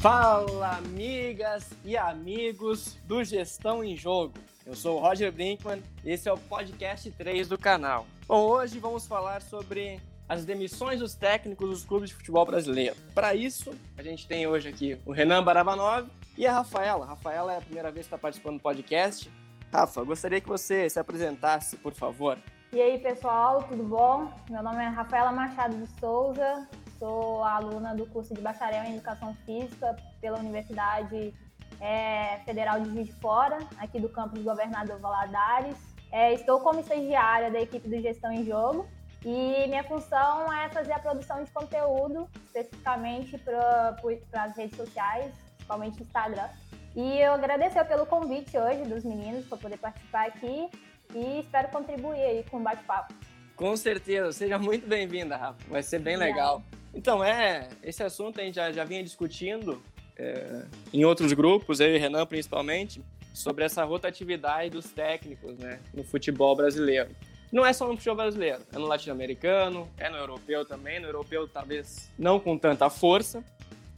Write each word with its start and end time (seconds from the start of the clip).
Fala, 0.00 0.78
amigas 0.78 1.68
e 1.84 1.94
amigos 1.94 2.94
do 3.04 3.22
Gestão 3.22 3.84
em 3.84 3.94
Jogo. 3.94 4.32
Eu 4.64 4.74
sou 4.74 4.96
o 4.96 4.98
Roger 4.98 5.30
Brinkman 5.30 5.82
e 6.02 6.12
esse 6.12 6.26
é 6.26 6.32
o 6.32 6.38
podcast 6.38 7.10
3 7.10 7.46
do 7.46 7.58
canal. 7.58 8.06
Bom, 8.26 8.48
hoje 8.48 8.78
vamos 8.78 9.06
falar 9.06 9.42
sobre 9.42 10.00
as 10.26 10.46
demissões 10.46 11.00
dos 11.00 11.14
técnicos 11.14 11.68
dos 11.68 11.84
clubes 11.84 12.08
de 12.08 12.16
futebol 12.16 12.46
brasileiro. 12.46 12.96
Para 13.14 13.34
isso, 13.34 13.74
a 13.98 14.02
gente 14.02 14.26
tem 14.26 14.46
hoje 14.46 14.70
aqui 14.70 14.98
o 15.04 15.12
Renan 15.12 15.44
Barabanov 15.44 16.08
e 16.34 16.46
a 16.46 16.54
Rafaela. 16.54 17.04
A 17.04 17.08
Rafaela 17.08 17.52
é 17.52 17.58
a 17.58 17.60
primeira 17.60 17.90
vez 17.90 18.06
que 18.06 18.14
está 18.14 18.16
participando 18.16 18.56
do 18.56 18.62
podcast. 18.62 19.30
Rafa, 19.70 20.02
gostaria 20.02 20.40
que 20.40 20.48
você 20.48 20.88
se 20.88 20.98
apresentasse, 20.98 21.76
por 21.76 21.92
favor. 21.92 22.38
E 22.72 22.80
aí, 22.80 22.98
pessoal, 23.00 23.64
tudo 23.64 23.82
bom? 23.82 24.32
Meu 24.48 24.62
nome 24.62 24.82
é 24.82 24.86
Rafaela 24.86 25.30
Machado 25.30 25.76
de 25.76 26.00
Souza, 26.00 26.66
sou 27.00 27.42
aluna 27.42 27.94
do 27.94 28.06
curso 28.06 28.34
de 28.34 28.42
Bacharel 28.42 28.84
em 28.84 28.94
Educação 28.96 29.34
Física 29.46 29.96
pela 30.20 30.38
Universidade 30.38 31.34
é, 31.80 32.36
Federal 32.44 32.78
de 32.78 32.90
Juiz 32.90 33.06
de 33.06 33.14
Fora, 33.14 33.58
aqui 33.78 33.98
do 33.98 34.10
campus 34.10 34.42
Governador 34.42 35.00
Valadares. 35.00 35.76
É, 36.12 36.34
estou 36.34 36.60
como 36.60 36.78
estagiária 36.80 37.50
da 37.50 37.60
equipe 37.60 37.88
do 37.88 37.98
Gestão 38.00 38.30
em 38.30 38.44
Jogo 38.44 38.86
e 39.24 39.66
minha 39.66 39.82
função 39.84 40.52
é 40.52 40.68
fazer 40.68 40.92
a 40.92 40.98
produção 40.98 41.42
de 41.42 41.50
conteúdo, 41.50 42.28
especificamente 42.46 43.38
para 43.38 43.96
as 44.34 44.56
redes 44.56 44.76
sociais, 44.76 45.32
principalmente 45.56 46.02
Instagram. 46.02 46.48
E 46.94 47.18
eu 47.18 47.32
agradecer 47.32 47.84
pelo 47.84 48.04
convite 48.04 48.58
hoje 48.58 48.82
dos 48.82 49.04
meninos 49.04 49.46
para 49.46 49.56
poder 49.56 49.78
participar 49.78 50.26
aqui 50.26 50.68
e 51.14 51.40
espero 51.40 51.68
contribuir 51.68 52.20
aí 52.20 52.44
com 52.50 52.58
o 52.58 52.60
bate-papo. 52.60 53.14
Com 53.56 53.76
certeza, 53.76 54.32
seja 54.32 54.58
muito 54.58 54.86
bem-vinda, 54.86 55.36
Rafa. 55.36 55.58
Vai 55.68 55.82
ser 55.82 56.00
bem 56.00 56.16
legal. 56.16 56.62
Então, 56.94 57.22
é, 57.22 57.68
esse 57.82 58.02
assunto 58.02 58.40
a 58.40 58.44
gente 58.44 58.56
já, 58.56 58.72
já 58.72 58.84
vinha 58.84 59.02
discutindo 59.02 59.82
é, 60.16 60.64
em 60.92 61.04
outros 61.04 61.32
grupos, 61.32 61.80
eu 61.80 61.94
e 61.94 61.98
Renan 61.98 62.26
principalmente, 62.26 63.02
sobre 63.32 63.64
essa 63.64 63.84
rotatividade 63.84 64.70
dos 64.70 64.90
técnicos 64.90 65.56
né, 65.58 65.80
no 65.94 66.04
futebol 66.04 66.54
brasileiro. 66.54 67.10
Não 67.52 67.66
é 67.66 67.72
só 67.72 67.86
no 67.88 67.96
futebol 67.96 68.16
brasileiro, 68.16 68.60
é 68.72 68.78
no 68.78 68.86
latino-americano, 68.86 69.88
é 69.98 70.08
no 70.08 70.16
europeu 70.16 70.64
também. 70.64 71.00
No 71.00 71.08
europeu, 71.08 71.48
talvez 71.48 72.08
não 72.18 72.38
com 72.38 72.56
tanta 72.56 72.88
força, 72.88 73.42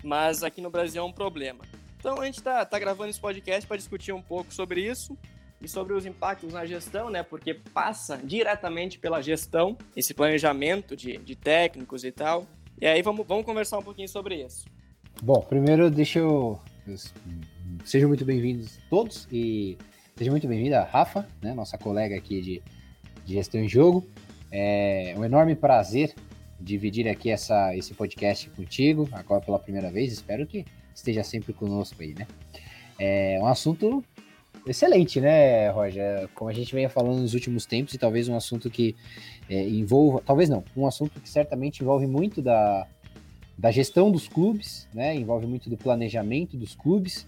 mas 0.02 0.42
aqui 0.42 0.60
no 0.60 0.70
Brasil 0.70 1.02
é 1.02 1.04
um 1.04 1.12
problema. 1.12 1.64
Então 1.98 2.20
a 2.20 2.24
gente 2.24 2.38
está 2.38 2.64
tá 2.64 2.78
gravando 2.78 3.10
esse 3.10 3.20
podcast 3.20 3.66
para 3.66 3.76
discutir 3.76 4.12
um 4.12 4.22
pouco 4.22 4.52
sobre 4.54 4.80
isso 4.80 5.16
e 5.60 5.68
sobre 5.68 5.92
os 5.92 6.06
impactos 6.06 6.52
na 6.52 6.64
gestão, 6.64 7.10
né? 7.10 7.22
Porque 7.22 7.54
passa 7.54 8.16
diretamente 8.16 8.98
pela 8.98 9.20
gestão, 9.20 9.76
esse 9.94 10.14
planejamento 10.14 10.96
de, 10.96 11.18
de 11.18 11.36
técnicos 11.36 12.04
e 12.04 12.10
tal. 12.10 12.46
E 12.80 12.86
aí 12.86 13.02
vamos, 13.02 13.26
vamos 13.26 13.44
conversar 13.44 13.78
um 13.78 13.82
pouquinho 13.82 14.08
sobre 14.08 14.44
isso. 14.44 14.64
Bom, 15.22 15.40
primeiro 15.40 15.90
deixa 15.90 16.18
eu. 16.18 16.58
Sejam 17.84 18.08
muito 18.08 18.24
bem-vindos 18.24 18.78
todos 18.90 19.28
e 19.30 19.78
seja 20.16 20.30
muito 20.30 20.48
bem-vinda, 20.48 20.82
Rafa, 20.82 21.28
né, 21.40 21.54
nossa 21.54 21.78
colega 21.78 22.16
aqui 22.16 22.40
de, 22.40 22.62
de 23.24 23.34
gestão 23.34 23.60
em 23.60 23.68
jogo. 23.68 24.06
É 24.50 25.14
um 25.16 25.24
enorme 25.24 25.54
prazer 25.54 26.14
dividir 26.60 27.08
aqui 27.08 27.30
essa, 27.30 27.74
esse 27.76 27.94
podcast 27.94 28.48
contigo, 28.50 29.08
agora 29.12 29.40
pela 29.40 29.58
primeira 29.58 29.90
vez. 29.90 30.12
Espero 30.12 30.46
que 30.46 30.64
esteja 30.94 31.24
sempre 31.24 31.52
conosco 31.52 32.00
aí, 32.02 32.14
né? 32.14 32.26
É 32.98 33.38
um 33.40 33.46
assunto 33.46 34.04
excelente, 34.66 35.20
né, 35.20 35.70
Roger? 35.70 36.28
Como 36.34 36.50
a 36.50 36.52
gente 36.52 36.74
vem 36.74 36.88
falando 36.88 37.20
nos 37.20 37.34
últimos 37.34 37.66
tempos, 37.66 37.94
e 37.94 37.98
talvez 37.98 38.28
um 38.28 38.36
assunto 38.36 38.70
que 38.70 38.94
é, 39.48 39.68
envolva, 39.68 40.22
talvez 40.24 40.48
não, 40.48 40.64
um 40.76 40.86
assunto 40.86 41.20
que 41.20 41.28
certamente 41.28 41.80
envolve 41.80 42.06
muito 42.06 42.40
da, 42.40 42.86
da 43.58 43.70
gestão 43.70 44.10
dos 44.10 44.28
clubes, 44.28 44.88
né? 44.94 45.14
Envolve 45.14 45.46
muito 45.46 45.68
do 45.68 45.76
planejamento 45.76 46.56
dos 46.56 46.74
clubes. 46.74 47.26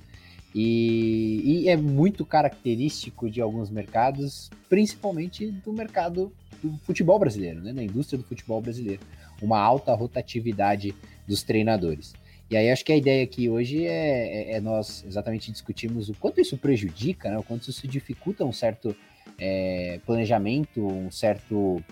E, 0.54 1.64
e, 1.64 1.69
é 1.69 1.76
muito 1.76 2.25
característico 2.25 3.28
de 3.28 3.41
alguns 3.41 3.70
mercados, 3.70 4.50
principalmente 4.69 5.50
do 5.50 5.72
mercado 5.72 6.32
do 6.62 6.78
futebol 6.84 7.19
brasileiro, 7.19 7.60
né? 7.60 7.72
na 7.72 7.82
indústria 7.82 8.16
do 8.16 8.25
futebol 8.25 8.60
brasileiro, 8.60 9.00
uma 9.42 9.58
alta 9.58 9.92
rotatividade 9.94 10.94
dos 11.26 11.42
treinadores. 11.42 12.14
E 12.48 12.56
aí 12.56 12.70
acho 12.70 12.84
que 12.84 12.92
a 12.92 12.96
ideia 12.96 13.25
aqui 13.25 13.48
hoje 13.48 13.84
é, 13.84 14.52
é, 14.52 14.56
é 14.56 14.60
nós 14.60 15.04
exatamente 15.06 15.50
discutirmos 15.50 16.08
o 16.08 16.14
quanto 16.14 16.41
isso 16.41 16.56
prejudica, 16.56 17.31
né, 17.31 17.36
o 17.36 17.42
quanto 17.42 17.69
isso 17.69 17.88
dificulta 17.88 18.44
um 18.44 18.52
certo 18.52 18.94
é, 19.38 19.98
planejamento, 20.06 20.86
um 20.86 21.10
certo 21.10 21.82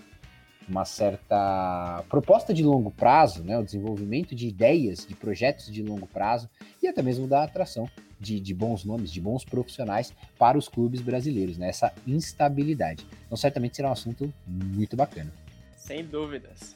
uma 0.67 0.85
certa 0.85 2.03
proposta 2.09 2.53
de 2.53 2.63
longo 2.63 2.91
prazo, 2.91 3.43
né, 3.43 3.57
o 3.57 3.63
desenvolvimento 3.63 4.33
de 4.33 4.47
ideias, 4.47 5.05
de 5.05 5.15
projetos 5.15 5.71
de 5.71 5.81
longo 5.81 6.07
prazo 6.07 6.49
e 6.81 6.87
até 6.87 7.01
mesmo 7.01 7.27
da 7.27 7.43
atração 7.43 7.89
de, 8.19 8.39
de 8.39 8.53
bons 8.53 8.85
nomes, 8.85 9.11
de 9.11 9.19
bons 9.19 9.43
profissionais 9.43 10.13
para 10.37 10.57
os 10.57 10.69
clubes 10.69 11.01
brasileiros, 11.01 11.57
né, 11.57 11.69
essa 11.69 11.93
instabilidade. 12.07 13.05
Então 13.25 13.37
certamente 13.37 13.75
será 13.75 13.89
um 13.89 13.93
assunto 13.93 14.33
muito 14.47 14.95
bacana. 14.95 15.31
Sem 15.75 16.05
dúvidas. 16.05 16.75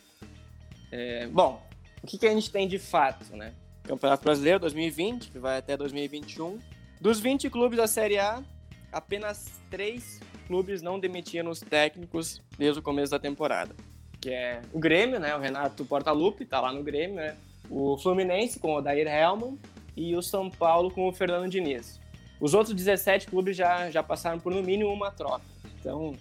É, 0.91 1.27
bom, 1.27 1.61
o 2.03 2.07
que, 2.07 2.17
que 2.17 2.27
a 2.27 2.33
gente 2.33 2.51
tem 2.51 2.67
de 2.67 2.79
fato, 2.79 3.35
né? 3.35 3.53
Campeonato 3.83 4.23
Brasileiro 4.23 4.59
2020, 4.59 5.31
que 5.31 5.39
vai 5.39 5.57
até 5.57 5.77
2021. 5.77 6.59
Dos 6.99 7.19
20 7.19 7.49
clubes 7.49 7.77
da 7.77 7.87
Série 7.87 8.19
A, 8.19 8.43
apenas 8.91 9.61
três 9.69 10.19
clubes 10.47 10.81
não 10.81 10.99
demitiram 10.99 11.51
os 11.51 11.59
técnicos 11.59 12.41
desde 12.57 12.79
o 12.79 12.83
começo 12.83 13.11
da 13.11 13.19
temporada. 13.19 13.75
Que 14.19 14.31
é 14.31 14.61
o 14.73 14.79
Grêmio, 14.79 15.19
né? 15.19 15.35
O 15.35 15.39
Renato 15.39 15.85
Portaluppi 15.85 16.45
tá 16.45 16.59
lá 16.59 16.71
no 16.71 16.83
Grêmio, 16.83 17.17
né? 17.17 17.35
O 17.69 17.97
Fluminense 17.97 18.59
com 18.59 18.73
o 18.73 18.77
Odair 18.77 19.07
Helman 19.07 19.57
e 19.95 20.15
o 20.15 20.21
São 20.21 20.49
Paulo 20.49 20.89
com 20.89 21.07
o 21.07 21.11
Fernando 21.11 21.49
Diniz. 21.49 21.99
Os 22.39 22.53
outros 22.53 22.73
17 22.73 23.27
clubes 23.27 23.55
já, 23.55 23.89
já 23.91 24.01
passaram 24.01 24.39
por 24.39 24.53
no 24.53 24.63
mínimo 24.63 24.91
uma 24.91 25.11
troca. 25.11 25.45
Então, 25.79 26.15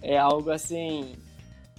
é 0.00 0.18
algo 0.18 0.50
assim 0.50 1.14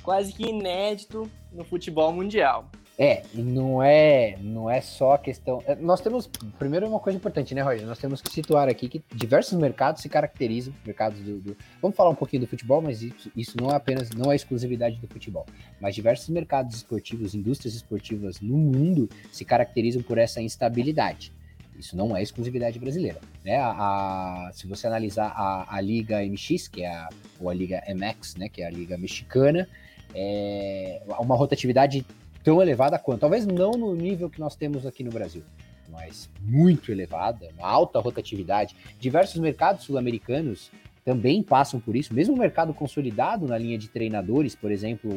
quase 0.01 0.33
que 0.33 0.43
inédito 0.43 1.29
no 1.51 1.63
futebol 1.63 2.11
mundial. 2.11 2.69
É, 2.97 3.23
não 3.33 3.81
é, 3.81 4.37
não 4.39 4.69
é 4.69 4.79
só 4.79 5.13
a 5.13 5.17
questão. 5.17 5.63
É, 5.65 5.75
nós 5.75 5.99
temos, 5.99 6.29
primeiro, 6.59 6.87
uma 6.87 6.99
coisa 6.99 7.17
importante, 7.17 7.55
né, 7.55 7.61
Roger? 7.61 7.87
Nós 7.87 7.97
temos 7.97 8.21
que 8.21 8.31
situar 8.31 8.69
aqui 8.69 8.87
que 8.87 9.03
diversos 9.13 9.53
mercados 9.53 10.01
se 10.03 10.09
caracterizam, 10.09 10.71
mercados 10.85 11.19
do, 11.19 11.39
do 11.39 11.57
vamos 11.81 11.97
falar 11.97 12.11
um 12.11 12.15
pouquinho 12.15 12.41
do 12.41 12.47
futebol, 12.47 12.81
mas 12.81 13.01
isso, 13.01 13.31
isso 13.35 13.57
não 13.59 13.71
é 13.71 13.75
apenas, 13.75 14.11
não 14.11 14.31
é 14.31 14.35
exclusividade 14.35 14.97
do 14.97 15.07
futebol. 15.07 15.45
Mas 15.81 15.95
diversos 15.95 16.29
mercados 16.29 16.75
esportivos, 16.75 17.33
indústrias 17.33 17.73
esportivas 17.73 18.39
no 18.39 18.57
mundo 18.57 19.09
se 19.31 19.43
caracterizam 19.43 20.03
por 20.03 20.19
essa 20.19 20.39
instabilidade. 20.39 21.33
Isso 21.79 21.97
não 21.97 22.15
é 22.15 22.21
exclusividade 22.21 22.77
brasileira. 22.77 23.19
Né? 23.43 23.57
A, 23.57 23.71
a, 23.71 24.51
se 24.53 24.67
você 24.67 24.85
analisar 24.85 25.33
a, 25.35 25.75
a 25.75 25.81
Liga 25.81 26.23
MX, 26.23 26.67
que 26.67 26.83
é 26.83 26.89
a, 26.89 27.09
ou 27.39 27.49
a 27.49 27.53
Liga 27.55 27.81
MX, 27.89 28.35
né, 28.35 28.49
que 28.49 28.61
é 28.61 28.67
a 28.67 28.69
Liga 28.69 28.99
Mexicana, 28.99 29.67
é 30.13 31.01
uma 31.19 31.35
rotatividade 31.35 32.05
tão 32.43 32.61
elevada 32.61 32.99
quanto. 32.99 33.21
Talvez 33.21 33.45
não 33.45 33.71
no 33.71 33.95
nível 33.95 34.29
que 34.29 34.39
nós 34.39 34.55
temos 34.55 34.85
aqui 34.85 35.03
no 35.03 35.11
Brasil, 35.11 35.43
mas 35.89 36.29
muito 36.41 36.91
elevada, 36.91 37.49
uma 37.57 37.67
alta 37.67 37.99
rotatividade. 37.99 38.75
Diversos 38.99 39.39
mercados 39.39 39.85
sul-americanos 39.85 40.71
também 41.05 41.43
passam 41.43 41.79
por 41.79 41.95
isso, 41.95 42.13
mesmo 42.13 42.33
o 42.33 42.37
mercado 42.37 42.73
consolidado 42.73 43.45
na 43.45 43.57
linha 43.57 43.77
de 43.77 43.89
treinadores, 43.89 44.55
por 44.55 44.71
exemplo, 44.71 45.11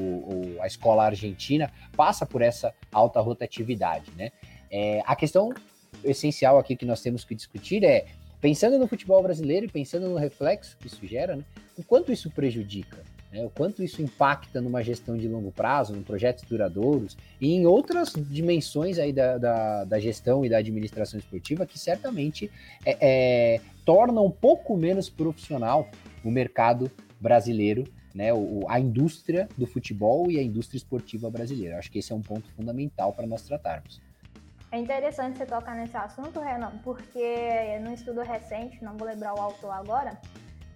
a 0.60 0.66
escola 0.66 1.04
argentina, 1.04 1.70
passa 1.97 2.26
por 2.26 2.42
essa 2.42 2.75
alta 2.92 3.20
rotatividade, 3.20 4.10
né? 4.16 4.32
É, 4.69 5.00
a 5.06 5.14
questão 5.14 5.54
essencial 6.03 6.58
aqui 6.58 6.75
que 6.75 6.84
nós 6.84 7.00
temos 7.00 7.25
que 7.25 7.37
discutir 7.37 7.84
é, 7.84 8.06
pensando 8.41 8.78
no 8.78 8.88
futebol 8.88 9.22
brasileiro 9.22 9.66
e 9.66 9.69
pensando 9.69 10.08
no 10.08 10.16
reflexo 10.16 10.76
que 10.76 10.88
isso 10.88 11.06
gera, 11.06 11.37
né, 11.37 11.44
o 11.78 11.84
quanto 11.84 12.12
isso 12.12 12.31
prejudica 12.31 13.04
né, 13.32 13.44
o 13.44 13.50
quanto 13.50 13.82
isso 13.82 14.03
impacta 14.03 14.61
numa 14.61 14.82
gestão 14.82 15.17
de 15.17 15.28
longo 15.28 15.50
prazo, 15.50 15.94
em 15.94 16.02
projetos 16.02 16.44
duradouros 16.44 17.17
e 17.40 17.52
em 17.52 17.67
outras 17.67 18.12
dimensões 18.17 18.99
aí 18.99 19.12
da, 19.12 19.38
da, 19.38 19.84
da 19.84 20.00
gestão 20.00 20.44
e 20.44 20.49
da 20.49 20.58
administração 20.58 21.19
esportiva 21.19 21.67
que 21.67 21.78
certamente 21.78 22.50
é, 22.84 22.96
é, 23.55 23.61
torna 23.84 24.20
um 24.20 24.31
pouco 24.31 24.76
menos 24.76 25.08
profissional 25.08 25.88
o 26.25 26.31
mercado 26.31 26.90
brasileiro, 27.20 27.84
né, 28.14 28.32
o, 28.32 28.64
a 28.69 28.81
indústria 28.81 29.49
do 29.56 29.67
futebol 29.67 30.31
e 30.31 30.38
a 30.38 30.43
indústria 30.43 30.78
esportiva 30.78 31.31
brasileira. 31.31 31.78
Acho 31.78 31.90
que 31.90 31.99
esse 31.99 32.12
é 32.12 32.14
um 32.14 32.23
ponto 32.23 32.49
fundamental 32.52 33.12
para 33.12 33.26
nós 33.26 33.43
tratarmos. 33.43 34.00
É 34.73 34.78
interessante 34.78 35.38
você 35.38 35.46
tocar 35.46 35.76
nesse 35.76 35.96
assunto, 35.96 36.40
Renan, 36.40 36.73
porque 36.82 37.78
num 37.81 37.94
estudo 37.94 38.20
recente, 38.23 38.82
não 38.82 38.96
vou 38.96 39.06
lembrar 39.06 39.34
o 39.34 39.40
autor 39.40 39.70
agora, 39.70 40.20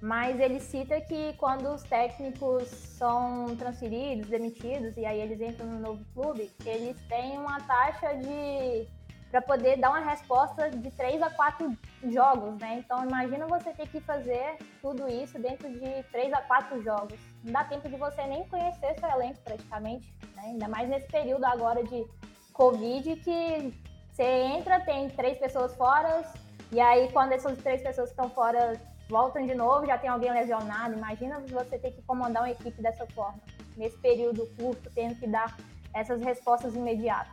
mas 0.00 0.41
ele 0.41 0.61
cita 0.61 0.99
que 1.00 1.35
quando 1.35 1.75
os 1.75 1.82
técnicos 1.82 2.69
são 2.69 3.55
transferidos, 3.56 4.29
demitidos, 4.29 4.97
e 4.97 5.05
aí 5.05 5.20
eles 5.20 5.41
entram 5.41 5.67
no 5.67 5.79
novo 5.79 6.05
clube, 6.14 6.50
eles 6.64 6.99
têm 7.02 7.38
uma 7.38 7.61
taxa 7.61 8.14
de. 8.14 8.88
para 9.31 9.43
poder 9.43 9.76
dar 9.76 9.91
uma 9.91 10.00
resposta 10.00 10.70
de 10.70 10.91
três 10.93 11.20
a 11.20 11.29
quatro 11.29 11.76
jogos, 12.05 12.58
né? 12.58 12.79
Então 12.79 13.05
imagina 13.05 13.47
você 13.47 13.73
ter 13.73 13.88
que 13.88 14.00
fazer 14.00 14.56
tudo 14.81 15.06
isso 15.06 15.38
dentro 15.38 15.70
de 15.70 16.02
três 16.11 16.32
a 16.32 16.41
quatro 16.43 16.82
jogos. 16.82 17.19
Não 17.44 17.52
dá 17.52 17.64
tempo 17.64 17.87
de 17.87 17.97
você 17.97 18.26
nem 18.26 18.49
conhecer 18.49 18.99
seu 18.99 19.11
elenco 19.11 19.38
praticamente, 19.44 20.11
né? 20.35 20.44
Ainda 20.47 20.67
mais 20.67 20.88
nesse 20.88 21.08
período 21.08 21.44
agora 21.44 21.85
de 21.85 22.06
Covid 22.55 23.17
que 23.17 23.73
Você 24.12 24.25
entra, 24.25 24.81
tem 24.81 25.08
três 25.11 25.38
pessoas 25.38 25.75
fora, 25.76 26.25
e 26.73 26.81
aí 26.81 27.11
quando 27.12 27.32
essas 27.32 27.56
três 27.58 27.82
pessoas 27.82 28.11
estão 28.11 28.29
fora 28.31 28.81
voltam 29.11 29.45
de 29.45 29.55
novo, 29.55 29.85
já 29.85 29.99
tem 29.99 30.09
alguém 30.09 30.33
lesionado. 30.33 30.97
Imagina 30.97 31.41
você 31.41 31.79
ter 31.79 31.91
que 31.91 32.01
comandar 32.03 32.45
uma 32.45 32.51
equipe 32.51 32.81
dessa 32.81 33.07
forma, 33.09 33.41
nesse 33.77 33.99
período 33.99 34.47
curto, 34.57 34.89
tendo 34.95 35.17
que 35.17 35.27
dar 35.27 35.59
essas 35.93 36.23
respostas 36.23 36.75
imediatas. 36.75 37.33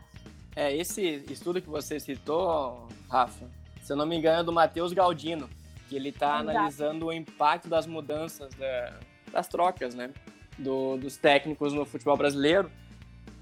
É, 0.56 0.76
esse 0.76 1.24
estudo 1.30 1.62
que 1.62 1.70
você 1.70 2.00
citou, 2.00 2.88
Rafa, 3.08 3.46
se 3.84 3.94
eu 3.94 3.96
não 3.96 4.08
me 4.08 4.18
engano, 4.18 4.42
é 4.42 4.44
do 4.44 4.52
Matheus 4.52 4.92
Galdino, 4.92 5.48
que 5.88 5.96
ele 5.96 6.10
está 6.10 6.40
analisando 6.40 7.06
o 7.06 7.14
impacto 7.14 7.70
das 7.70 7.86
mudanças 7.86 8.54
da, 8.56 9.00
das 9.32 9.48
trocas, 9.48 9.94
né, 9.94 10.12
do, 10.58 10.98
dos 10.98 11.16
técnicos 11.16 11.74
no 11.74 11.86
futebol 11.86 12.18
brasileiro. 12.18 12.72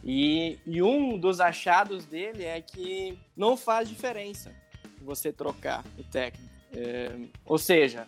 E, 0.03 0.59
e 0.67 0.83
um 0.83 1.17
dos 1.17 1.39
achados 1.39 2.05
dele 2.05 2.43
é 2.43 2.61
que 2.61 3.17
não 3.35 3.57
faz 3.57 3.89
diferença 3.89 4.53
você 5.01 5.31
trocar 5.31 5.83
o 5.97 6.03
técnico. 6.03 6.53
É, 6.75 7.11
ou 7.45 7.57
seja, 7.57 8.05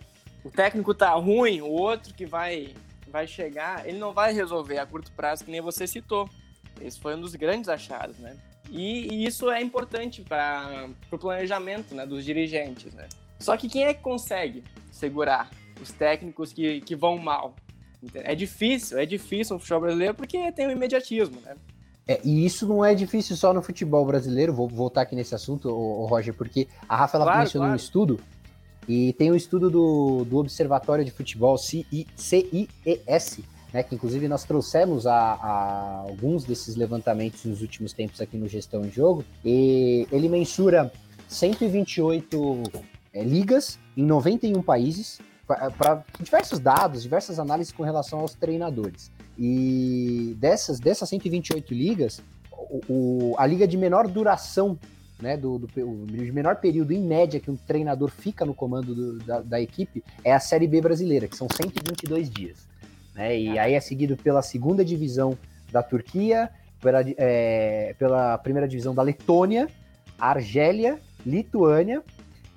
o 0.48 0.52
técnico 0.52 0.94
tá 0.94 1.12
ruim, 1.12 1.62
o 1.62 1.70
outro 1.70 2.14
que 2.14 2.26
vai, 2.26 2.74
vai 3.10 3.28
chegar, 3.28 3.88
ele 3.88 3.98
não 3.98 4.14
vai 4.14 4.34
resolver 4.34 4.80
a 4.80 4.86
curto 4.86 5.12
prazo, 5.12 5.44
que 5.44 5.52
nem 5.52 5.62
você 5.62 5.86
citou. 5.86 6.30
Esse 6.80 7.00
foi 7.00 7.16
um 7.16 7.22
dos 7.22 7.36
grandes 7.36 7.68
achados, 7.68 8.18
né? 8.18 8.38
E, 8.70 9.14
e 9.14 9.26
isso 9.26 9.50
é 9.50 9.62
importante 9.62 10.22
para 10.22 10.90
o 11.12 11.18
planejamento 11.18 11.94
né, 11.94 12.06
dos 12.06 12.24
dirigentes, 12.24 12.94
né? 12.94 13.08
Só 13.40 13.58
que 13.58 13.68
quem 13.68 13.86
é 13.86 13.94
que 13.94 14.02
consegue 14.02 14.64
segurar 14.92 15.50
os 15.82 15.92
técnicos 15.92 16.54
que, 16.54 16.82
que 16.82 16.96
vão 16.96 17.18
mal? 17.18 17.56
É 18.14 18.34
difícil, 18.34 18.98
é 18.98 19.06
difícil 19.06 19.56
no 19.56 19.60
futebol 19.60 19.82
brasileiro 19.82 20.14
porque 20.14 20.52
tem 20.54 20.68
o 20.68 20.72
imediatismo, 20.72 21.42
né? 21.42 21.56
É, 22.08 22.22
e 22.24 22.46
isso 22.46 22.66
não 22.66 22.86
é 22.86 22.96
difícil 22.96 23.36
só 23.36 23.54
no 23.54 23.62
futebol 23.62 24.06
brasileiro, 24.06 24.54
vou 24.54 24.70
voltar 24.70 25.02
aqui 25.02 25.14
nesse 25.14 25.36
assunto, 25.36 25.70
ô, 25.70 26.04
ô 26.04 26.06
Roger, 26.06 26.34
porque 26.34 26.68
a 26.88 26.96
Rafa 26.96 27.18
ela 27.18 27.26
claro, 27.26 27.40
mencionou 27.40 27.66
claro. 27.66 27.74
um 27.74 27.76
estudo, 27.76 28.20
e 28.88 29.14
tem 29.14 29.32
um 29.32 29.36
estudo 29.36 29.70
do, 29.70 30.24
do 30.26 30.38
Observatório 30.38 31.04
de 31.04 31.12
Futebol, 31.12 31.58
CIES, 31.58 32.08
né, 33.74 33.84
que 33.84 33.96
inclusive 33.96 34.28
nós 34.28 34.44
trouxemos 34.46 35.06
a, 35.06 35.14
a, 35.14 36.06
alguns 36.08 36.46
desses 36.46 36.76
levantamentos 36.76 37.44
nos 37.46 37.62
últimos 37.62 37.92
tempos 37.92 38.22
aqui 38.22 38.38
no 38.38 38.48
Gestão 38.48 38.86
em 38.86 38.92
Jogo, 38.92 39.26
e 39.44 40.08
ele 40.12 40.30
mensura 40.30 40.92
128 41.28 42.64
é, 43.14 43.24
ligas 43.24 43.78
em 43.96 44.04
91 44.04 44.62
países, 44.62 45.20
para 45.46 46.04
diversos 46.20 46.60
dados, 46.60 47.04
diversas 47.04 47.40
análises 47.40 47.72
com 47.72 47.84
relação 47.84 48.20
aos 48.20 48.34
treinadores. 48.34 49.10
E 49.38 50.36
dessas, 50.38 50.80
dessas 50.80 51.08
128 51.10 51.74
ligas, 51.74 52.22
o, 52.52 52.82
o, 52.90 53.36
a 53.38 53.46
liga 53.46 53.68
de 53.68 53.78
menor 53.78 54.08
duração, 54.08 54.78
né, 55.20 55.36
do, 55.36 55.58
do, 55.58 55.68
de 56.06 56.32
menor 56.32 56.58
período 56.58 56.92
em 56.92 57.02
média 57.02 57.40
que 57.40 57.50
um 57.50 57.56
treinador 57.56 58.10
fica 58.10 58.46
no 58.46 58.54
comando 58.54 58.94
do, 58.94 59.18
da, 59.20 59.42
da, 59.42 59.62
equipe 59.62 60.04
é 60.24 60.34
a 60.34 60.40
Série 60.40 60.68
B 60.68 60.80
brasileira, 60.82 61.28
que 61.28 61.36
são 61.36 61.48
122 61.50 62.30
dias. 62.30 62.68
Né, 63.16 63.38
e 63.38 63.60
aí 63.60 63.74
é 63.74 63.80
seguido 63.80 64.16
pela 64.16 64.42
segunda 64.42 64.86
divisão 64.86 65.38
da 65.72 65.82
Turquia, 65.82 66.52
pela, 66.80 67.04
é, 67.18 67.96
pela 67.98 68.38
primeira 68.38 68.68
divisão 68.68 68.94
da 68.94 69.02
Letônia, 69.02 69.68
Argélia, 70.20 71.00
Lituânia. 71.26 72.04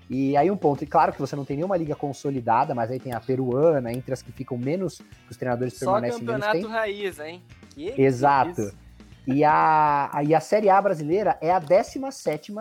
E 0.09 0.37
aí 0.37 0.51
um 0.51 0.57
ponto, 0.57 0.83
e 0.83 0.87
claro 0.87 1.13
que 1.13 1.21
você 1.21 1.37
não 1.37 1.45
tem 1.45 1.57
nenhuma 1.57 1.77
liga 1.77 1.95
consolidada, 1.95 2.75
mas 2.75 2.91
aí 2.91 2.99
tem 2.99 3.13
a 3.13 3.21
peruana, 3.21 3.93
entre 3.93 4.13
as 4.13 4.21
que 4.21 4.33
ficam 4.33 4.59
menos, 4.59 4.99
que 4.99 5.31
os 5.31 5.37
treinadores 5.37 5.79
Só 5.79 5.93
permanecem 5.93 6.25
menos. 6.25 6.45
Só 6.45 6.53
campeonato 6.53 6.73
raiz, 6.73 7.21
hein? 7.21 7.43
Que 7.71 7.95
Exato. 7.97 8.55
Que 8.55 8.90
e 9.27 9.45
a, 9.45 10.11
e 10.27 10.35
a 10.35 10.41
Série 10.41 10.69
A 10.69 10.81
brasileira 10.81 11.39
é 11.41 11.51
a 11.51 11.59
17 11.59 12.53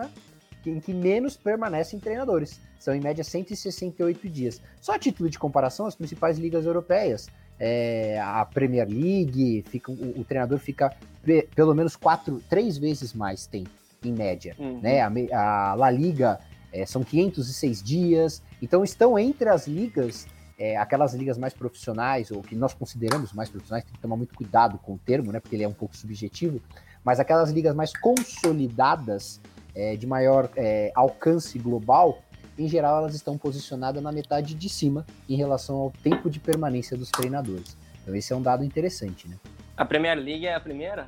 em 0.66 0.78
que 0.78 0.92
menos 0.92 1.36
permanecem 1.36 1.98
treinadores. 1.98 2.60
São 2.78 2.94
em 2.94 3.00
média 3.00 3.24
168 3.24 4.28
dias. 4.28 4.60
Só 4.80 4.94
a 4.94 4.98
título 4.98 5.28
de 5.28 5.38
comparação, 5.38 5.86
as 5.86 5.94
principais 5.94 6.38
ligas 6.38 6.64
europeias 6.66 7.28
é, 7.60 8.18
a 8.18 8.44
Premier 8.46 8.88
League, 8.88 9.62
fica, 9.68 9.92
o, 9.92 10.20
o 10.20 10.24
treinador 10.24 10.58
fica 10.58 10.96
pre, 11.22 11.42
pelo 11.54 11.74
menos 11.74 11.94
quatro, 11.94 12.42
três 12.48 12.78
vezes 12.78 13.12
mais 13.12 13.46
tempo, 13.46 13.70
em 14.02 14.12
média. 14.12 14.56
Uhum. 14.58 14.80
Né? 14.80 15.02
A, 15.02 15.10
a, 15.34 15.74
La 15.74 15.90
Liga 15.90 16.40
é, 16.72 16.86
são 16.86 17.04
506 17.04 17.82
dias, 17.82 18.42
então 18.62 18.82
estão 18.82 19.18
entre 19.18 19.50
as 19.50 19.68
ligas, 19.68 20.26
é, 20.60 20.76
aquelas 20.76 21.14
ligas 21.14 21.38
mais 21.38 21.54
profissionais, 21.54 22.30
ou 22.30 22.42
que 22.42 22.54
nós 22.54 22.74
consideramos 22.74 23.32
mais 23.32 23.48
profissionais, 23.48 23.82
tem 23.82 23.94
que 23.94 23.98
tomar 23.98 24.16
muito 24.16 24.34
cuidado 24.34 24.76
com 24.76 24.92
o 24.92 24.98
termo, 24.98 25.32
né, 25.32 25.40
porque 25.40 25.56
ele 25.56 25.64
é 25.64 25.68
um 25.68 25.72
pouco 25.72 25.96
subjetivo, 25.96 26.60
mas 27.02 27.18
aquelas 27.18 27.50
ligas 27.50 27.74
mais 27.74 27.94
consolidadas, 27.94 29.40
é, 29.74 29.96
de 29.96 30.06
maior 30.06 30.50
é, 30.54 30.92
alcance 30.94 31.58
global, 31.58 32.18
em 32.58 32.68
geral, 32.68 32.98
elas 32.98 33.14
estão 33.14 33.38
posicionadas 33.38 34.02
na 34.02 34.12
metade 34.12 34.54
de 34.54 34.68
cima 34.68 35.06
em 35.26 35.34
relação 35.34 35.76
ao 35.76 35.90
tempo 35.90 36.28
de 36.28 36.38
permanência 36.38 36.94
dos 36.94 37.08
treinadores. 37.08 37.74
Então, 38.02 38.14
esse 38.14 38.30
é 38.30 38.36
um 38.36 38.42
dado 38.42 38.62
interessante, 38.62 39.26
né? 39.26 39.36
A 39.74 39.84
Premier 39.86 40.18
League 40.18 40.46
é 40.46 40.54
a 40.54 40.60
primeira? 40.60 41.06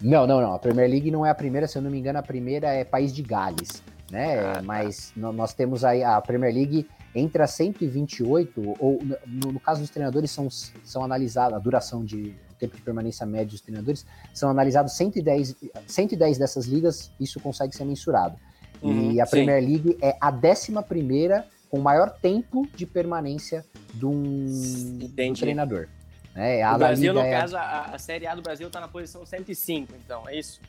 Não, 0.00 0.26
não, 0.26 0.40
não. 0.40 0.52
A 0.52 0.58
Premier 0.58 0.90
League 0.90 1.10
não 1.12 1.24
é 1.24 1.30
a 1.30 1.34
primeira, 1.34 1.68
se 1.68 1.78
eu 1.78 1.82
não 1.82 1.92
me 1.92 1.98
engano, 1.98 2.18
a 2.18 2.22
primeira 2.24 2.74
é 2.74 2.82
País 2.82 3.14
de 3.14 3.22
Gales, 3.22 3.84
né? 4.10 4.40
Ah, 4.40 4.54
tá. 4.54 4.62
Mas 4.62 5.12
nós 5.14 5.54
temos 5.54 5.84
aí 5.84 6.02
a 6.02 6.20
Premier 6.20 6.52
League 6.52 6.88
entre 7.14 7.42
as 7.42 7.50
128, 7.52 8.76
ou 8.78 8.98
no, 9.26 9.52
no, 9.52 9.60
caso 9.60 9.80
dos 9.80 9.90
treinadores, 9.90 10.30
são, 10.30 10.48
são 10.50 11.04
analisadas, 11.04 11.54
a 11.54 11.58
duração 11.58 12.04
de 12.04 12.34
tempo 12.58 12.76
de 12.76 12.82
permanência 12.82 13.24
médio 13.24 13.52
dos 13.52 13.60
treinadores, 13.60 14.06
são 14.34 14.50
analisados 14.50 14.92
110, 14.92 15.56
110 15.86 16.38
dessas 16.38 16.66
ligas, 16.66 17.10
isso 17.18 17.40
consegue 17.40 17.74
ser 17.74 17.84
mensurado. 17.84 18.36
Uhum, 18.82 19.12
e 19.12 19.20
a 19.20 19.26
Premier 19.26 19.62
sim. 19.62 19.68
League 19.68 19.98
é 20.00 20.16
a 20.20 20.30
décima 20.30 20.82
primeira 20.82 21.46
com 21.70 21.78
maior 21.78 22.10
tempo 22.10 22.66
de 22.74 22.86
permanência 22.86 23.64
de 23.94 24.04
um, 24.06 24.46
um 24.46 25.32
treinador. 25.34 25.88
É, 26.34 26.68
o 26.68 26.78
Brasil, 26.78 27.12
no 27.12 27.20
é... 27.20 27.30
caso, 27.30 27.56
a, 27.56 27.86
a, 27.86 27.98
Série 27.98 28.26
A 28.26 28.34
do 28.34 28.42
Brasil 28.42 28.66
está 28.66 28.80
na 28.80 28.88
posição 28.88 29.26
105, 29.26 29.92
então, 30.04 30.28
é 30.28 30.38
isso? 30.38 30.60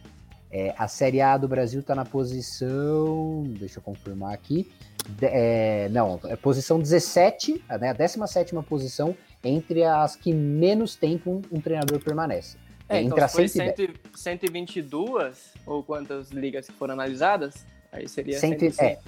É, 0.52 0.76
a 0.78 0.88
Série 0.88 1.22
A 1.22 1.38
do 1.38 1.48
Brasil 1.48 1.80
está 1.80 1.96
na 1.96 2.04
posição. 2.04 3.44
Deixa 3.58 3.80
eu 3.80 3.84
confirmar 3.84 4.34
aqui. 4.34 4.70
De, 5.08 5.26
é, 5.26 5.90
não, 5.90 6.20
é 6.26 6.36
posição 6.36 6.80
17, 6.80 7.64
né, 7.80 7.90
a 7.90 7.94
17 7.94 8.54
posição 8.68 9.16
entre 9.44 9.84
as 9.84 10.16
que 10.16 10.34
menos 10.34 10.96
tempo 10.96 11.32
um, 11.32 11.58
um 11.58 11.62
treinador 11.62 12.00
permanece. 12.04 12.58
É, 12.88 12.98
entre 12.98 13.14
então, 13.14 13.26
as 13.26 13.32
foi 13.32 13.48
110... 13.48 13.98
122, 14.14 15.54
ou 15.66 15.82
quantas 15.82 16.30
ligas 16.30 16.68
foram 16.78 16.94
analisadas? 16.94 17.66
Aí 17.92 18.08
seria 18.08 18.40
Cento, 18.40 18.64
é, 18.82 19.00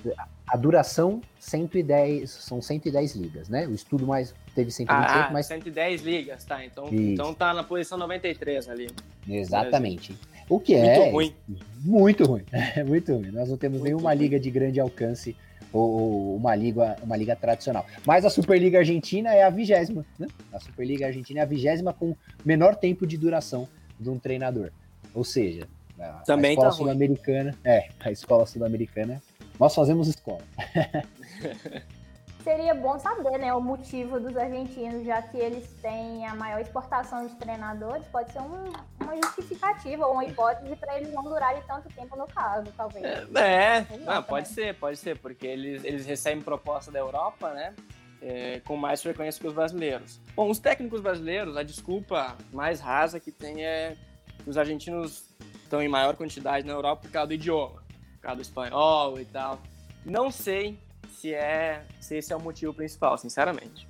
a 0.45 0.57
duração 0.57 1.21
110, 1.39 2.29
são 2.29 2.62
110 2.62 3.15
ligas, 3.15 3.47
né? 3.47 3.65
O 3.65 3.73
estudo 3.73 4.05
mais 4.05 4.33
teve 4.53 4.71
128, 4.71 5.09
ah, 5.09 5.29
mas 5.31 5.45
110 5.45 6.01
ligas, 6.01 6.43
tá? 6.43 6.65
Então, 6.65 6.89
então 6.91 7.33
tá 7.33 7.53
na 7.53 7.63
posição 7.63 7.97
93 7.97 8.67
ali. 8.67 8.89
Exatamente. 9.27 10.17
O 10.53 10.60
que 10.60 10.77
muito 10.77 10.88
é 10.88 11.10
ruim. 11.10 11.36
muito 11.83 12.25
ruim. 12.25 12.43
muito 12.86 13.15
ruim. 13.15 13.31
Nós 13.31 13.50
não 13.50 13.57
temos 13.57 13.79
muito 13.79 13.89
nenhuma 13.89 14.12
ruim. 14.12 14.19
liga 14.19 14.39
de 14.39 14.51
grande 14.51 14.79
alcance 14.79 15.36
ou 15.72 16.36
uma 16.36 16.53
liga, 16.53 16.95
uma 17.01 17.17
liga 17.17 17.36
tradicional. 17.36 17.83
Mas 18.05 18.24
a 18.24 18.29
Superliga 18.29 18.77
Argentina 18.77 19.33
é 19.33 19.41
a 19.41 19.50
vigésima, 19.50 20.05
né? 20.19 20.27
A 20.51 20.60
Superliga 20.60 21.07
Argentina 21.07 21.39
é 21.39 21.43
a 21.43 21.48
vigésima 21.48 21.91
com 21.91 22.15
menor 22.45 22.75
tempo 22.75 23.07
de 23.07 23.17
duração 23.17 23.67
de 24.00 24.07
um 24.12 24.19
treinador. 24.19 24.69
Ou 25.12 25.24
seja, 25.24 25.67
a, 26.00 26.22
Também 26.24 26.51
a 26.51 26.53
escola 26.53 26.69
tá 26.69 26.75
sul-americana. 26.75 27.57
É, 27.63 27.89
a 28.00 28.12
escola 28.12 28.45
sul-americana. 28.45 29.24
Nós 29.60 29.74
fazemos 29.74 30.07
escola. 30.07 30.41
Seria 32.43 32.73
bom 32.73 33.00
saber, 33.00 33.38
né, 33.38 33.53
o 33.53 33.62
motivo 33.62 34.19
dos 34.19 34.35
argentinos, 34.35 35.05
já 35.05 35.21
que 35.21 35.38
eles 35.38 35.65
têm 35.81 36.27
a 36.27 36.35
maior 36.35 36.59
exportação 36.59 37.25
de 37.25 37.33
treinadores, 37.35 38.05
pode 38.07 38.33
ser 38.33 38.41
um, 38.41 38.73
uma 39.00 39.15
justificativa 39.15 40.05
ou 40.05 40.13
uma 40.13 40.25
hipótese 40.25 40.75
para 40.75 40.97
eles 40.97 41.13
não 41.13 41.23
durarem 41.23 41.63
tanto 41.65 41.88
tempo 41.88 42.17
no 42.17 42.27
caso, 42.27 42.69
talvez. 42.75 43.05
É, 43.05 43.77
é. 43.77 43.88
Não, 44.00 44.21
pode 44.21 44.50
ser, 44.50 44.75
pode 44.75 44.97
ser, 44.97 45.17
porque 45.19 45.47
eles, 45.47 45.85
eles 45.85 46.05
recebem 46.05 46.43
proposta 46.43 46.91
da 46.91 47.00
Europa, 47.00 47.53
né? 47.53 47.73
É, 48.21 48.59
com 48.65 48.75
mais 48.75 49.01
frequência 49.01 49.39
que 49.39 49.47
os 49.47 49.53
brasileiros. 49.53 50.19
Bom, 50.35 50.50
os 50.50 50.59
técnicos 50.59 51.00
brasileiros, 51.00 51.55
a 51.55 51.63
desculpa 51.63 52.35
mais 52.51 52.81
rasa 52.81 53.21
que 53.21 53.31
tem 53.31 53.65
é 53.65 53.95
que 54.43 54.50
os 54.50 54.57
argentinos 54.57 55.33
estão 55.63 55.81
em 55.81 55.88
maior 55.88 56.15
quantidade 56.15 56.65
na 56.65 56.73
Europa 56.73 57.03
por 57.03 57.12
causa 57.12 57.27
do 57.27 57.33
idioma, 57.33 57.83
por 58.15 58.21
causa 58.21 58.35
do 58.35 58.41
espanhol 58.41 59.19
e 59.19 59.25
tal. 59.25 59.59
Não 60.05 60.29
sei 60.29 60.77
se 61.13 61.34
é 61.34 61.86
se 62.00 62.17
esse 62.17 62.34
é 62.34 62.36
o 62.36 62.41
motivo 62.41 62.74
principal, 62.74 63.17
sinceramente. 63.17 63.88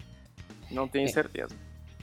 Não 0.71 0.87
tenho 0.87 1.05
é. 1.05 1.11
certeza. 1.11 1.55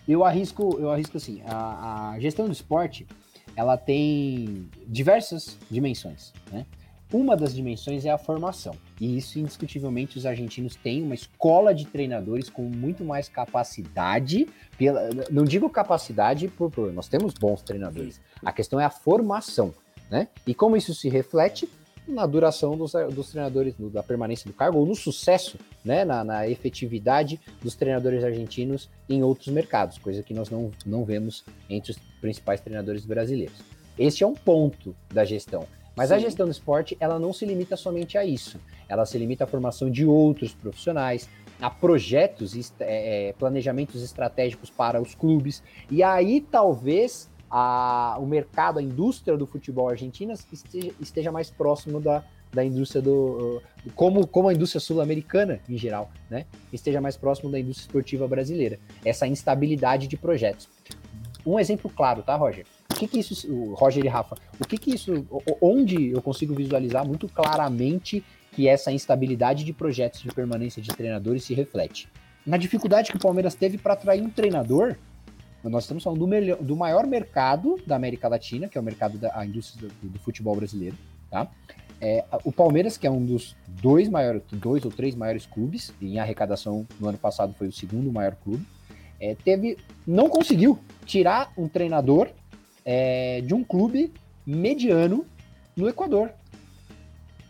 Eu 0.08 0.24
arrisco, 0.24 0.76
eu 0.80 0.90
arrisco 0.90 1.16
assim, 1.16 1.42
a, 1.46 2.10
a 2.10 2.20
gestão 2.20 2.46
do 2.46 2.52
esporte, 2.52 3.06
ela 3.54 3.76
tem 3.76 4.68
diversas 4.86 5.58
dimensões, 5.70 6.32
né? 6.50 6.66
Uma 7.12 7.36
das 7.36 7.52
dimensões 7.52 8.04
é 8.04 8.10
a 8.10 8.18
formação. 8.18 8.72
E 9.00 9.16
isso, 9.16 9.38
indiscutivelmente, 9.40 10.16
os 10.16 10.24
argentinos 10.24 10.76
têm 10.76 11.02
uma 11.02 11.14
escola 11.14 11.74
de 11.74 11.84
treinadores 11.84 12.48
com 12.48 12.62
muito 12.62 13.04
mais 13.04 13.28
capacidade. 13.28 14.48
Pela, 14.78 15.10
não 15.28 15.42
digo 15.42 15.68
capacidade 15.68 16.46
por, 16.46 16.70
por. 16.70 16.92
Nós 16.92 17.08
temos 17.08 17.34
bons 17.34 17.62
treinadores. 17.62 18.20
A 18.44 18.52
questão 18.52 18.78
é 18.78 18.84
a 18.84 18.90
formação. 18.90 19.74
Né? 20.08 20.28
E 20.46 20.54
como 20.54 20.76
isso 20.76 20.94
se 20.94 21.08
reflete 21.08 21.68
na 22.10 22.26
duração 22.26 22.76
dos, 22.76 22.92
dos 23.12 23.30
treinadores, 23.30 23.74
da 23.92 24.02
permanência 24.02 24.50
do 24.50 24.54
cargo, 24.54 24.78
ou 24.78 24.86
no 24.86 24.94
sucesso, 24.94 25.58
né, 25.84 26.04
na, 26.04 26.24
na, 26.24 26.48
efetividade 26.48 27.40
dos 27.62 27.74
treinadores 27.74 28.24
argentinos 28.24 28.88
em 29.08 29.22
outros 29.22 29.48
mercados, 29.48 29.98
coisa 29.98 30.22
que 30.22 30.34
nós 30.34 30.50
não, 30.50 30.70
não 30.84 31.04
vemos 31.04 31.44
entre 31.68 31.92
os 31.92 31.98
principais 32.20 32.60
treinadores 32.60 33.04
brasileiros. 33.04 33.56
Este 33.98 34.24
é 34.24 34.26
um 34.26 34.34
ponto 34.34 34.94
da 35.12 35.24
gestão. 35.24 35.66
Mas 35.96 36.08
Sim. 36.08 36.14
a 36.14 36.18
gestão 36.18 36.46
do 36.46 36.52
esporte, 36.52 36.96
ela 37.00 37.18
não 37.18 37.32
se 37.32 37.44
limita 37.44 37.76
somente 37.76 38.16
a 38.16 38.24
isso. 38.24 38.58
Ela 38.88 39.04
se 39.04 39.18
limita 39.18 39.44
à 39.44 39.46
formação 39.46 39.90
de 39.90 40.06
outros 40.06 40.54
profissionais, 40.54 41.28
a 41.60 41.68
projetos, 41.68 42.54
é, 42.80 43.34
planejamentos 43.38 44.02
estratégicos 44.02 44.70
para 44.70 45.00
os 45.00 45.14
clubes. 45.14 45.62
E 45.90 46.02
aí, 46.02 46.40
talvez, 46.40 47.28
a, 47.50 48.16
o 48.18 48.26
mercado, 48.26 48.78
a 48.78 48.82
indústria 48.82 49.36
do 49.36 49.46
futebol 49.46 49.88
argentino 49.88 50.32
esteja, 50.32 50.92
esteja 51.00 51.32
mais 51.32 51.50
próximo 51.50 52.00
da, 52.00 52.22
da 52.52 52.64
indústria 52.64 53.02
do, 53.02 53.60
do. 53.84 53.92
como, 53.94 54.26
como 54.26 54.48
a 54.48 54.54
indústria 54.54 54.80
sul-americana 54.80 55.60
em 55.68 55.76
geral, 55.76 56.10
né? 56.28 56.46
Esteja 56.72 57.00
mais 57.00 57.16
próximo 57.16 57.50
da 57.50 57.58
indústria 57.58 57.86
esportiva 57.86 58.28
brasileira. 58.28 58.78
Essa 59.04 59.26
instabilidade 59.26 60.06
de 60.06 60.16
projetos. 60.16 60.68
Um 61.44 61.58
exemplo 61.58 61.90
claro, 61.90 62.22
tá, 62.22 62.36
Roger? 62.36 62.66
O 62.90 62.94
que, 62.94 63.08
que 63.08 63.18
isso, 63.18 63.50
o 63.50 63.74
Roger 63.74 64.04
e 64.04 64.08
Rafa, 64.08 64.36
o 64.58 64.66
que, 64.66 64.76
que 64.76 64.94
isso, 64.94 65.26
onde 65.60 66.10
eu 66.10 66.20
consigo 66.20 66.54
visualizar 66.54 67.06
muito 67.06 67.28
claramente 67.28 68.22
que 68.52 68.68
essa 68.68 68.92
instabilidade 68.92 69.64
de 69.64 69.72
projetos 69.72 70.20
de 70.20 70.28
permanência 70.28 70.82
de 70.82 70.90
treinadores 70.90 71.44
se 71.44 71.54
reflete? 71.54 72.08
Na 72.44 72.56
dificuldade 72.56 73.10
que 73.10 73.16
o 73.16 73.20
Palmeiras 73.20 73.54
teve 73.54 73.78
para 73.78 73.94
atrair 73.94 74.22
um 74.22 74.28
treinador 74.28 74.96
nós 75.68 75.84
estamos 75.84 76.02
falando 76.02 76.20
do, 76.20 76.26
melhor, 76.26 76.56
do 76.58 76.74
maior 76.74 77.06
mercado 77.06 77.78
da 77.86 77.96
América 77.96 78.28
Latina, 78.28 78.68
que 78.68 78.78
é 78.78 78.80
o 78.80 78.84
mercado 78.84 79.18
da 79.18 79.44
indústria 79.44 79.88
do, 80.02 80.08
do, 80.08 80.18
futebol 80.18 80.56
brasileiro, 80.56 80.96
tá? 81.30 81.50
É, 82.00 82.24
o 82.44 82.50
Palmeiras, 82.50 82.96
que 82.96 83.06
é 83.06 83.10
um 83.10 83.24
dos 83.24 83.54
dois 83.68 84.08
maiores, 84.08 84.42
dois 84.50 84.86
ou 84.86 84.90
três 84.90 85.14
maiores 85.14 85.44
clubes, 85.44 85.92
em 86.00 86.18
arrecadação 86.18 86.86
no 86.98 87.08
ano 87.08 87.18
passado 87.18 87.54
foi 87.58 87.68
o 87.68 87.72
segundo 87.72 88.10
maior 88.10 88.34
clube, 88.36 88.64
é, 89.20 89.34
teve, 89.34 89.76
não 90.06 90.30
conseguiu 90.30 90.78
tirar 91.04 91.52
um 91.58 91.68
treinador 91.68 92.28
é, 92.86 93.42
de 93.42 93.52
um 93.52 93.62
clube 93.62 94.10
mediano 94.46 95.26
no 95.76 95.88
Equador. 95.90 96.30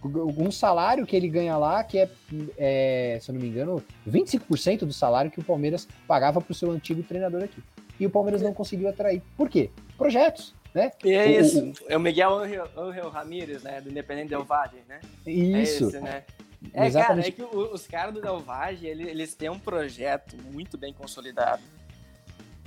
Um 0.02 0.50
salário 0.50 1.06
que 1.06 1.14
ele 1.14 1.28
ganha 1.28 1.56
lá, 1.56 1.84
que 1.84 1.98
é, 1.98 2.08
é 2.56 3.18
se 3.20 3.30
eu 3.30 3.34
não 3.34 3.40
me 3.40 3.48
engano, 3.48 3.84
25% 4.08 4.80
do 4.80 4.92
salário 4.92 5.30
que 5.30 5.38
o 5.38 5.44
Palmeiras 5.44 5.86
pagava 6.08 6.40
para 6.40 6.50
o 6.50 6.54
seu 6.54 6.72
antigo 6.72 7.02
treinador 7.04 7.44
aqui 7.44 7.62
e 8.00 8.06
o 8.06 8.10
Palmeiras 8.10 8.42
não 8.42 8.54
conseguiu 8.54 8.88
atrair. 8.88 9.22
Por 9.36 9.48
quê? 9.48 9.70
Projetos. 9.96 10.54
Né? 10.74 10.90
E 11.04 11.12
é 11.12 11.26
o, 11.26 11.40
isso, 11.40 11.64
o, 11.64 11.74
é 11.88 11.96
o 11.96 12.00
Miguel 12.00 12.32
Angel, 12.38 12.68
Angel 12.76 13.10
Ramírez, 13.10 13.62
né, 13.62 13.80
do 13.80 13.90
Independente 13.90 14.30
Del 14.30 14.44
Valle, 14.44 14.82
né? 14.88 15.00
Isso. 15.26 15.84
É 15.84 15.88
esse, 15.88 16.00
né? 16.00 16.24
É, 16.72 16.86
Exatamente. 16.86 17.32
cara, 17.32 17.46
é 17.46 17.50
que 17.50 17.56
os 17.56 17.86
caras 17.86 18.14
do 18.14 18.20
Del 18.20 18.38
Valle, 18.40 18.86
eles, 18.86 19.34
têm 19.34 19.50
um 19.50 19.58
projeto 19.58 20.36
muito 20.52 20.78
bem 20.78 20.92
consolidado. 20.92 21.62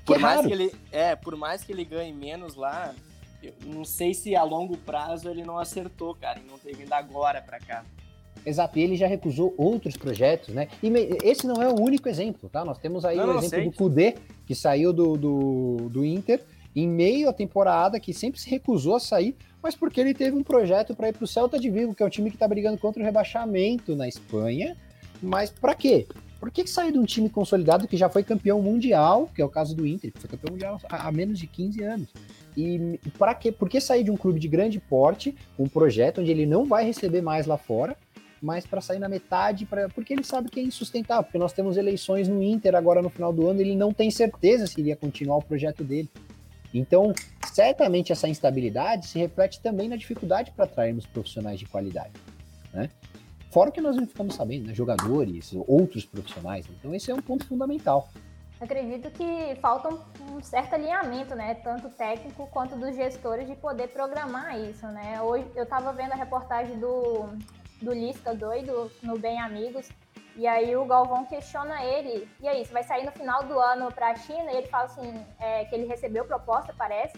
Por 0.05 0.17
que 0.17 0.21
mais 0.21 0.37
raro. 0.37 0.47
que 0.47 0.53
ele, 0.53 0.75
é, 0.91 1.15
por 1.15 1.35
mais 1.35 1.63
que 1.63 1.71
ele 1.71 1.85
ganhe 1.85 2.11
menos 2.11 2.55
lá, 2.55 2.93
eu 3.41 3.53
não 3.65 3.85
sei 3.85 4.13
se 4.13 4.35
a 4.35 4.43
longo 4.43 4.77
prazo 4.77 5.29
ele 5.29 5.43
não 5.43 5.57
acertou, 5.57 6.13
cara, 6.15 6.39
e 6.39 6.49
não 6.49 6.57
ter 6.57 6.75
vindo 6.75 6.91
agora 6.91 7.41
para 7.41 7.59
cá. 7.59 7.85
Exato, 8.45 8.77
e 8.77 8.81
ele 8.81 8.97
já 8.97 9.07
recusou 9.07 9.53
outros 9.57 9.95
projetos, 9.95 10.49
né? 10.49 10.67
E 10.81 10.89
esse 11.23 11.47
não 11.47 11.61
é 11.61 11.67
o 11.69 11.79
único 11.79 12.09
exemplo, 12.09 12.49
tá? 12.49 12.65
Nós 12.65 12.77
temos 12.77 13.05
aí 13.05 13.15
não, 13.15 13.35
o 13.35 13.37
exemplo 13.37 13.49
sei. 13.49 13.63
do 13.65 13.71
Kudê, 13.71 14.15
que 14.45 14.53
saiu 14.53 14.91
do, 14.91 15.15
do, 15.15 15.89
do 15.89 16.05
Inter 16.05 16.41
em 16.75 16.87
meio 16.87 17.29
à 17.29 17.33
temporada, 17.33 17.99
que 17.99 18.13
sempre 18.13 18.39
se 18.39 18.49
recusou 18.49 18.95
a 18.95 18.99
sair, 18.99 19.35
mas 19.61 19.75
porque 19.75 20.01
ele 20.01 20.13
teve 20.13 20.35
um 20.35 20.43
projeto 20.43 20.95
para 20.95 21.09
ir 21.09 21.13
para 21.13 21.23
o 21.23 21.27
Celta 21.27 21.59
de 21.59 21.69
Vigo, 21.69 21.93
que 21.93 22.03
é 22.03 22.05
um 22.05 22.09
time 22.09 22.29
que 22.29 22.35
está 22.35 22.47
brigando 22.47 22.77
contra 22.77 23.01
o 23.01 23.05
rebaixamento 23.05 23.95
na 23.95 24.07
Espanha. 24.07 24.75
Mas 25.21 25.49
para 25.49 25.75
quê? 25.75 26.07
Por 26.39 26.51
que, 26.51 26.63
que 26.63 26.69
sair 26.69 26.91
de 26.91 26.99
um 26.99 27.05
time 27.05 27.29
consolidado 27.29 27.87
que 27.87 27.95
já 27.95 28.09
foi 28.09 28.21
campeão 28.21 28.61
mundial, 28.61 29.29
que 29.33 29.41
é 29.41 29.45
o 29.45 29.49
caso 29.49 29.73
do 29.73 29.87
Inter, 29.87 30.11
que 30.11 30.19
foi 30.19 30.29
campeão 30.29 30.51
mundial 30.51 30.81
há, 30.89 31.07
há 31.07 31.11
menos 31.11 31.39
de 31.39 31.47
15 31.47 31.81
anos? 31.83 32.09
E 32.57 32.99
para 33.17 33.33
quê? 33.33 33.51
Por 33.51 33.69
que 33.69 33.79
sair 33.79 34.03
de 34.03 34.11
um 34.11 34.17
clube 34.17 34.39
de 34.39 34.49
grande 34.49 34.79
porte, 34.79 35.33
um 35.57 35.69
projeto 35.69 36.19
onde 36.19 36.31
ele 36.31 36.45
não 36.45 36.65
vai 36.65 36.85
receber 36.85 37.21
mais 37.21 37.45
lá 37.45 37.57
fora, 37.57 37.95
mas 38.43 38.65
para 38.65 38.81
sair 38.81 38.99
na 38.99 39.07
metade, 39.07 39.65
pra, 39.65 39.87
porque 39.87 40.11
ele 40.11 40.23
sabe 40.23 40.49
que 40.49 40.59
é 40.59 40.63
insustentável, 40.63 41.23
porque 41.23 41.37
nós 41.37 41.53
temos 41.53 41.77
eleições 41.77 42.27
no 42.27 42.43
Inter 42.43 42.75
agora 42.75 43.01
no 43.01 43.09
final 43.09 43.31
do 43.31 43.47
ano, 43.47 43.61
ele 43.61 43.73
não 43.73 43.93
tem 43.93 44.11
certeza 44.11 44.67
se 44.67 44.81
iria 44.81 44.97
continuar 44.97 45.37
o 45.37 45.41
projeto 45.41 45.81
dele. 45.81 46.11
Então, 46.73 47.13
certamente 47.53 48.11
essa 48.11 48.27
instabilidade 48.27 49.07
se 49.07 49.17
reflete 49.17 49.61
também 49.61 49.87
na 49.87 49.95
dificuldade 49.95 50.51
para 50.51 50.65
atrairmos 50.65 51.05
profissionais 51.05 51.57
de 51.57 51.65
qualidade, 51.65 52.11
né? 52.73 52.89
Fora 53.49 53.71
que 53.71 53.79
nós 53.79 53.95
não 53.95 54.05
ficamos 54.05 54.35
sabendo, 54.35 54.67
né? 54.67 54.73
jogadores, 54.73 55.53
outros 55.65 56.03
profissionais. 56.03 56.65
Então, 56.67 56.93
esse 56.93 57.11
é 57.11 57.13
um 57.13 57.21
ponto 57.21 57.45
fundamental. 57.45 58.09
Acredito 58.59 59.09
que 59.11 59.55
falta 59.61 59.89
um 59.89 60.41
certo 60.41 60.73
alinhamento, 60.73 61.33
né? 61.35 61.53
Tanto 61.55 61.89
técnico 61.89 62.47
quanto 62.47 62.75
dos 62.75 62.95
gestores 62.95 63.47
de 63.47 63.55
poder 63.55 63.89
programar 63.89 64.59
isso, 64.59 64.85
né? 64.87 65.21
Hoje 65.21 65.45
eu 65.55 65.63
estava 65.63 65.93
vendo 65.93 66.13
a 66.13 66.15
reportagem 66.15 66.79
do 66.79 67.29
do 67.83 67.93
Lisca 67.93 68.33
doido 68.33 68.91
no 69.01 69.17
Bem 69.19 69.39
Amigos. 69.39 69.89
E 70.35 70.47
aí 70.47 70.75
o 70.75 70.85
Galvão 70.85 71.25
questiona 71.25 71.83
ele, 71.83 72.27
e 72.41 72.47
aí, 72.47 72.65
você 72.65 72.73
vai 72.73 72.83
sair 72.83 73.05
no 73.05 73.11
final 73.11 73.43
do 73.43 73.59
ano 73.59 73.91
para 73.91 74.09
a 74.09 74.15
China? 74.15 74.51
E 74.51 74.57
ele 74.57 74.67
fala 74.67 74.85
assim, 74.85 75.25
é, 75.39 75.65
que 75.65 75.75
ele 75.75 75.85
recebeu 75.85 76.25
proposta, 76.25 76.73
parece. 76.75 77.15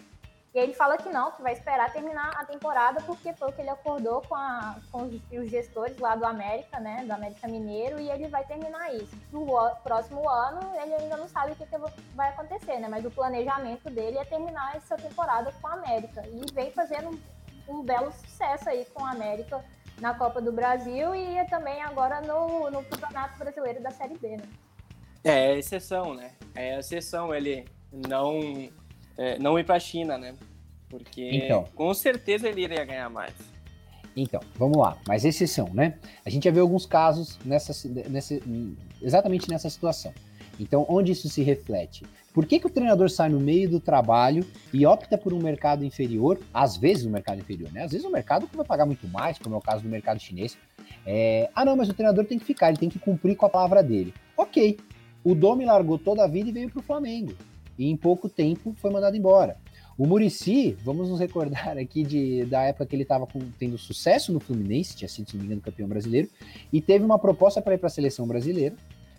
E 0.52 0.58
aí 0.58 0.64
ele 0.64 0.74
fala 0.74 0.98
que 0.98 1.08
não, 1.08 1.30
que 1.32 1.42
vai 1.42 1.52
esperar 1.52 1.92
terminar 1.92 2.30
a 2.34 2.44
temporada, 2.44 3.00
porque 3.02 3.32
foi 3.34 3.48
o 3.48 3.52
que 3.52 3.60
ele 3.60 3.70
acordou 3.70 4.22
com, 4.22 4.34
a, 4.34 4.76
com 4.90 5.02
os 5.02 5.50
gestores 5.50 5.98
lá 5.98 6.14
do 6.14 6.24
América, 6.24 6.78
né, 6.78 7.04
do 7.04 7.12
América 7.12 7.46
Mineiro, 7.46 7.98
e 8.00 8.10
ele 8.10 8.28
vai 8.28 8.44
terminar 8.44 8.94
isso. 8.94 9.14
No 9.32 9.46
próximo 9.82 10.28
ano, 10.28 10.60
ele 10.82 10.94
ainda 10.94 11.16
não 11.16 11.28
sabe 11.28 11.52
o 11.52 11.56
que, 11.56 11.66
que 11.66 11.76
vai 12.14 12.30
acontecer, 12.30 12.78
né, 12.78 12.88
mas 12.88 13.04
o 13.04 13.10
planejamento 13.10 13.88
dele 13.90 14.18
é 14.18 14.24
terminar 14.24 14.76
essa 14.76 14.96
temporada 14.96 15.52
com 15.60 15.68
a 15.68 15.74
América. 15.74 16.22
E 16.26 16.52
vem 16.52 16.70
fazendo 16.70 17.10
um, 17.10 17.76
um 17.76 17.82
belo 17.82 18.10
sucesso 18.12 18.68
aí 18.68 18.86
com 18.94 19.04
a 19.04 19.10
América 19.10 19.62
na 20.00 20.14
Copa 20.14 20.40
do 20.40 20.52
Brasil 20.52 21.14
e 21.14 21.44
também 21.46 21.80
agora 21.82 22.20
no, 22.20 22.70
no 22.70 22.82
Campeonato 22.84 23.38
Brasileiro 23.38 23.82
da 23.82 23.90
Série 23.90 24.16
B, 24.18 24.36
né? 24.36 24.44
É, 25.24 25.52
é 25.52 25.58
exceção, 25.58 26.14
né? 26.14 26.32
É 26.54 26.78
exceção 26.78 27.34
ele 27.34 27.64
não, 27.90 28.68
é, 29.16 29.38
não 29.38 29.58
ir 29.58 29.64
para 29.64 29.76
a 29.76 29.80
China, 29.80 30.16
né? 30.16 30.34
Porque 30.88 31.30
então, 31.32 31.64
com 31.74 31.92
certeza 31.92 32.48
ele 32.48 32.62
iria 32.62 32.84
ganhar 32.84 33.10
mais. 33.10 33.34
Então, 34.16 34.40
vamos 34.54 34.78
lá, 34.78 34.96
mas 35.06 35.24
exceção, 35.24 35.68
né? 35.74 35.98
A 36.24 36.30
gente 36.30 36.44
já 36.44 36.50
viu 36.50 36.62
alguns 36.62 36.86
casos 36.86 37.38
nessa, 37.44 37.72
nessa, 38.08 38.40
exatamente 39.02 39.50
nessa 39.50 39.68
situação. 39.68 40.14
Então, 40.58 40.86
onde 40.88 41.12
isso 41.12 41.28
se 41.28 41.42
reflete? 41.42 42.04
Por 42.36 42.44
que, 42.44 42.60
que 42.60 42.66
o 42.66 42.70
treinador 42.70 43.08
sai 43.08 43.30
no 43.30 43.40
meio 43.40 43.66
do 43.66 43.80
trabalho 43.80 44.44
e 44.70 44.84
opta 44.84 45.16
por 45.16 45.32
um 45.32 45.38
mercado 45.38 45.82
inferior? 45.82 46.38
Às 46.52 46.76
vezes 46.76 47.06
um 47.06 47.10
mercado 47.10 47.38
inferior, 47.38 47.72
né? 47.72 47.84
Às 47.84 47.92
vezes 47.92 48.06
um 48.06 48.10
mercado 48.10 48.46
que 48.46 48.54
vai 48.54 48.66
pagar 48.66 48.84
muito 48.84 49.08
mais, 49.08 49.38
como 49.38 49.54
é 49.54 49.58
o 49.58 49.60
caso 49.62 49.82
do 49.82 49.88
mercado 49.88 50.20
chinês. 50.20 50.54
É... 51.06 51.48
Ah, 51.54 51.64
não, 51.64 51.74
mas 51.74 51.88
o 51.88 51.94
treinador 51.94 52.26
tem 52.26 52.38
que 52.38 52.44
ficar, 52.44 52.68
ele 52.68 52.76
tem 52.76 52.90
que 52.90 52.98
cumprir 52.98 53.36
com 53.36 53.46
a 53.46 53.48
palavra 53.48 53.82
dele. 53.82 54.12
Ok, 54.36 54.78
o 55.24 55.34
Domi 55.34 55.64
largou 55.64 55.98
toda 55.98 56.24
a 56.24 56.28
vida 56.28 56.50
e 56.50 56.52
veio 56.52 56.68
para 56.68 56.80
o 56.80 56.82
Flamengo. 56.82 57.32
E 57.78 57.88
em 57.90 57.96
pouco 57.96 58.28
tempo 58.28 58.76
foi 58.82 58.90
mandado 58.90 59.16
embora. 59.16 59.56
O 59.96 60.06
Murici, 60.06 60.76
vamos 60.84 61.08
nos 61.08 61.18
recordar 61.18 61.78
aqui 61.78 62.02
de, 62.02 62.44
da 62.44 62.64
época 62.64 62.84
que 62.84 62.94
ele 62.94 63.04
estava 63.04 63.26
tendo 63.58 63.78
sucesso 63.78 64.30
no 64.30 64.40
Fluminense, 64.40 64.94
tinha 64.94 65.08
sido, 65.08 65.30
se 65.30 65.36
não 65.36 65.40
me 65.40 65.46
engano, 65.46 65.62
campeão 65.62 65.88
brasileiro, 65.88 66.28
e 66.70 66.82
teve 66.82 67.02
uma 67.02 67.18
proposta 67.18 67.62
para 67.62 67.72
ir 67.72 67.78
para 67.78 67.86
a 67.86 67.90
seleção 67.90 68.26
brasileira 68.26 68.76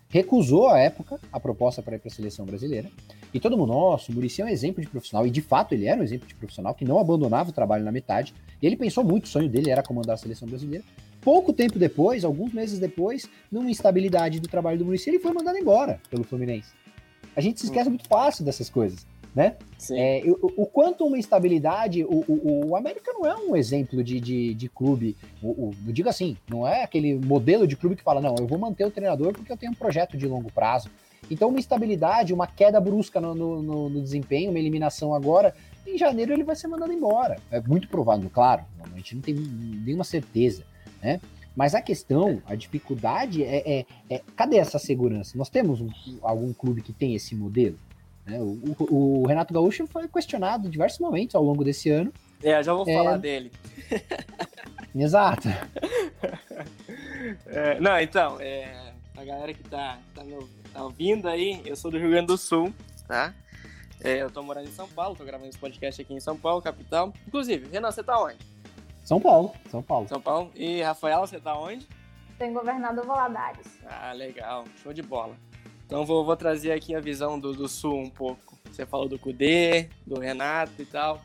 recusou 0.08 0.68
à 0.68 0.78
época 0.78 1.18
a 1.32 1.38
proposta 1.38 1.82
para 1.82 1.96
ir 1.96 1.98
para 1.98 2.08
a 2.08 2.14
seleção 2.14 2.44
brasileira. 2.46 2.90
E 3.32 3.38
todo 3.38 3.56
mundo, 3.56 3.72
nossa, 3.72 4.10
o 4.10 4.14
Murici 4.14 4.40
é 4.40 4.44
um 4.44 4.48
exemplo 4.48 4.82
de 4.82 4.88
profissional, 4.88 5.26
e 5.26 5.30
de 5.30 5.42
fato 5.42 5.72
ele 5.74 5.86
era 5.86 6.00
um 6.00 6.04
exemplo 6.04 6.26
de 6.26 6.34
profissional 6.34 6.74
que 6.74 6.84
não 6.84 6.98
abandonava 6.98 7.50
o 7.50 7.52
trabalho 7.52 7.84
na 7.84 7.92
metade. 7.92 8.34
E 8.60 8.66
ele 8.66 8.76
pensou 8.76 9.04
muito, 9.04 9.26
o 9.26 9.28
sonho 9.28 9.48
dele 9.48 9.70
era 9.70 9.82
comandar 9.82 10.14
a 10.14 10.16
seleção 10.16 10.48
brasileira. 10.48 10.84
Pouco 11.20 11.52
tempo 11.52 11.78
depois, 11.78 12.24
alguns 12.24 12.52
meses 12.52 12.78
depois, 12.78 13.28
numa 13.52 13.70
instabilidade 13.70 14.40
do 14.40 14.48
trabalho 14.48 14.78
do 14.78 14.84
Murici, 14.84 15.10
ele 15.10 15.18
foi 15.18 15.32
mandado 15.32 15.58
embora 15.58 16.00
pelo 16.08 16.24
Fluminense. 16.24 16.70
A 17.36 17.40
gente 17.40 17.60
se 17.60 17.66
esquece 17.66 17.88
muito 17.88 18.08
fácil 18.08 18.44
dessas 18.44 18.70
coisas 18.70 19.06
né? 19.38 19.54
É, 19.92 20.24
o, 20.26 20.62
o, 20.62 20.66
quanto 20.66 21.06
uma 21.06 21.16
instabilidade, 21.16 22.02
o, 22.02 22.24
o, 22.26 22.70
o, 22.70 22.76
América 22.76 23.12
não 23.12 23.24
é 23.24 23.36
um 23.36 23.54
exemplo 23.54 24.02
de, 24.02 24.18
de, 24.18 24.52
de 24.52 24.68
clube, 24.68 25.16
o, 25.40 25.70
eu 25.86 25.92
digo 25.92 26.08
assim, 26.08 26.36
não 26.50 26.66
é 26.66 26.82
aquele 26.82 27.14
modelo 27.14 27.64
de 27.64 27.76
clube 27.76 27.94
que 27.94 28.02
fala, 28.02 28.20
não, 28.20 28.34
eu 28.36 28.48
vou 28.48 28.58
manter 28.58 28.84
o 28.84 28.90
treinador 28.90 29.32
porque 29.32 29.52
eu 29.52 29.56
tenho 29.56 29.70
um 29.70 29.76
projeto 29.76 30.16
de 30.16 30.26
longo 30.26 30.50
prazo. 30.50 30.90
Então, 31.30 31.50
uma 31.50 31.60
instabilidade, 31.60 32.34
uma 32.34 32.48
queda 32.48 32.80
brusca 32.80 33.20
no, 33.20 33.32
no, 33.32 33.62
no, 33.62 33.88
no 33.88 34.02
desempenho, 34.02 34.50
uma 34.50 34.58
eliminação 34.58 35.14
agora, 35.14 35.54
em 35.86 35.96
janeiro 35.96 36.32
ele 36.32 36.42
vai 36.42 36.56
ser 36.56 36.66
mandado 36.66 36.92
embora. 36.92 37.36
É 37.48 37.60
muito 37.60 37.88
provável, 37.88 38.28
claro, 38.28 38.64
a 38.92 38.96
gente 38.96 39.14
não 39.14 39.22
tem 39.22 39.36
nenhuma 39.36 40.02
certeza, 40.02 40.64
né? 41.00 41.20
Mas 41.54 41.76
a 41.76 41.80
questão, 41.80 42.42
a 42.44 42.56
dificuldade 42.56 43.44
é, 43.44 43.78
é, 43.78 43.86
é 44.10 44.20
cadê 44.34 44.56
essa 44.56 44.80
segurança? 44.80 45.38
Nós 45.38 45.48
temos 45.48 45.80
um, 45.80 45.90
algum 46.22 46.52
clube 46.52 46.82
que 46.82 46.92
tem 46.92 47.14
esse 47.14 47.36
modelo? 47.36 47.78
Né? 48.28 48.38
O, 48.40 48.74
o, 48.78 49.22
o, 49.22 49.26
Renato 49.26 49.54
Gaúcho 49.54 49.86
foi 49.86 50.06
questionado 50.06 50.66
em 50.66 50.70
diversos 50.70 50.98
momentos 50.98 51.34
ao 51.34 51.42
longo 51.42 51.64
desse 51.64 51.88
ano. 51.88 52.12
É, 52.42 52.62
já 52.62 52.74
vou 52.74 52.84
é... 52.86 52.94
falar 52.94 53.16
dele. 53.16 53.50
Exato. 54.94 55.48
é, 57.46 57.80
não, 57.80 57.98
então, 58.00 58.38
é, 58.40 58.92
a 59.16 59.24
galera 59.24 59.54
que 59.54 59.62
tá, 59.64 59.98
tá, 60.14 60.22
no, 60.24 60.46
tá, 60.72 60.84
ouvindo 60.84 61.28
aí, 61.28 61.62
eu 61.64 61.74
sou 61.74 61.90
do 61.90 61.98
Rio 61.98 62.10
Grande 62.10 62.26
do 62.26 62.36
Sul, 62.36 62.72
tá? 63.06 63.32
É, 64.00 64.22
eu 64.22 64.30
tô 64.30 64.42
morando 64.42 64.68
em 64.68 64.72
São 64.72 64.88
Paulo, 64.88 65.16
tô 65.16 65.24
gravando 65.24 65.48
esse 65.48 65.58
podcast 65.58 66.00
aqui 66.00 66.14
em 66.14 66.20
São 66.20 66.36
Paulo, 66.36 66.62
capital. 66.62 67.12
Inclusive, 67.26 67.68
Renan, 67.70 67.90
você 67.90 68.02
tá 68.02 68.20
onde? 68.22 68.38
São 69.04 69.20
Paulo, 69.20 69.54
São 69.70 69.82
Paulo. 69.82 70.08
São 70.08 70.20
Paulo. 70.20 70.50
E 70.54 70.82
Rafaela, 70.82 71.26
você 71.26 71.40
tá 71.40 71.58
onde? 71.58 71.88
Tô 72.38 72.44
em 72.44 72.52
Governador 72.52 73.06
Valadares. 73.06 73.66
Ah, 73.86 74.12
legal, 74.12 74.64
show 74.82 74.92
de 74.92 75.02
bola. 75.02 75.34
Então 75.88 76.04
vou, 76.04 76.22
vou 76.22 76.36
trazer 76.36 76.72
aqui 76.72 76.94
a 76.94 77.00
visão 77.00 77.40
do, 77.40 77.54
do 77.54 77.66
Sul 77.66 77.98
um 77.98 78.10
pouco. 78.10 78.58
Você 78.70 78.84
falou 78.84 79.08
do 79.08 79.18
Cudê, 79.18 79.88
do 80.06 80.20
Renato 80.20 80.82
e 80.82 80.84
tal. 80.84 81.24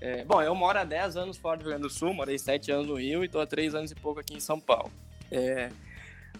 É, 0.00 0.24
bom, 0.24 0.42
eu 0.42 0.52
moro 0.52 0.76
há 0.80 0.82
10 0.82 1.16
anos 1.16 1.36
fora 1.36 1.56
do 1.56 1.60
Rio 1.60 1.70
Grande 1.70 1.84
do 1.84 1.90
Sul, 1.90 2.12
morei 2.12 2.36
7 2.36 2.72
anos 2.72 2.88
no 2.88 2.96
Rio 2.96 3.22
e 3.22 3.26
estou 3.26 3.40
há 3.40 3.46
3 3.46 3.72
anos 3.72 3.92
e 3.92 3.94
pouco 3.94 4.18
aqui 4.18 4.34
em 4.34 4.40
São 4.40 4.58
Paulo. 4.58 4.90
É, 5.30 5.70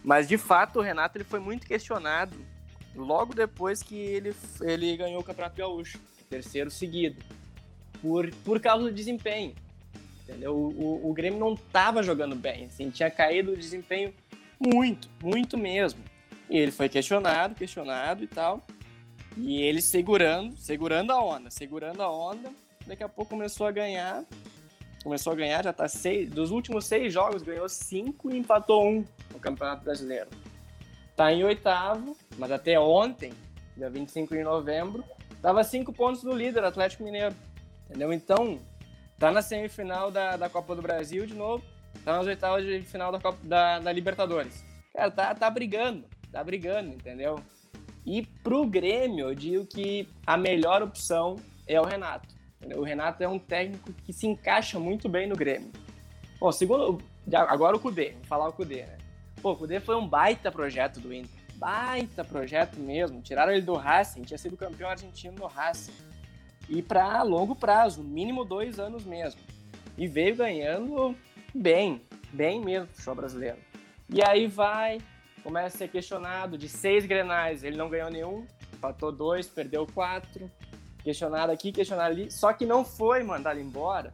mas, 0.03 0.27
de 0.27 0.37
fato, 0.37 0.81
o 0.81 0.83
Renato 0.83 1.17
ele 1.17 1.23
foi 1.23 1.39
muito 1.39 1.65
questionado 1.65 2.37
logo 2.93 3.33
depois 3.33 3.85
que 3.85 3.95
ele, 3.95 4.35
ele 4.61 4.97
ganhou 4.97 5.21
o 5.21 5.25
Campeonato 5.25 5.57
Gaúcho, 5.57 6.01
terceiro 6.29 6.73
seguido, 6.73 7.23
por, 8.03 8.29
por 8.45 8.59
causa 8.59 8.83
do 8.83 8.93
desempenho. 8.93 9.55
Entendeu? 10.25 10.57
O, 10.57 11.07
o, 11.07 11.11
o 11.11 11.15
Grêmio 11.15 11.39
não 11.39 11.55
estava 11.55 12.03
jogando 12.03 12.35
bem, 12.35 12.65
assim, 12.65 12.91
tinha 12.91 13.13
caído 13.13 13.53
o 13.53 13.57
desempenho 13.57 14.13
muito, 14.59 15.09
muito 15.23 15.57
mesmo. 15.57 16.03
E 16.49 16.59
ele 16.59 16.71
foi 16.71 16.89
questionado, 16.89 17.55
questionado 17.55 18.23
e 18.23 18.27
tal. 18.27 18.63
E 19.37 19.63
ele 19.63 19.81
segurando, 19.81 20.57
segurando 20.57 21.13
a 21.13 21.23
onda, 21.23 21.51
segurando 21.51 22.03
a 22.03 22.11
onda. 22.11 22.53
Daqui 22.87 23.03
a 23.03 23.09
pouco 23.09 23.31
começou 23.31 23.67
a 23.67 23.73
ganhar. 23.73 24.25
Começou 25.03 25.33
a 25.33 25.37
ganhar, 25.37 25.65
já 25.65 25.73
tá 25.73 25.89
seis. 25.89 26.31
Dos 26.31 26.51
últimos 26.51 26.87
seis 26.87 27.13
jogos, 27.13 27.43
ganhou 27.43 27.69
cinco 27.69 28.31
e 28.31 28.39
empatou 28.39 28.87
um 28.87 29.05
no 29.33 29.39
Campeonato 29.39 29.85
Brasileiro. 29.85 30.31
Tá 31.17 31.33
em 31.33 31.45
oitavo, 31.45 32.17
mas 32.39 32.51
até 32.51 32.79
ontem, 32.79 33.33
dia 33.77 33.89
25 33.89 34.35
de 34.35 34.43
novembro, 34.43 35.05
tava 35.41 35.63
cinco 35.63 35.93
pontos 35.93 36.23
do 36.23 36.33
líder, 36.33 36.65
Atlético 36.65 37.05
Mineiro. 37.05 37.35
Entendeu? 37.87 38.13
Então, 38.13 38.59
tá 39.19 39.31
na 39.31 39.43
semifinal 39.43 40.11
da, 40.11 40.37
da 40.37 40.49
Copa 40.49 40.75
do 40.75 40.83
Brasil 40.83 41.27
de 41.27 41.35
novo, 41.35 41.65
tá 42.05 42.17
nas 42.17 42.27
oitavas 42.27 42.65
de 42.65 42.83
final 42.83 43.13
da, 43.13 43.21
Copa, 43.21 43.39
da, 43.43 43.79
da 43.79 43.93
Libertadores. 43.93 44.65
Cara, 44.93 45.11
tá, 45.11 45.35
tá 45.35 45.51
brigando, 45.51 46.05
tá 46.35 46.43
brigando, 46.43 46.91
entendeu? 46.91 47.39
E 48.05 48.27
pro 48.43 48.67
Grêmio, 48.67 49.29
eu 49.29 49.35
digo 49.35 49.65
que 49.65 50.09
a 50.27 50.37
melhor 50.37 50.83
opção 50.83 51.37
é 51.67 51.81
o 51.81 51.85
Renato. 51.85 52.35
O 52.77 52.83
Renato 52.83 53.23
é 53.23 53.29
um 53.29 53.39
técnico 53.39 53.93
que 54.05 54.13
se 54.13 54.27
encaixa 54.27 54.81
muito 54.81 55.09
bem 55.09 55.29
no 55.29 55.37
Grêmio. 55.37 55.71
Bom, 56.41 56.51
segundo. 56.51 57.01
Agora 57.33 57.77
o 57.77 57.81
Cudê, 57.81 58.13
vou 58.13 58.25
falar 58.25 58.49
o 58.49 58.53
Cudê, 58.53 58.83
né? 58.83 58.99
Pô, 59.41 59.53
o 59.53 59.57
Cudê 59.57 59.79
foi 59.79 59.95
um 59.97 60.07
baita 60.07 60.51
projeto 60.51 60.99
do 60.99 61.15
Inter. 61.15 61.31
Baita 61.55 62.25
projeto 62.25 62.81
mesmo. 62.81 63.23
Tiraram 63.23 63.53
ele 63.53 63.63
do 63.63 63.75
Racing, 63.75 64.23
tinha 64.23 64.37
sido 64.37 64.57
campeão 64.57 64.91
argentino 64.91 65.37
no 65.39 65.47
Racing. 65.47 65.93
E 66.69 66.83
para 66.83 67.23
longo 67.23 67.55
prazo, 67.55 68.03
mínimo 68.03 68.45
dois 68.45 68.81
anos 68.81 69.05
mesmo. 69.05 69.41
E 69.97 70.09
veio 70.09 70.35
ganhando 70.35 71.15
bem, 71.55 72.03
bem 72.33 72.61
mesmo 72.61 72.89
o 72.93 73.01
show 73.01 73.15
brasileiro. 73.15 73.59
E 74.11 74.23
aí 74.23 74.47
vai, 74.47 75.01
começa 75.45 75.77
a 75.77 75.79
ser 75.79 75.89
questionado 75.89 76.59
de 76.59 76.69
seis 76.69 77.07
grenais, 77.07 77.63
ele 77.63 77.77
não 77.77 77.89
ganhou 77.89 78.11
nenhum, 78.11 78.47
empatou 78.73 79.13
dois, 79.13 79.47
perdeu 79.47 79.87
quatro, 79.87 80.51
questionado 81.05 81.53
aqui, 81.53 81.71
questionado 81.71 82.11
ali, 82.11 82.31
só 82.31 82.53
que 82.53 82.65
não 82.65 82.85
foi 82.85 83.23
mandado 83.23 83.61
embora 83.61 84.13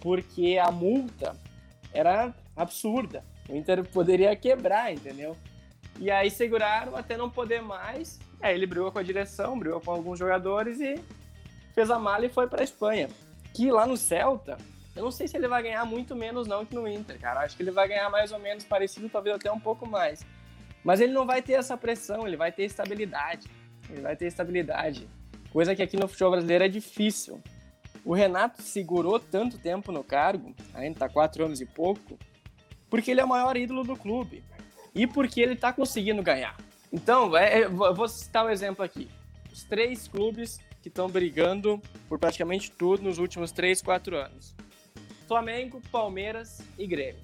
porque 0.00 0.58
a 0.60 0.70
multa 0.70 1.36
era 1.92 2.34
absurda. 2.56 3.24
O 3.48 3.54
Inter 3.54 3.84
poderia 3.88 4.34
quebrar, 4.36 4.92
entendeu? 4.92 5.36
E 5.98 6.10
aí 6.10 6.30
seguraram 6.30 6.96
até 6.96 7.16
não 7.16 7.30
poder 7.30 7.62
mais. 7.62 8.18
Aí 8.40 8.54
ele 8.54 8.66
brigou 8.66 8.92
com 8.92 8.98
a 8.98 9.02
direção, 9.02 9.58
brigou 9.58 9.80
com 9.80 9.90
alguns 9.90 10.18
jogadores 10.18 10.80
e 10.80 11.00
fez 11.74 11.90
a 11.90 11.98
mala 11.98 12.26
e 12.26 12.28
foi 12.28 12.46
para 12.46 12.60
a 12.60 12.64
Espanha. 12.64 13.08
Que 13.54 13.70
lá 13.70 13.86
no 13.86 13.96
Celta, 13.96 14.58
eu 14.94 15.02
não 15.02 15.10
sei 15.10 15.26
se 15.26 15.36
ele 15.36 15.48
vai 15.48 15.62
ganhar 15.62 15.84
muito 15.84 16.14
menos 16.14 16.46
não 16.46 16.66
que 16.66 16.74
no 16.74 16.86
Inter, 16.86 17.18
cara. 17.18 17.40
Acho 17.40 17.56
que 17.56 17.62
ele 17.62 17.70
vai 17.70 17.88
ganhar 17.88 18.10
mais 18.10 18.32
ou 18.32 18.38
menos 18.38 18.64
parecido, 18.64 19.08
talvez 19.08 19.36
até 19.36 19.50
um 19.50 19.60
pouco 19.60 19.86
mais. 19.86 20.24
Mas 20.86 21.00
ele 21.00 21.12
não 21.12 21.26
vai 21.26 21.42
ter 21.42 21.54
essa 21.54 21.76
pressão, 21.76 22.28
ele 22.28 22.36
vai 22.36 22.52
ter 22.52 22.62
estabilidade. 22.62 23.48
Ele 23.90 24.02
vai 24.02 24.14
ter 24.14 24.26
estabilidade. 24.26 25.08
Coisa 25.50 25.74
que 25.74 25.82
aqui 25.82 25.96
no 25.96 26.06
futebol 26.06 26.30
brasileiro 26.30 26.62
é 26.62 26.68
difícil. 26.68 27.42
O 28.04 28.14
Renato 28.14 28.62
segurou 28.62 29.18
tanto 29.18 29.58
tempo 29.58 29.90
no 29.90 30.04
cargo, 30.04 30.54
ainda 30.72 30.92
está 30.92 31.08
quatro 31.08 31.44
anos 31.44 31.60
e 31.60 31.66
pouco, 31.66 32.16
porque 32.88 33.10
ele 33.10 33.20
é 33.20 33.24
o 33.24 33.28
maior 33.28 33.56
ídolo 33.56 33.82
do 33.82 33.96
clube. 33.96 34.44
E 34.94 35.08
porque 35.08 35.40
ele 35.40 35.54
está 35.54 35.72
conseguindo 35.72 36.22
ganhar. 36.22 36.56
Então, 36.92 37.36
é, 37.36 37.62
é, 37.62 37.68
vou 37.68 38.06
citar 38.06 38.46
um 38.46 38.48
exemplo 38.48 38.84
aqui. 38.84 39.10
Os 39.52 39.64
três 39.64 40.06
clubes 40.06 40.60
que 40.80 40.86
estão 40.86 41.08
brigando 41.08 41.82
por 42.08 42.16
praticamente 42.16 42.70
tudo 42.70 43.02
nos 43.02 43.18
últimos 43.18 43.50
três, 43.50 43.82
quatro 43.82 44.16
anos. 44.16 44.54
Flamengo, 45.26 45.82
Palmeiras 45.90 46.62
e 46.78 46.86
Grêmio. 46.86 47.22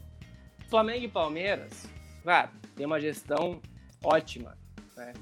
Flamengo 0.68 1.04
e 1.04 1.08
Palmeiras, 1.08 1.88
claro, 2.22 2.50
tem 2.76 2.86
uma 2.86 3.00
gestão 3.00 3.60
ótima, 4.02 4.56
né? 4.96 5.12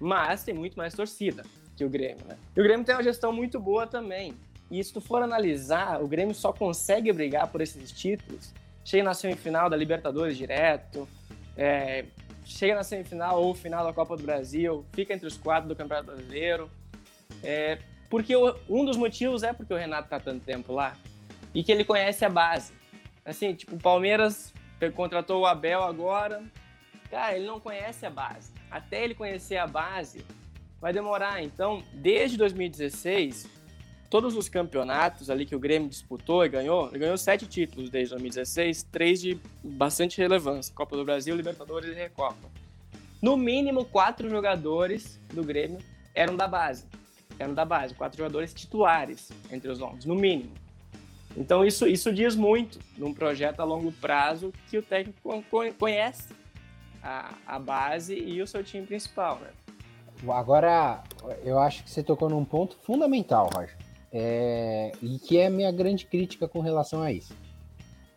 Mas 0.00 0.44
tem 0.44 0.54
muito 0.54 0.76
mais 0.76 0.94
torcida 0.94 1.44
que 1.76 1.84
o 1.84 1.88
Grêmio, 1.88 2.24
né? 2.26 2.36
E 2.56 2.60
o 2.60 2.64
Grêmio 2.64 2.84
tem 2.84 2.94
uma 2.94 3.02
gestão 3.02 3.32
muito 3.32 3.58
boa 3.60 3.86
também. 3.86 4.34
E 4.70 4.82
se 4.82 4.92
tu 4.92 5.00
for 5.00 5.22
analisar, 5.22 6.02
o 6.02 6.08
Grêmio 6.08 6.34
só 6.34 6.52
consegue 6.52 7.12
brigar 7.12 7.48
por 7.48 7.60
esses 7.60 7.90
títulos. 7.90 8.52
Chega 8.84 9.04
na 9.04 9.14
semifinal 9.14 9.70
da 9.70 9.76
Libertadores 9.76 10.36
direto, 10.36 11.08
é, 11.56 12.04
chega 12.44 12.74
na 12.74 12.82
semifinal 12.82 13.42
ou 13.42 13.54
final 13.54 13.84
da 13.84 13.92
Copa 13.92 14.16
do 14.16 14.22
Brasil, 14.22 14.84
fica 14.92 15.14
entre 15.14 15.26
os 15.26 15.36
quatro 15.36 15.68
do 15.68 15.76
Campeonato 15.76 16.06
Brasileiro. 16.06 16.70
É, 17.42 17.78
porque 18.10 18.34
o, 18.34 18.56
um 18.68 18.84
dos 18.84 18.96
motivos 18.96 19.42
é 19.42 19.52
porque 19.52 19.72
o 19.72 19.76
Renato 19.76 20.08
tá 20.08 20.18
tanto 20.18 20.44
tempo 20.44 20.72
lá 20.72 20.96
e 21.54 21.62
que 21.62 21.70
ele 21.70 21.84
conhece 21.84 22.24
a 22.24 22.28
base. 22.28 22.72
Assim, 23.24 23.54
tipo, 23.54 23.76
o 23.76 23.78
Palmeiras 23.78 24.52
contratou 24.94 25.42
o 25.42 25.46
Abel 25.46 25.82
agora. 25.82 26.42
Cara, 27.10 27.36
ele 27.36 27.46
não 27.46 27.58
conhece 27.58 28.04
a 28.06 28.10
base. 28.10 28.52
Até 28.70 29.04
ele 29.04 29.14
conhecer 29.14 29.56
a 29.56 29.66
base, 29.66 30.24
vai 30.80 30.92
demorar. 30.92 31.42
Então, 31.42 31.82
desde 31.92 32.36
2016, 32.36 33.48
todos 34.10 34.36
os 34.36 34.48
campeonatos 34.48 35.30
ali 35.30 35.46
que 35.46 35.56
o 35.56 35.58
Grêmio 35.58 35.88
disputou 35.88 36.44
e 36.44 36.48
ganhou, 36.48 36.88
ele 36.88 36.98
ganhou 36.98 37.16
sete 37.16 37.46
títulos 37.46 37.90
desde 37.90 38.10
2016, 38.10 38.82
três 38.84 39.20
de 39.20 39.40
bastante 39.62 40.18
relevância: 40.18 40.74
Copa 40.74 40.96
do 40.96 41.04
Brasil, 41.04 41.34
Libertadores 41.34 41.90
e 41.90 41.94
Recopa. 41.94 42.48
No 43.20 43.36
mínimo, 43.36 43.84
quatro 43.84 44.28
jogadores 44.28 45.20
do 45.32 45.42
Grêmio 45.42 45.78
eram 46.14 46.36
da 46.36 46.46
base. 46.46 46.86
Eram 47.38 47.54
da 47.54 47.64
base, 47.64 47.94
quatro 47.94 48.18
jogadores 48.18 48.52
titulares 48.52 49.30
entre 49.50 49.70
os 49.70 49.80
homens, 49.80 50.04
no 50.04 50.14
mínimo. 50.14 50.52
Então, 51.36 51.64
isso, 51.64 51.86
isso 51.86 52.12
diz 52.12 52.34
muito 52.34 52.78
num 52.96 53.14
projeto 53.14 53.60
a 53.60 53.64
longo 53.64 53.92
prazo 53.92 54.52
que 54.68 54.78
o 54.78 54.82
técnico 54.82 55.44
conhece 55.78 56.32
a, 57.02 57.34
a 57.46 57.58
base 57.58 58.14
e 58.14 58.42
o 58.42 58.46
seu 58.46 58.64
time 58.64 58.86
principal, 58.86 59.38
né? 59.38 59.50
Agora, 60.28 61.02
eu 61.44 61.58
acho 61.58 61.84
que 61.84 61.90
você 61.90 62.02
tocou 62.02 62.28
num 62.28 62.44
ponto 62.44 62.76
fundamental, 62.82 63.48
Roger. 63.54 63.76
É, 64.10 64.90
e 65.02 65.18
que 65.18 65.38
é 65.38 65.46
a 65.46 65.50
minha 65.50 65.70
grande 65.70 66.06
crítica 66.06 66.48
com 66.48 66.60
relação 66.60 67.02
a 67.02 67.12
isso. 67.12 67.36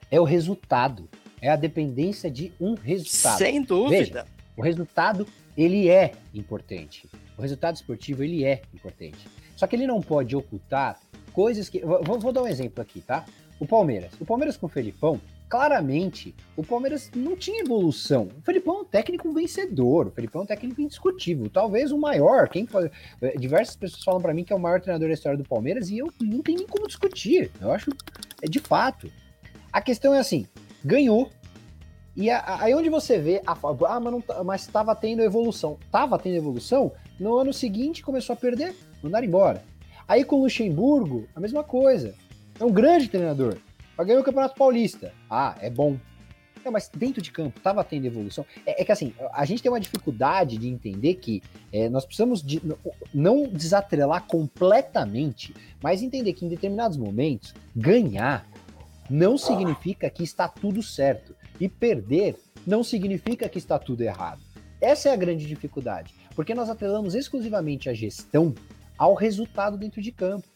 É 0.10 0.20
o 0.20 0.24
resultado. 0.24 1.08
É 1.40 1.50
a 1.50 1.56
dependência 1.56 2.30
de 2.30 2.52
um 2.60 2.76
resultado. 2.76 3.38
Sem 3.38 3.62
dúvida. 3.62 4.24
Veja, 4.24 4.26
o 4.56 4.62
resultado, 4.62 5.28
ele 5.56 5.90
é 5.90 6.14
importante. 6.34 7.08
O 7.38 7.42
resultado 7.42 7.76
esportivo, 7.76 8.24
ele 8.24 8.44
é 8.44 8.62
importante. 8.74 9.28
Só 9.56 9.68
que 9.68 9.76
ele 9.76 9.86
não 9.86 10.02
pode 10.02 10.36
ocultar 10.36 11.00
coisas 11.34 11.70
que. 11.70 11.80
Vou, 11.80 12.20
vou 12.20 12.32
dar 12.32 12.44
um 12.44 12.48
exemplo 12.48 12.82
aqui, 12.82 13.02
tá? 13.02 13.26
O 13.60 13.66
Palmeiras. 13.66 14.12
O 14.20 14.26
Palmeiras 14.26 14.58
com 14.58 14.66
o 14.66 14.70
Felipão, 14.70 15.20
claramente, 15.52 16.34
o 16.56 16.64
Palmeiras 16.64 17.12
não 17.16 17.36
tinha 17.36 17.62
evolução. 17.62 18.30
O 18.40 18.42
Felipão 18.42 18.78
é 18.78 18.82
um 18.82 18.86
técnico 18.86 19.32
vencedor, 19.34 20.08
o 20.08 20.12
Felipão 20.12 20.42
é 20.42 20.44
um 20.46 20.48
técnico 20.48 20.82
indiscutível, 20.82 21.50
talvez 21.50 21.92
o 21.92 21.98
maior. 21.98 22.48
Quem 22.48 22.68
eh, 23.22 23.38
diversas 23.38 23.76
pessoas 23.76 24.04
falam 24.04 24.22
para 24.22 24.34
mim 24.34 24.44
que 24.44 24.54
é 24.54 24.56
o 24.56 24.60
maior 24.60 24.80
treinador 24.80 25.10
da 25.10 25.14
história 25.14 25.38
do 25.38 25.44
Palmeiras 25.44 25.90
e 25.90 25.98
eu 25.98 26.12
não 26.22 26.42
tenho 26.42 26.60
nem 26.60 26.68
como 26.68 26.88
discutir. 26.88 27.52
Eu 27.60 27.72
acho 27.72 27.92
é 28.42 28.48
de 28.48 28.60
fato. 28.60 29.12
A 29.72 29.82
questão 29.82 30.14
é 30.14 30.20
assim, 30.20 30.48
ganhou. 30.84 31.30
E 32.16 32.30
aí 32.30 32.74
onde 32.74 32.90
você 32.90 33.18
vê 33.20 33.42
a 33.46 33.52
ah, 33.54 34.00
mas 34.00 34.12
não, 34.12 34.22
tá, 34.22 34.44
mas 34.44 34.62
estava 34.62 34.96
tendo 34.96 35.22
evolução. 35.22 35.78
Tava 35.92 36.18
tendo 36.18 36.36
evolução, 36.36 36.92
no 37.20 37.38
ano 37.38 37.54
seguinte 37.54 38.02
começou 38.02 38.34
a 38.34 38.38
perder, 38.38 38.74
mandaram 39.04 39.26
embora. 39.26 39.64
Aí 40.12 40.26
com 40.26 40.36
o 40.36 40.44
Luxemburgo, 40.44 41.26
a 41.34 41.40
mesma 41.40 41.64
coisa. 41.64 42.14
É 42.60 42.66
um 42.66 42.72
grande 42.72 43.08
treinador 43.08 43.58
ganhou 44.04 44.22
o 44.22 44.26
Campeonato 44.26 44.56
Paulista. 44.56 45.14
Ah, 45.30 45.56
é 45.62 45.70
bom. 45.70 45.98
Não, 46.64 46.72
mas 46.72 46.90
dentro 46.94 47.22
de 47.22 47.32
campo 47.32 47.58
estava 47.58 47.84
tendo 47.84 48.06
evolução. 48.06 48.46
É, 48.66 48.82
é, 48.82 48.86
que 48.86 48.92
assim, 48.92 49.14
a 49.34 49.46
gente 49.46 49.64
tem 49.64 49.72
uma 49.72 49.80
dificuldade 49.80 50.58
de 50.58 50.68
entender 50.68 51.16
que 51.16 51.42
é, 51.72 51.90
nós 51.90 52.06
precisamos 52.06 52.44
de, 52.44 52.62
não 53.14 53.48
desatrelar 53.48 54.26
completamente, 54.28 55.56
mas 55.82 56.04
entender 56.04 56.34
que 56.34 56.46
em 56.46 56.50
determinados 56.50 56.98
momentos, 56.98 57.54
ganhar 57.76 58.48
não 59.10 59.38
significa 59.38 60.10
que 60.10 60.24
está 60.24 60.48
tudo 60.48 60.84
certo. 60.84 61.36
E 61.60 61.68
perder 61.68 62.36
não 62.66 62.84
significa 62.84 63.50
que 63.50 63.58
está 63.58 63.80
tudo 63.80 64.02
errado. 64.02 64.42
Essa 64.80 65.10
é 65.10 65.14
a 65.14 65.16
grande 65.16 65.48
dificuldade, 65.48 66.14
porque 66.36 66.56
nós 66.56 66.70
atrelamos 66.70 67.14
exclusivamente 67.14 67.88
a 67.90 67.94
gestão 67.94 68.54
ao 69.02 69.16
resultado 69.16 69.78
dentro 69.78 70.00
de 70.00 70.12
campo. 70.12 70.48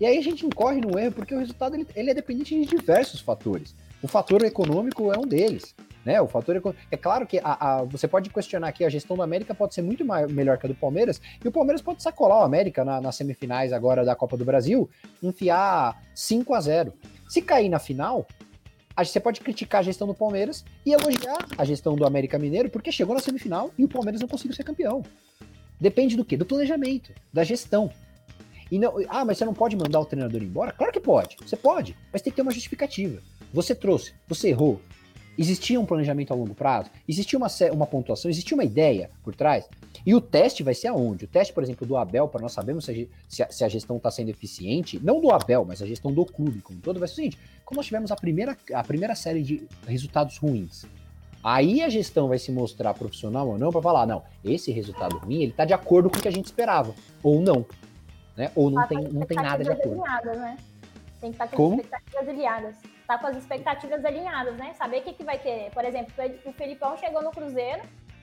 E 0.00 0.04
aí 0.04 0.18
a 0.18 0.20
gente 0.20 0.44
incorre 0.44 0.80
no 0.80 0.98
erro 0.98 1.12
porque 1.12 1.32
o 1.32 1.38
resultado 1.38 1.76
ele, 1.76 1.86
ele 1.94 2.10
é 2.10 2.14
dependente 2.14 2.58
de 2.58 2.66
diversos 2.66 3.20
fatores. 3.20 3.76
O 4.02 4.08
fator 4.08 4.42
econômico 4.42 5.12
é 5.12 5.16
um 5.16 5.24
deles. 5.24 5.72
Né? 6.04 6.20
O 6.20 6.26
fator 6.26 6.60
é 6.90 6.96
claro 6.96 7.24
que 7.28 7.38
a, 7.38 7.44
a, 7.78 7.84
você 7.84 8.08
pode 8.08 8.28
questionar 8.30 8.68
aqui 8.68 8.84
a 8.84 8.88
gestão 8.88 9.16
do 9.16 9.22
América 9.22 9.54
pode 9.54 9.72
ser 9.72 9.82
muito 9.82 10.04
maior, 10.04 10.28
melhor 10.28 10.58
que 10.58 10.66
a 10.66 10.68
do 10.68 10.74
Palmeiras 10.74 11.20
e 11.44 11.46
o 11.46 11.52
Palmeiras 11.52 11.80
pode 11.80 12.02
sacolar 12.02 12.40
o 12.40 12.42
América 12.42 12.84
na, 12.84 13.00
nas 13.00 13.14
semifinais 13.14 13.72
agora 13.72 14.04
da 14.04 14.16
Copa 14.16 14.36
do 14.36 14.44
Brasil, 14.44 14.90
enfiar 15.22 16.02
5 16.12 16.54
a 16.54 16.60
0. 16.60 16.92
Se 17.28 17.40
cair 17.40 17.68
na 17.68 17.78
final, 17.78 18.26
você 18.98 19.20
pode 19.20 19.40
criticar 19.40 19.80
a 19.80 19.84
gestão 19.84 20.08
do 20.08 20.14
Palmeiras 20.14 20.64
e 20.84 20.92
elogiar 20.92 21.38
a 21.56 21.64
gestão 21.64 21.94
do 21.94 22.04
América 22.04 22.36
Mineiro 22.36 22.68
porque 22.68 22.90
chegou 22.90 23.14
na 23.14 23.20
semifinal 23.20 23.70
e 23.78 23.84
o 23.84 23.88
Palmeiras 23.88 24.20
não 24.20 24.28
conseguiu 24.28 24.56
ser 24.56 24.64
campeão. 24.64 25.04
Depende 25.80 26.16
do 26.16 26.24
quê? 26.24 26.36
Do 26.36 26.46
planejamento, 26.46 27.12
da 27.32 27.44
gestão. 27.44 27.90
E 28.70 28.78
não, 28.78 28.94
ah, 29.08 29.24
mas 29.24 29.38
você 29.38 29.44
não 29.44 29.54
pode 29.54 29.76
mandar 29.76 30.00
o 30.00 30.04
treinador 30.04 30.42
embora? 30.42 30.72
Claro 30.72 30.92
que 30.92 31.00
pode. 31.00 31.36
Você 31.40 31.56
pode, 31.56 31.96
mas 32.12 32.22
tem 32.22 32.30
que 32.30 32.36
ter 32.36 32.42
uma 32.42 32.50
justificativa. 32.50 33.22
Você 33.52 33.74
trouxe, 33.74 34.12
você 34.28 34.48
errou, 34.48 34.80
Existia 35.38 35.78
um 35.78 35.84
planejamento 35.84 36.32
a 36.32 36.36
longo 36.36 36.54
prazo? 36.54 36.90
Existia 37.06 37.38
uma, 37.38 37.48
uma 37.72 37.86
pontuação? 37.86 38.30
Existia 38.30 38.56
uma 38.56 38.64
ideia 38.64 39.10
por 39.22 39.34
trás? 39.34 39.68
E 40.04 40.14
o 40.14 40.20
teste 40.20 40.62
vai 40.62 40.72
ser 40.72 40.88
aonde? 40.88 41.26
O 41.26 41.28
teste, 41.28 41.52
por 41.52 41.62
exemplo, 41.62 41.86
do 41.86 41.96
Abel, 41.96 42.26
para 42.28 42.40
nós 42.40 42.52
sabermos 42.52 42.86
se 43.28 43.42
a, 43.42 43.50
se 43.50 43.64
a 43.64 43.68
gestão 43.68 43.98
está 43.98 44.10
sendo 44.10 44.30
eficiente, 44.30 44.98
não 45.02 45.20
do 45.20 45.30
Abel, 45.30 45.64
mas 45.64 45.82
a 45.82 45.86
gestão 45.86 46.12
do 46.12 46.24
clube 46.24 46.62
como 46.62 46.80
todo, 46.80 46.98
vai 46.98 47.08
ser 47.08 47.12
o 47.12 47.16
seguinte: 47.16 47.38
como 47.64 47.78
nós 47.78 47.86
tivemos 47.86 48.10
a 48.10 48.16
primeira, 48.16 48.56
a 48.72 48.82
primeira 48.82 49.14
série 49.14 49.42
de 49.42 49.66
resultados 49.86 50.38
ruins, 50.38 50.86
aí 51.46 51.82
a 51.82 51.88
gestão 51.88 52.28
vai 52.28 52.38
se 52.38 52.50
mostrar 52.50 52.92
profissional 52.94 53.48
ou 53.48 53.56
não 53.56 53.70
para 53.70 53.80
falar, 53.80 54.06
não, 54.06 54.24
esse 54.44 54.72
resultado 54.72 55.18
ruim, 55.18 55.42
ele 55.42 55.52
está 55.52 55.64
de 55.64 55.72
acordo 55.72 56.10
com 56.10 56.18
o 56.18 56.20
que 56.20 56.28
a 56.28 56.32
gente 56.32 56.46
esperava, 56.46 56.92
ou 57.22 57.40
não. 57.40 57.64
Né? 58.36 58.50
Ou 58.54 58.68
não, 58.68 58.82
ah, 58.82 58.86
tem, 58.86 58.98
não 59.04 59.26
tem 59.26 59.36
nada 59.36 59.62
de 59.62 59.70
acordo. 59.70 60.02
Alinhadas, 60.02 60.38
né? 60.38 60.56
Tem 61.20 61.30
que 61.30 61.36
estar 61.36 61.48
com 61.48 61.56
Como? 61.56 61.80
expectativas 61.80 62.28
alinhadas 62.28 62.76
tá 63.06 63.16
com 63.18 63.28
as 63.28 63.36
expectativas 63.36 64.04
alinhadas, 64.04 64.56
né? 64.56 64.74
Saber 64.74 64.98
o 64.98 65.02
que, 65.02 65.12
que 65.12 65.24
vai 65.24 65.38
querer. 65.38 65.70
Por 65.70 65.84
exemplo, 65.84 66.12
o 66.44 66.52
Felipão 66.52 66.96
chegou 66.96 67.22
no 67.22 67.30
Cruzeiro 67.30 67.82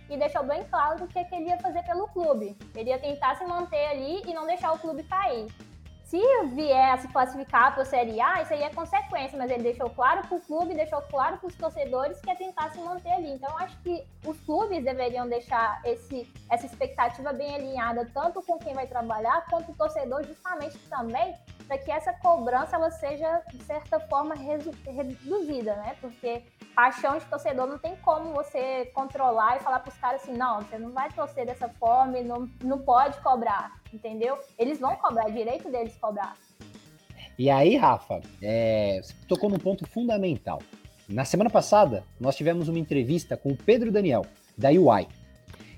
e 0.10 0.18
deixou 0.18 0.44
bem 0.44 0.64
claro 0.66 1.06
o 1.06 1.08
que, 1.08 1.24
que 1.24 1.36
ele 1.36 1.46
ia 1.46 1.58
fazer 1.58 1.84
pelo 1.84 2.08
clube. 2.10 2.58
Ele 2.76 2.90
ia 2.90 3.00
tentar 3.00 3.36
se 3.36 3.46
manter 3.46 3.86
ali 3.88 4.22
e 4.28 4.34
não 4.34 4.46
deixar 4.46 4.74
o 4.74 4.80
clube 4.80 5.04
cair. 5.04 5.48
Se 6.13 6.45
vier 6.54 6.91
a 6.91 6.97
se 6.99 7.08
classificar 7.08 7.73
para 7.73 7.82
a 7.82 7.86
Série 7.86 8.21
A, 8.21 8.43
isso 8.43 8.54
aí 8.54 8.62
é 8.62 8.69
consequência, 8.69 9.36
mas 9.36 9.49
ele 9.49 9.63
deixou 9.63 9.89
claro 9.89 10.21
para 10.28 10.38
o 10.38 10.41
clube, 10.41 10.76
deixou 10.76 11.02
claro 11.02 11.38
para 11.38 11.47
os 11.47 11.56
torcedores 11.56 12.21
que 12.21 12.30
é 12.30 12.36
tentar 12.36 12.69
se 12.69 12.80
manter 12.82 13.13
ali. 13.13 13.32
Então, 13.32 13.49
acho 13.58 13.76
que 13.82 14.06
os 14.23 14.39
clubes 14.41 14.84
deveriam 14.84 15.28
deixar 15.28 15.82
esse, 15.84 16.32
essa 16.52 16.67
expectativa 16.67 17.34
bem 17.34 17.56
alinhada, 17.56 18.08
tanto 18.13 18.43
com 18.43 18.60
quem 18.60 18.76
vai 18.76 18.86
trabalhar, 18.86 19.43
quanto 19.49 19.71
o 19.71 19.76
torcedor, 19.76 20.23
justamente 20.23 20.78
também 20.88 21.34
para 21.65 21.80
que 21.80 21.91
essa 21.91 22.13
cobrança 22.13 22.76
ela 22.76 22.91
seja, 22.91 23.41
de 23.52 23.63
certa 23.63 23.99
forma, 24.02 24.36
reduzida, 24.36 25.76
né? 25.78 25.95
Porque 25.99 26.43
paixão 26.76 27.18
de 27.18 27.26
torcedor 27.26 27.68
não 27.68 27.78
tem 27.78 27.96
como 27.98 28.34
você 28.34 28.86
controlar 28.94 29.58
e 29.58 29.60
falar 29.60 29.80
para 29.80 29.92
os 29.92 29.98
caras 29.98 30.22
assim, 30.22 30.34
não, 30.34 30.62
você 30.62 30.78
não 30.78 30.92
vai 30.92 31.12
torcer 31.12 31.46
dessa 31.46 31.70
forma 31.70 32.20
e 32.20 32.24
não, 32.24 32.50
não 32.64 32.80
pode 32.80 33.20
cobrar, 33.22 33.80
entendeu? 33.94 34.38
Eles 34.58 34.80
vão 34.80 34.96
cobrar, 34.96 35.28
é 35.28 35.32
direito 35.32 35.70
deles 35.72 35.96
cobrar. 35.98 36.36
E 37.38 37.50
aí, 37.50 37.76
Rafa, 37.76 38.22
é, 38.42 39.00
você 39.02 39.14
tocou 39.28 39.50
num 39.50 39.58
ponto 39.58 39.88
fundamental. 39.88 40.62
Na 41.10 41.26
semana 41.26 41.50
passada, 41.50 42.04
nós 42.20 42.36
tivemos 42.36 42.68
uma 42.68 42.80
entrevista 42.80 43.36
com 43.36 43.50
o 43.50 43.58
Pedro 43.58 43.92
Daniel, 43.92 44.26
da 44.58 44.70
UI. 44.70 45.08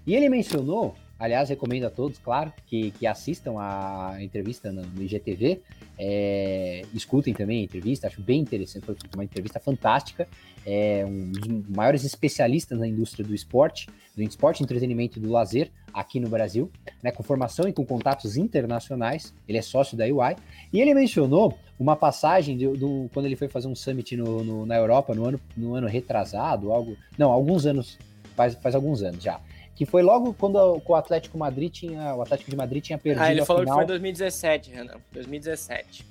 E 0.06 0.14
ele 0.14 0.30
mencionou 0.30 0.96
Aliás, 1.17 1.47
recomendo 1.47 1.86
a 1.86 1.89
todos, 1.89 2.19
claro, 2.19 2.51
que, 2.67 2.91
que 2.91 3.08
assistam 3.08 3.54
a 3.58 4.17
entrevista 4.19 4.69
no, 4.69 4.82
no 4.82 5.01
IGTV. 5.01 5.62
É, 5.97 6.82
escutem 6.93 7.34
também 7.34 7.62
a 7.62 7.63
entrevista, 7.63 8.08
acho 8.08 8.21
bem 8.21 8.41
interessante. 8.41 8.86
Foi 8.86 8.95
uma 9.13 9.23
entrevista 9.23 9.58
fantástica. 9.58 10.28
É 10.65 11.06
um 11.06 11.32
dos 11.32 11.69
maiores 11.69 12.04
especialistas 12.04 12.78
na 12.78 12.86
indústria 12.86 13.25
do 13.25 13.34
esporte, 13.34 13.88
do 14.13 14.21
esporte, 14.21 14.62
entretenimento 14.62 15.17
e 15.17 15.21
do 15.21 15.32
lazer 15.32 15.71
aqui 15.93 16.19
no 16.19 16.28
Brasil, 16.28 16.69
né, 17.01 17.12
com 17.12 17.23
formação 17.23 17.65
e 17.65 17.71
com 17.71 17.86
contatos 17.86 18.36
internacionais. 18.36 19.34
Ele 19.47 19.58
é 19.58 19.62
sócio 19.62 19.95
da 19.95 20.04
UI. 20.04 20.36
E 20.73 20.82
ele 20.82 20.93
mencionou 20.93 21.58
uma 21.80 21.95
passagem 21.95 22.58
do, 22.58 22.75
do 22.75 23.10
quando 23.13 23.28
ele 23.28 23.38
foi 23.38 23.47
fazer 23.47 23.69
um 23.69 23.75
summit 23.75 24.17
no, 24.17 24.43
no, 24.43 24.65
na 24.65 24.75
Europa 24.75 25.15
no 25.15 25.25
ano, 25.25 25.39
no 25.56 25.75
ano 25.75 25.88
retrasado, 25.88 26.73
algo. 26.73 26.97
Não, 27.17 27.32
alguns 27.32 27.65
anos, 27.65 27.97
faz, 28.36 28.54
faz 28.56 28.75
alguns 28.75 29.01
anos 29.01 29.23
já 29.23 29.39
que 29.76 29.86
foi 29.86 30.02
logo 30.02 30.34
quando 30.34 30.82
o 30.86 30.96
Atlético 30.96 31.38
Madrid 31.38 31.72
tinha, 31.72 32.16
o 32.16 32.22
Atlético 32.22 32.50
de 32.50 32.56
Madrid 32.56 32.82
tinha 32.82 32.98
perdido 32.98 33.24
Ah, 33.24 33.32
ele 33.32 33.46
falou 33.46 33.62
final. 33.64 33.78
que 33.78 33.82
foi 33.82 33.88
2017, 33.88 34.72
Renan, 34.72 34.96
2017. 35.12 36.06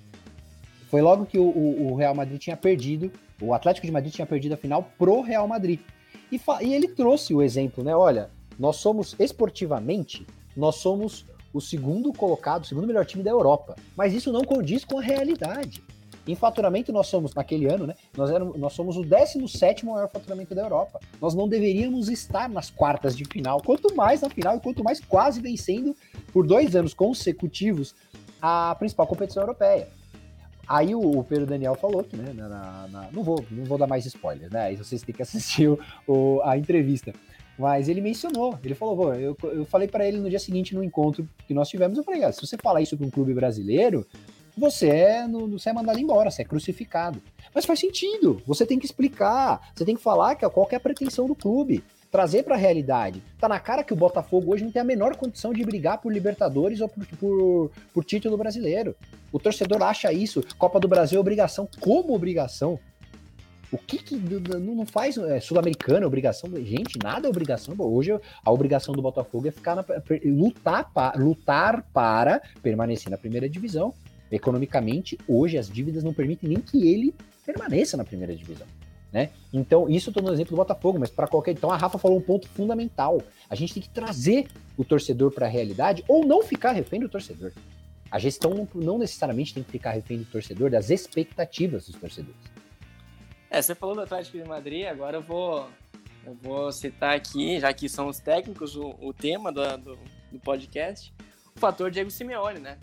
Foi 0.91 1.01
logo 1.01 1.25
que 1.25 1.39
o, 1.39 1.45
o, 1.45 1.95
Real 1.97 2.15
Madrid 2.15 2.39
tinha 2.39 2.57
perdido, 2.57 3.11
o 3.41 3.55
Atlético 3.55 3.87
de 3.87 3.93
Madrid 3.93 4.13
tinha 4.13 4.27
perdido 4.27 4.53
a 4.53 4.57
final 4.57 4.89
pro 4.99 5.23
Real 5.23 5.49
Madrid. 5.49 5.81
E, 6.31 6.41
e 6.63 6.75
ele 6.75 6.89
trouxe 6.89 7.35
o 7.35 7.43
exemplo, 7.43 7.83
né? 7.83 7.97
Olha, 7.97 8.31
nós 8.59 8.77
somos 8.77 9.17
esportivamente, 9.19 10.27
nós 10.57 10.77
somos 10.77 11.25
o 11.53 11.61
segundo 11.61 12.13
colocado, 12.13 12.65
o 12.65 12.67
segundo 12.67 12.87
melhor 12.87 13.07
time 13.07 13.25
da 13.25 13.31
Europa. 13.31 13.77
Mas 13.97 14.13
isso 14.13 14.33
não 14.33 14.45
condiz 14.45 14.85
com 14.85 14.99
a 14.99 15.03
realidade. 15.03 15.83
Em 16.27 16.35
faturamento, 16.35 16.93
nós 16.93 17.07
somos, 17.07 17.35
naquele 17.35 17.67
ano, 17.67 17.87
né? 17.87 17.95
Nós, 18.17 18.31
éramos, 18.31 18.57
nós 18.57 18.73
somos 18.73 18.97
o 18.97 19.03
17 19.03 19.85
maior 19.85 20.09
faturamento 20.09 20.55
da 20.55 20.63
Europa. 20.63 20.99
Nós 21.21 21.35
não 21.35 21.49
deveríamos 21.49 22.09
estar 22.09 22.49
nas 22.49 22.71
quartas 22.71 23.17
de 23.17 23.25
final, 23.25 23.61
quanto 23.63 23.95
mais 23.95 24.23
na 24.23 24.31
final 24.31 24.57
e 24.57 24.61
quanto 24.61 24.83
mais 24.83 25.01
quase 25.01 25.41
vencendo 25.41 25.95
por 26.33 26.47
dois 26.47 26.75
anos 26.75 26.95
consecutivos 26.95 27.95
a 28.41 28.75
principal 28.79 29.07
competição 29.07 29.43
europeia. 29.43 29.89
Aí 30.67 30.95
o, 30.95 31.19
o 31.19 31.25
Pedro 31.25 31.47
Daniel 31.47 31.75
falou 31.75 32.03
que, 32.03 32.17
né, 32.17 32.33
na, 32.33 32.89
na, 32.89 33.09
não, 33.13 33.23
vou, 33.23 33.45
não 33.51 33.65
vou 33.65 33.77
dar 33.77 33.87
mais 33.87 34.07
spoilers, 34.07 34.51
né? 34.51 34.63
Aí 34.63 34.77
vocês 34.77 35.03
têm 35.03 35.15
que 35.15 35.23
assistir 35.23 35.69
o, 35.69 35.79
o, 36.07 36.41
a 36.43 36.57
entrevista. 36.57 37.13
Mas 37.59 37.89
ele 37.89 38.01
mencionou, 38.01 38.59
ele 38.65 38.75
falou, 38.75 39.15
eu, 39.15 39.37
eu 39.45 39.65
falei 39.65 39.87
para 39.87 40.07
ele 40.07 40.19
no 40.19 40.29
dia 40.29 40.41
seguinte 40.41 40.75
no 40.75 40.83
encontro 40.83 41.29
que 41.47 41.55
nós 41.55 41.69
tivemos, 41.69 41.97
eu 41.97 42.03
falei, 42.03 42.25
ah, 42.25 42.33
se 42.33 42.45
você 42.45 42.57
falar 42.57 42.81
isso 42.81 42.97
para 42.97 43.07
um 43.07 43.11
clube 43.11 43.33
brasileiro, 43.33 44.05
você 44.57 44.89
é, 44.89 45.29
você 45.29 45.71
é 45.71 45.73
mandado 45.73 45.99
embora, 45.99 46.31
você 46.31 46.43
é 46.43 46.45
crucificado. 46.45 47.21
Mas 47.55 47.65
faz 47.65 47.81
sentido, 47.81 48.41
você 48.47 48.65
tem 48.65 48.79
que 48.79 48.87
explicar, 48.87 49.73
você 49.75 49.85
tem 49.85 49.97
que 49.97 50.03
falar 50.03 50.35
que 50.35 50.49
qual 50.49 50.67
que 50.67 50.75
é 50.75 50.79
a 50.79 50.81
pretensão 50.81 51.27
do 51.27 51.35
clube, 51.35 51.83
trazer 52.11 52.45
para 52.45 52.55
a 52.55 52.59
realidade. 52.59 53.21
Tá 53.41 53.49
na 53.49 53.59
cara 53.59 53.83
que 53.83 53.93
o 53.93 53.97
Botafogo 53.97 54.53
hoje 54.53 54.63
não 54.63 54.71
tem 54.71 54.81
a 54.81 54.85
menor 54.85 55.17
condição 55.17 55.53
de 55.53 55.65
brigar 55.65 55.99
por 55.99 56.13
Libertadores 56.13 56.81
ou 56.81 56.89
por, 56.89 57.05
por, 57.19 57.71
por 57.93 58.05
título 58.05 58.37
brasileiro. 58.37 58.95
O 59.33 59.39
torcedor 59.41 59.83
acha 59.83 60.13
isso, 60.13 60.41
Copa 60.57 60.79
do 60.79 60.87
Brasil 60.87 61.19
é 61.19 61.21
obrigação, 61.21 61.69
como 61.81 62.15
obrigação? 62.15 62.79
O 63.73 63.79
que, 63.79 63.99
que 63.99 64.15
não 64.15 64.87
faz 64.87 65.19
é, 65.19 65.41
sul-americana 65.41 66.07
obrigação? 66.07 66.49
Gente, 66.65 66.97
nada 67.03 67.27
é 67.27 67.29
obrigação. 67.29 67.75
Hoje 67.77 68.17
a 68.45 68.53
obrigação 68.53 68.95
do 68.95 69.03
Botafogo 69.03 69.49
é 69.49 69.51
ficar 69.51 69.75
na, 69.75 69.85
lutar, 70.25 71.19
lutar 71.19 71.83
para 71.93 72.41
permanecer 72.63 73.11
na 73.11 73.19
primeira 73.19 73.49
divisão. 73.49 73.93
Economicamente, 74.35 75.17
hoje 75.29 75.57
as 75.57 75.71
dívidas 75.71 76.03
não 76.03 76.13
permitem 76.13 76.49
nem 76.49 76.59
que 76.59 76.89
ele 76.89 77.15
permaneça 77.47 77.97
na 77.97 78.05
primeira 78.05 78.35
divisão. 78.35 78.67
Né? 79.13 79.31
Então, 79.53 79.89
isso 79.89 80.09
eu 80.09 80.11
estou 80.11 80.25
no 80.25 80.33
exemplo 80.33 80.51
do 80.51 80.57
Botafogo, 80.57 80.99
mas 80.99 81.09
para 81.09 81.29
qualquer. 81.29 81.53
Então, 81.53 81.71
a 81.71 81.77
Rafa 81.77 81.99
falou 81.99 82.19
um 82.19 82.21
ponto 82.21 82.49
fundamental. 82.49 83.23
A 83.49 83.55
gente 83.55 83.75
tem 83.75 83.81
que 83.81 83.89
trazer 83.89 84.49
o 84.77 84.85
torcedor 84.85 85.31
para 85.31 85.47
a 85.47 85.49
realidade 85.49 86.03
ou 86.09 86.27
não 86.27 86.43
ficar 86.43 86.73
refém 86.73 86.99
do 86.99 87.09
torcedor. 87.09 87.53
A 88.11 88.19
gestão 88.19 88.69
não, 88.75 88.99
necessariamente 88.99 89.55
tem 89.55 89.63
que 89.63 89.71
ficar 89.71 89.93
refém 89.93 90.19
do 90.19 90.25
torcedor, 90.25 90.69
das 90.69 90.91
expectativas 90.91 91.87
dos 91.87 91.95
torcedores. 91.95 92.37
É, 93.49 93.63
você 93.63 93.73
falou 93.73 93.95
do 93.95 94.01
Atlético 94.01 94.37
de 94.37 94.49
Madrid, 94.49 94.87
agora 94.87 95.19
eu 95.19 95.23
vou, 95.23 95.69
eu 96.27 96.35
vou 96.43 96.73
citar 96.73 97.15
aqui, 97.15 97.61
já 97.61 97.73
que 97.73 97.89
são 97.89 98.09
os 98.09 98.19
técnicos, 98.19 98.75
o, 98.75 98.97
o 99.01 99.13
tema 99.13 99.53
do, 99.53 99.77
do, 99.77 99.99
do 100.33 100.41
podcast, 100.41 101.15
o 101.55 101.61
fator 101.61 101.89
Diego 101.89 102.11
Simeone, 102.11 102.59
né? 102.59 102.79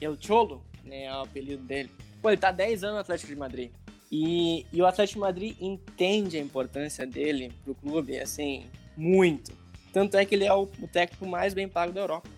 El 0.00 0.16
Cholo, 0.20 0.62
né? 0.84 1.04
É 1.04 1.12
o 1.12 1.22
apelido 1.22 1.62
dele. 1.62 1.90
Pô, 2.20 2.30
ele 2.30 2.36
tá 2.36 2.50
10 2.50 2.84
anos 2.84 2.94
no 2.94 3.00
Atlético 3.00 3.28
de 3.28 3.36
Madrid. 3.36 3.70
E, 4.10 4.66
e 4.72 4.82
o 4.82 4.86
Atlético 4.86 5.18
de 5.18 5.20
Madrid 5.20 5.56
entende 5.60 6.36
a 6.36 6.40
importância 6.40 7.06
dele 7.06 7.52
pro 7.64 7.74
clube, 7.74 8.18
assim, 8.18 8.66
muito. 8.96 9.52
Tanto 9.92 10.16
é 10.16 10.24
que 10.24 10.34
ele 10.34 10.44
é 10.44 10.52
o, 10.52 10.62
o 10.62 10.88
técnico 10.88 11.26
mais 11.26 11.54
bem 11.54 11.68
pago 11.68 11.92
da 11.92 12.00
Europa. 12.00 12.28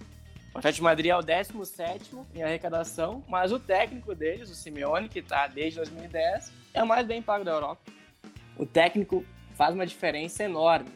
O 0.55 0.59
Atlético 0.59 0.83
de 0.83 0.85
Madrid 0.85 1.11
é 1.11 1.17
o 1.17 1.21
17 1.21 2.17
em 2.33 2.43
arrecadação, 2.43 3.25
mas 3.29 3.51
o 3.51 3.59
técnico 3.59 4.15
deles, 4.15 4.49
o 4.51 4.55
Simeone, 4.55 5.09
que 5.09 5.19
está 5.19 5.49
desde 5.49 5.79
2010, 5.79 6.53
é 6.73 6.83
o 6.83 6.87
mais 6.87 7.05
bem 7.05 7.21
pago 7.21 7.45
da 7.45 7.51
Europa. 7.51 7.81
O 8.57 8.65
técnico 8.65 9.25
faz 9.55 9.75
uma 9.75 9.85
diferença 9.85 10.45
enorme. 10.45 10.89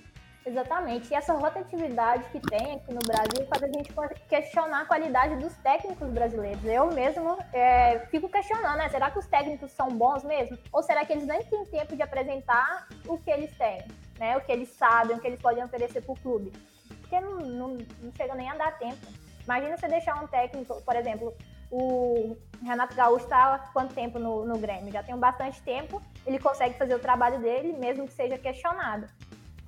Exatamente. 0.48 1.12
E 1.12 1.14
essa 1.14 1.34
rotatividade 1.34 2.24
que 2.30 2.40
tem 2.40 2.76
aqui 2.76 2.92
no 2.92 3.00
Brasil 3.00 3.46
faz 3.46 3.62
a 3.62 3.66
gente 3.66 3.92
questionar 4.28 4.80
a 4.80 4.84
qualidade 4.86 5.36
dos 5.36 5.54
técnicos 5.58 6.08
brasileiros. 6.08 6.64
Eu 6.64 6.90
mesmo 6.90 7.36
é, 7.52 7.98
fico 8.10 8.30
questionando, 8.30 8.78
né? 8.78 8.88
Será 8.88 9.10
que 9.10 9.18
os 9.18 9.26
técnicos 9.26 9.70
são 9.72 9.88
bons 9.88 10.24
mesmo? 10.24 10.56
Ou 10.72 10.82
será 10.82 11.04
que 11.04 11.12
eles 11.12 11.26
nem 11.26 11.44
têm 11.44 11.66
tempo 11.66 11.94
de 11.94 12.02
apresentar 12.02 12.88
o 13.06 13.18
que 13.18 13.30
eles 13.30 13.54
têm, 13.58 13.84
né? 14.18 14.38
O 14.38 14.40
que 14.40 14.50
eles 14.50 14.70
sabem, 14.70 15.18
o 15.18 15.20
que 15.20 15.26
eles 15.26 15.40
podem 15.40 15.62
oferecer 15.62 16.00
para 16.00 16.12
o 16.12 16.18
clube? 16.18 16.50
Porque 17.00 17.20
não, 17.20 17.36
não, 17.36 17.68
não 18.00 18.12
chega 18.16 18.34
nem 18.34 18.48
a 18.48 18.54
dar 18.54 18.78
tempo. 18.78 19.06
Imagina 19.44 19.76
você 19.76 19.86
deixar 19.86 20.22
um 20.22 20.26
técnico, 20.26 20.80
por 20.80 20.96
exemplo, 20.96 21.34
o 21.70 22.38
Renato 22.62 22.94
Gaúcho 22.94 23.24
está 23.24 23.70
quanto 23.74 23.94
tempo 23.94 24.18
no, 24.18 24.46
no 24.46 24.58
Grêmio? 24.58 24.90
Já 24.90 25.02
tem 25.02 25.14
bastante 25.14 25.60
tempo, 25.62 26.00
ele 26.26 26.38
consegue 26.38 26.78
fazer 26.78 26.94
o 26.94 26.98
trabalho 26.98 27.38
dele, 27.38 27.74
mesmo 27.74 28.06
que 28.06 28.14
seja 28.14 28.38
questionado. 28.38 29.06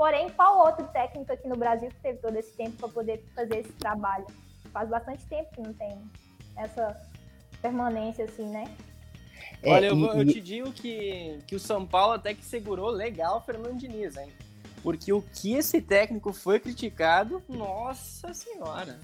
Porém, 0.01 0.31
qual 0.31 0.65
outro 0.65 0.87
técnico 0.87 1.31
aqui 1.31 1.47
no 1.47 1.59
Brasil 1.59 1.91
que 1.91 1.97
teve 1.97 2.17
todo 2.21 2.35
esse 2.35 2.57
tempo 2.57 2.75
para 2.79 2.89
poder 2.89 3.23
fazer 3.35 3.59
esse 3.59 3.73
trabalho? 3.73 4.25
Faz 4.73 4.89
bastante 4.89 5.27
tempo 5.27 5.51
que 5.55 5.61
não 5.61 5.75
tem 5.75 5.95
essa 6.57 6.99
permanência 7.61 8.25
assim, 8.25 8.47
né? 8.49 8.65
É, 9.63 9.71
Olha, 9.71 9.87
eu, 9.89 9.99
e, 9.99 10.19
eu, 10.21 10.27
te 10.27 10.41
digo 10.41 10.73
que, 10.73 11.39
que 11.47 11.55
o 11.55 11.61
São 11.61 11.85
Paulo 11.85 12.15
até 12.15 12.33
que 12.33 12.43
segurou 12.43 12.89
legal 12.89 13.37
o 13.37 13.41
Fernando 13.43 13.77
Diniz, 13.77 14.17
hein? 14.17 14.33
Porque 14.83 15.13
o 15.13 15.21
que 15.21 15.53
esse 15.53 15.83
técnico 15.83 16.33
foi 16.33 16.59
criticado, 16.59 17.43
nossa 17.47 18.33
senhora. 18.33 18.99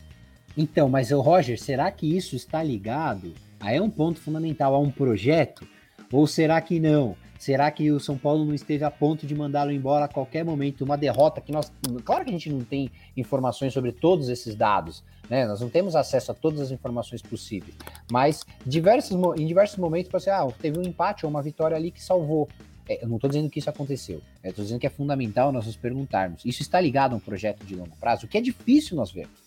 Então, 0.56 0.88
mas 0.88 1.10
o 1.12 1.20
Roger, 1.20 1.60
será 1.60 1.90
que 1.90 2.16
isso 2.16 2.34
está 2.34 2.62
ligado? 2.62 3.34
Aí 3.60 3.76
é 3.76 3.82
um 3.82 3.90
ponto 3.90 4.18
fundamental 4.18 4.74
a 4.74 4.78
um 4.78 4.90
projeto? 4.90 5.68
Ou 6.10 6.26
será 6.26 6.58
que 6.62 6.80
não? 6.80 7.14
Será 7.38 7.70
que 7.70 7.90
o 7.90 8.00
São 8.00 8.16
Paulo 8.16 8.44
não 8.44 8.54
esteve 8.54 8.84
a 8.84 8.90
ponto 8.90 9.26
de 9.26 9.34
mandá-lo 9.34 9.70
embora 9.70 10.06
a 10.06 10.08
qualquer 10.08 10.44
momento? 10.44 10.84
Uma 10.84 10.96
derrota 10.96 11.40
que 11.40 11.52
nós. 11.52 11.72
Claro 12.04 12.24
que 12.24 12.30
a 12.30 12.32
gente 12.32 12.50
não 12.50 12.64
tem 12.64 12.90
informações 13.16 13.72
sobre 13.72 13.92
todos 13.92 14.28
esses 14.28 14.54
dados, 14.54 15.02
né? 15.28 15.46
Nós 15.46 15.60
não 15.60 15.68
temos 15.68 15.94
acesso 15.94 16.32
a 16.32 16.34
todas 16.34 16.60
as 16.60 16.70
informações 16.70 17.22
possíveis. 17.22 17.76
Mas 18.10 18.44
diversos, 18.64 19.16
em 19.38 19.46
diversos 19.46 19.76
momentos 19.76 20.10
pode 20.10 20.24
ser, 20.24 20.30
ah, 20.30 20.46
teve 20.60 20.78
um 20.78 20.82
empate 20.82 21.26
ou 21.26 21.30
uma 21.30 21.42
vitória 21.42 21.76
ali 21.76 21.90
que 21.90 22.02
salvou. 22.02 22.48
É, 22.88 23.02
eu 23.02 23.08
não 23.08 23.16
estou 23.16 23.28
dizendo 23.28 23.50
que 23.50 23.58
isso 23.58 23.68
aconteceu. 23.68 24.22
estou 24.42 24.64
dizendo 24.64 24.80
que 24.80 24.86
é 24.86 24.90
fundamental 24.90 25.50
nós 25.52 25.66
nos 25.66 25.76
perguntarmos. 25.76 26.44
Isso 26.44 26.62
está 26.62 26.80
ligado 26.80 27.14
a 27.14 27.16
um 27.16 27.20
projeto 27.20 27.64
de 27.64 27.74
longo 27.74 27.96
prazo, 27.96 28.26
o 28.26 28.28
que 28.28 28.38
é 28.38 28.40
difícil 28.40 28.96
nós 28.96 29.10
vermos. 29.10 29.46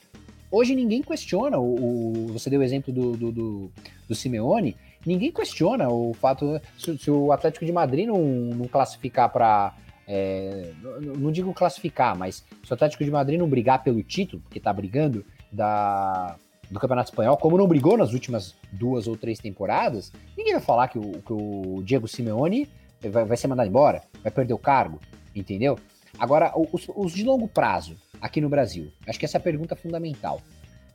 Hoje 0.51 0.73
ninguém 0.73 1.03
questiona, 1.03 1.59
o, 1.59 2.23
o 2.23 2.27
você 2.33 2.49
deu 2.49 2.59
o 2.59 2.63
exemplo 2.63 2.91
do, 2.91 3.15
do, 3.15 3.31
do, 3.31 3.71
do, 4.07 4.15
Simeone, 4.15 4.75
ninguém 5.05 5.31
questiona 5.31 5.89
o 5.89 6.13
fato, 6.13 6.59
se, 6.77 6.97
se 6.97 7.11
o 7.11 7.31
Atlético 7.31 7.65
de 7.65 7.71
Madrid 7.71 8.07
não, 8.07 8.21
não 8.21 8.67
classificar 8.67 9.29
para. 9.29 9.73
É, 10.07 10.71
não, 10.81 11.13
não, 11.13 11.31
digo 11.31 11.53
classificar, 11.53 12.17
mas 12.17 12.43
se 12.63 12.71
o 12.71 12.73
Atlético 12.73 13.03
de 13.03 13.11
Madrid 13.11 13.37
não 13.37 13.47
brigar 13.47 13.83
pelo 13.83 14.01
título, 14.01 14.41
porque 14.41 14.57
está 14.57 14.73
brigando 14.73 15.23
da, 15.51 16.35
do 16.69 16.79
Campeonato 16.79 17.11
Espanhol, 17.11 17.37
como 17.37 17.57
não 17.57 17.67
brigou 17.67 17.95
nas 17.95 18.11
últimas 18.11 18.55
duas 18.71 19.07
ou 19.07 19.15
três 19.15 19.37
temporadas, 19.37 20.11
ninguém 20.35 20.53
vai 20.53 20.61
falar 20.61 20.87
que 20.87 20.97
o, 20.97 21.21
que 21.21 21.31
o 21.31 21.83
Diego 21.83 22.07
Simeone 22.07 22.67
vai, 23.07 23.23
vai 23.23 23.37
ser 23.37 23.47
mandado 23.47 23.69
embora, 23.69 24.01
vai 24.23 24.31
perder 24.31 24.53
o 24.53 24.57
cargo, 24.57 24.99
entendeu? 25.35 25.77
Agora, 26.17 26.53
os, 26.55 26.87
os 26.95 27.13
de 27.13 27.23
longo 27.23 27.47
prazo, 27.47 27.95
aqui 28.19 28.41
no 28.41 28.49
Brasil? 28.49 28.91
Acho 29.07 29.19
que 29.19 29.25
essa 29.25 29.37
é 29.37 29.39
a 29.39 29.43
pergunta 29.43 29.75
fundamental. 29.75 30.41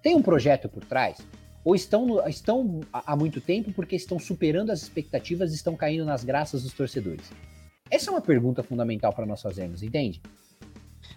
Tem 0.02 0.14
um 0.14 0.22
projeto 0.22 0.68
por 0.68 0.84
trás? 0.84 1.18
Ou 1.64 1.74
estão, 1.74 2.28
estão 2.28 2.80
há 2.92 3.16
muito 3.16 3.40
tempo 3.40 3.72
porque 3.72 3.96
estão 3.96 4.18
superando 4.18 4.70
as 4.70 4.82
expectativas 4.82 5.52
e 5.52 5.54
estão 5.54 5.74
caindo 5.74 6.04
nas 6.04 6.22
graças 6.22 6.62
dos 6.62 6.74
torcedores? 6.74 7.30
Essa 7.90 8.10
é 8.10 8.12
uma 8.12 8.20
pergunta 8.20 8.62
fundamental 8.62 9.12
para 9.12 9.24
nós 9.24 9.40
fazermos, 9.40 9.82
entende? 9.82 10.20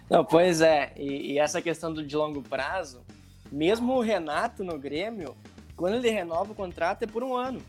Não, 0.08 0.24
pois 0.24 0.60
é, 0.60 0.92
e, 0.96 1.32
e, 1.32 1.38
essa 1.38 1.60
questão 1.60 1.92
do 1.92 2.04
de 2.04 2.16
longo 2.16 2.42
prazo, 2.42 3.02
mesmo 3.52 3.92
o 3.94 4.00
Renato 4.00 4.64
no 4.64 4.78
Grêmio, 4.78 5.36
quando 5.76 5.96
ele 5.96 6.10
renova 6.10 6.52
o 6.52 6.54
contrato 6.54 7.02
é 7.02 7.06
por 7.06 7.22
um 7.22 7.34
ano. 7.34 7.60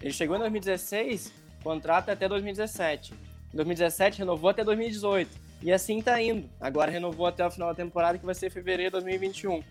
Ele 0.00 0.12
chegou 0.12 0.36
em 0.36 0.40
2016, 0.40 1.32
contrato 1.62 2.10
é 2.10 2.12
até 2.12 2.28
2017. 2.28 3.12
Em 3.52 3.56
2017 3.56 4.18
renovou 4.18 4.50
até 4.50 4.62
2018. 4.62 5.30
E 5.62 5.72
assim 5.72 6.02
tá 6.02 6.20
indo. 6.20 6.48
Agora 6.60 6.90
renovou 6.90 7.26
até 7.26 7.44
o 7.46 7.50
final 7.50 7.68
da 7.68 7.74
temporada, 7.74 8.18
que 8.18 8.26
vai 8.26 8.34
ser 8.34 8.50
fevereiro 8.50 8.90
de 8.90 9.02
2021. 9.02 9.62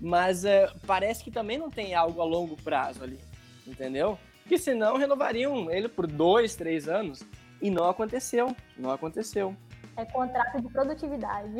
Mas 0.00 0.44
é, 0.44 0.70
parece 0.86 1.24
que 1.24 1.30
também 1.30 1.58
não 1.58 1.70
tem 1.70 1.94
algo 1.94 2.20
a 2.20 2.24
longo 2.24 2.56
prazo 2.56 3.02
ali, 3.02 3.18
entendeu? 3.66 4.18
Porque 4.42 4.58
senão 4.58 4.96
renovariam 4.96 5.70
ele 5.70 5.88
por 5.88 6.06
dois, 6.06 6.54
três 6.54 6.88
anos. 6.88 7.22
E 7.60 7.70
não 7.70 7.88
aconteceu. 7.88 8.54
Não 8.78 8.90
aconteceu. 8.90 9.56
É 9.96 10.04
contrato 10.04 10.60
de 10.60 10.68
produtividade. 10.68 11.50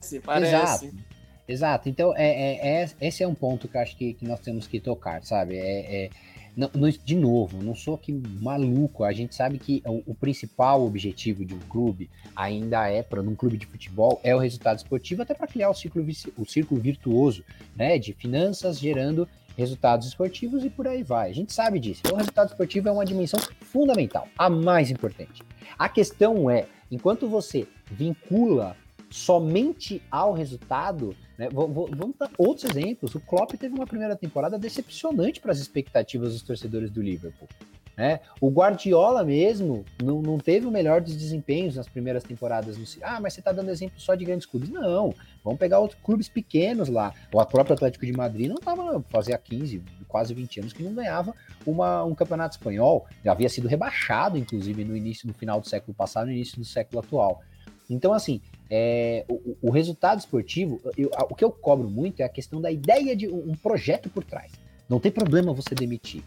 Se 0.00 0.20
parece. 0.20 0.86
Exato. 0.86 1.14
Exato. 1.46 1.88
Então, 1.88 2.14
é, 2.16 2.26
é, 2.26 2.82
é, 2.82 2.90
esse 3.00 3.22
é 3.22 3.28
um 3.28 3.34
ponto 3.34 3.68
que 3.68 3.76
eu 3.76 3.80
acho 3.80 3.96
que, 3.96 4.14
que 4.14 4.26
nós 4.26 4.40
temos 4.40 4.66
que 4.66 4.80
tocar, 4.80 5.22
sabe? 5.22 5.56
É, 5.58 6.04
é 6.04 6.10
não, 6.56 6.70
não, 6.74 6.88
de 6.88 7.16
novo, 7.16 7.62
não 7.62 7.74
sou 7.74 7.94
aqui 7.94 8.12
maluco. 8.12 9.04
A 9.04 9.12
gente 9.12 9.34
sabe 9.34 9.58
que 9.58 9.82
o, 9.86 10.02
o 10.12 10.14
principal 10.14 10.84
objetivo 10.84 11.44
de 11.44 11.54
um 11.54 11.58
clube 11.60 12.10
ainda 12.34 12.88
é, 12.88 13.02
para 13.02 13.20
um 13.20 13.34
clube 13.34 13.56
de 13.56 13.66
futebol, 13.66 14.20
é 14.22 14.34
o 14.34 14.38
resultado 14.38 14.78
esportivo, 14.78 15.22
até 15.22 15.34
para 15.34 15.46
criar 15.46 15.70
o 15.70 15.74
ciclo, 15.74 16.04
o 16.36 16.44
círculo 16.44 16.80
virtuoso, 16.80 17.44
né? 17.76 17.98
De 17.98 18.12
finanças 18.12 18.78
gerando 18.78 19.28
resultados 19.56 20.06
esportivos 20.08 20.64
e 20.64 20.70
por 20.70 20.86
aí 20.86 21.02
vai. 21.02 21.30
A 21.30 21.34
gente 21.34 21.52
sabe 21.52 21.78
disso. 21.78 22.00
Então, 22.04 22.14
o 22.14 22.18
resultado 22.18 22.48
esportivo 22.48 22.88
é 22.88 22.92
uma 22.92 23.04
dimensão 23.04 23.40
fundamental, 23.60 24.28
a 24.36 24.50
mais 24.50 24.90
importante. 24.90 25.42
A 25.78 25.88
questão 25.88 26.50
é, 26.50 26.66
enquanto 26.90 27.28
você 27.28 27.66
vincula 27.90 28.76
somente 29.10 30.02
ao 30.10 30.32
resultado, 30.32 31.14
né? 31.38 31.48
Vamos 31.52 32.16
dar 32.18 32.30
outros 32.38 32.64
exemplos. 32.64 33.14
O 33.14 33.20
Klopp 33.20 33.52
teve 33.52 33.74
uma 33.74 33.86
primeira 33.86 34.16
temporada 34.16 34.58
decepcionante 34.58 35.40
para 35.40 35.52
as 35.52 35.58
expectativas 35.58 36.32
dos 36.32 36.42
torcedores 36.42 36.90
do 36.90 37.02
Liverpool. 37.02 37.48
Né? 37.96 38.20
O 38.40 38.50
Guardiola 38.50 39.22
mesmo 39.22 39.84
não, 40.02 40.20
não 40.20 40.36
teve 40.36 40.66
o 40.66 40.70
melhor 40.70 41.00
dos 41.00 41.16
desempenhos 41.16 41.76
nas 41.76 41.88
primeiras 41.88 42.24
temporadas. 42.24 42.76
No... 42.76 42.84
Ah, 43.02 43.20
mas 43.20 43.34
você 43.34 43.40
está 43.40 43.52
dando 43.52 43.70
exemplo 43.70 44.00
só 44.00 44.14
de 44.14 44.24
grandes 44.24 44.46
clubes. 44.46 44.68
Não, 44.68 45.14
vamos 45.44 45.58
pegar 45.58 45.78
outros 45.78 46.00
clubes 46.02 46.28
pequenos 46.28 46.88
lá. 46.88 47.12
O 47.32 47.44
próprio 47.46 47.74
Atlético 47.74 48.04
de 48.04 48.12
Madrid 48.12 48.48
não 48.48 48.56
estava, 48.56 49.00
fazia 49.10 49.38
15, 49.38 49.82
quase 50.08 50.34
20 50.34 50.60
anos 50.60 50.72
que 50.72 50.82
não 50.82 50.92
ganhava 50.92 51.34
uma, 51.64 52.04
um 52.04 52.14
campeonato 52.14 52.56
espanhol. 52.56 53.06
Já 53.24 53.32
havia 53.32 53.48
sido 53.48 53.68
rebaixado, 53.68 54.36
inclusive, 54.36 54.84
no 54.84 54.96
início, 54.96 55.28
no 55.28 55.34
final 55.34 55.60
do 55.60 55.68
século 55.68 55.94
passado, 55.94 56.26
no 56.26 56.32
início 56.32 56.58
do 56.58 56.64
século 56.64 56.98
atual. 57.00 57.42
Então, 57.88 58.12
assim, 58.12 58.40
é, 58.70 59.24
o, 59.28 59.56
o, 59.62 59.70
resultado 59.70 60.18
esportivo, 60.18 60.80
eu, 60.96 61.10
o 61.30 61.34
que 61.34 61.44
eu 61.44 61.50
cobro 61.50 61.88
muito 61.88 62.20
é 62.20 62.24
a 62.24 62.28
questão 62.28 62.60
da 62.60 62.70
ideia 62.70 63.14
de 63.14 63.28
um 63.28 63.54
projeto 63.54 64.08
por 64.08 64.24
trás. 64.24 64.52
Não 64.88 64.98
tem 64.98 65.12
problema 65.12 65.52
você 65.52 65.74
demitir, 65.74 66.22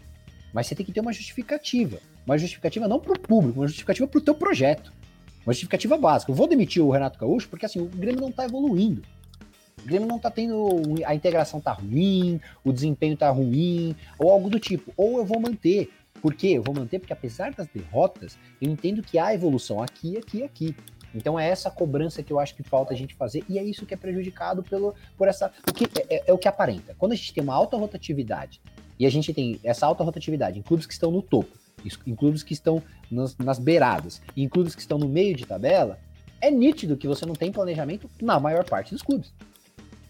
mas 0.52 0.66
você 0.66 0.74
tem 0.74 0.84
que 0.86 0.92
ter 0.92 1.00
uma 1.00 1.12
justificativa. 1.12 1.98
Uma 2.24 2.38
justificativa 2.38 2.86
não 2.86 3.00
para 3.00 3.12
o 3.12 3.18
público, 3.18 3.60
uma 3.60 3.66
justificativa 3.66 4.06
para 4.06 4.18
o 4.18 4.22
teu 4.22 4.34
projeto. 4.34 4.92
Uma 5.46 5.52
justificativa 5.52 5.96
básica. 5.96 6.30
Eu 6.30 6.36
vou 6.36 6.46
demitir 6.46 6.82
o 6.82 6.90
Renato 6.90 7.18
Gaúcho 7.18 7.48
porque 7.48 7.64
assim, 7.64 7.80
o 7.80 7.86
Grêmio 7.86 8.20
não 8.20 8.28
está 8.28 8.44
evoluindo. 8.44 9.02
O 9.82 9.86
Grêmio 9.86 10.06
não 10.06 10.16
está 10.16 10.30
tendo. 10.30 10.68
A 11.06 11.14
integração 11.14 11.60
tá 11.60 11.72
ruim, 11.72 12.40
o 12.64 12.72
desempenho 12.72 13.16
tá 13.16 13.30
ruim, 13.30 13.96
ou 14.18 14.30
algo 14.30 14.50
do 14.50 14.58
tipo. 14.58 14.92
Ou 14.96 15.18
eu 15.18 15.24
vou 15.24 15.40
manter. 15.40 15.90
Por 16.20 16.34
quê? 16.34 16.48
Eu 16.48 16.62
vou 16.62 16.74
manter 16.74 16.98
porque, 16.98 17.12
apesar 17.12 17.54
das 17.54 17.68
derrotas, 17.68 18.36
eu 18.60 18.68
entendo 18.68 19.02
que 19.02 19.18
há 19.18 19.32
evolução 19.32 19.82
aqui, 19.82 20.18
aqui, 20.18 20.42
aqui. 20.42 20.76
Então 21.14 21.38
é 21.38 21.48
essa 21.48 21.70
cobrança 21.70 22.22
que 22.22 22.32
eu 22.32 22.38
acho 22.38 22.54
que 22.54 22.62
falta 22.62 22.92
a 22.92 22.96
gente 22.96 23.14
fazer 23.14 23.44
e 23.48 23.58
é 23.58 23.62
isso 23.62 23.86
que 23.86 23.94
é 23.94 23.96
prejudicado 23.96 24.62
pelo, 24.62 24.94
por 25.16 25.28
essa. 25.28 25.52
O 25.68 25.72
que, 25.72 25.84
é, 25.84 26.16
é, 26.16 26.24
é 26.26 26.32
o 26.32 26.38
que 26.38 26.48
aparenta. 26.48 26.94
Quando 26.98 27.12
a 27.12 27.14
gente 27.14 27.32
tem 27.32 27.42
uma 27.42 27.54
alta 27.54 27.76
rotatividade 27.76 28.60
e 28.98 29.06
a 29.06 29.10
gente 29.10 29.32
tem 29.32 29.58
essa 29.64 29.86
alta 29.86 30.04
rotatividade 30.04 30.58
em 30.58 30.62
clubes 30.62 30.86
que 30.86 30.92
estão 30.92 31.10
no 31.10 31.22
topo, 31.22 31.56
em 32.06 32.14
clubes 32.14 32.42
que 32.42 32.52
estão 32.52 32.82
nas, 33.10 33.36
nas 33.38 33.58
beiradas 33.58 34.20
em 34.36 34.48
clubes 34.48 34.74
que 34.74 34.80
estão 34.80 34.98
no 34.98 35.08
meio 35.08 35.34
de 35.34 35.46
tabela, 35.46 35.98
é 36.40 36.50
nítido 36.50 36.96
que 36.96 37.06
você 37.06 37.24
não 37.24 37.34
tem 37.34 37.50
planejamento 37.50 38.08
na 38.20 38.38
maior 38.38 38.64
parte 38.64 38.92
dos 38.92 39.02
clubes. 39.02 39.32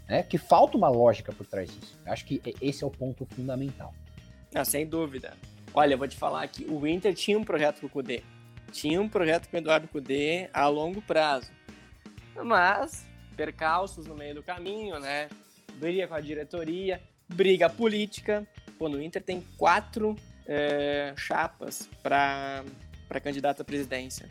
Né? 0.09 0.23
Que 0.23 0.39
falta 0.39 0.77
uma 0.77 0.89
lógica 0.89 1.33
por 1.33 1.47
trás 1.47 1.71
disso. 1.71 1.99
Eu 2.05 2.13
acho 2.13 2.25
que 2.25 2.41
esse 2.61 2.83
é 2.83 2.87
o 2.87 2.91
ponto 2.91 3.27
fundamental. 3.27 3.95
Ah, 4.55 4.65
sem 4.65 4.87
dúvida. 4.87 5.35
Olha, 5.75 5.95
eu 5.95 5.99
vou 5.99 6.09
te 6.09 6.17
falar 6.17 6.47
que 6.49 6.65
o 6.65 6.87
Inter 6.87 7.15
tinha 7.15 7.39
um 7.39 7.45
projeto 7.45 7.81
com 7.81 7.87
o 7.87 7.91
Kudê 7.91 8.23
tinha 8.73 9.01
um 9.01 9.09
projeto 9.09 9.49
com 9.49 9.57
o 9.57 9.61
Eduardo 9.61 9.89
Cudê 9.89 10.49
a 10.53 10.67
longo 10.69 11.01
prazo. 11.03 11.51
Mas, 12.45 13.07
percalços 13.37 14.07
no 14.07 14.15
meio 14.15 14.35
do 14.35 14.43
caminho, 14.43 14.99
né? 14.99 15.29
Briga 15.75 16.07
com 16.07 16.15
a 16.15 16.21
diretoria, 16.21 17.01
briga 17.29 17.69
política. 17.69 18.47
Pô, 18.79 18.89
no 18.89 19.03
Inter 19.03 19.23
tem 19.23 19.45
quatro 19.57 20.17
é, 20.47 21.13
chapas 21.17 21.89
para 22.03 22.65
candidato 23.23 23.63
à 23.63 23.65
presidência. 23.65 24.29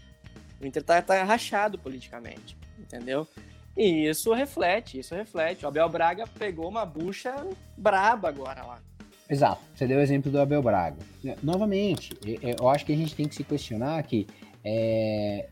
O 0.60 0.66
Inter 0.66 0.84
tá, 0.84 1.02
tá 1.02 1.24
rachado 1.24 1.78
politicamente, 1.78 2.58
entendeu? 2.80 3.28
E 3.76 4.08
isso 4.10 4.34
reflete, 4.34 4.98
isso 4.98 5.14
reflete. 5.14 5.64
O 5.64 5.68
Abel 5.68 5.88
Braga 5.88 6.26
pegou 6.26 6.68
uma 6.68 6.86
bucha 6.86 7.36
braba 7.78 8.28
agora 8.28 8.66
lá. 8.66 8.82
Exato. 9.30 9.62
Você 9.76 9.86
deu 9.86 9.98
o 9.98 10.02
exemplo 10.02 10.32
do 10.32 10.40
Abel 10.40 10.62
Braga. 10.62 10.98
Novamente, 11.44 12.18
eu 12.60 12.70
acho 12.70 12.86
que 12.86 12.94
a 12.94 12.96
gente 12.96 13.14
tem 13.14 13.28
que 13.28 13.36
se 13.36 13.44
questionar 13.44 14.02
que, 14.04 14.26
é... 14.64 15.50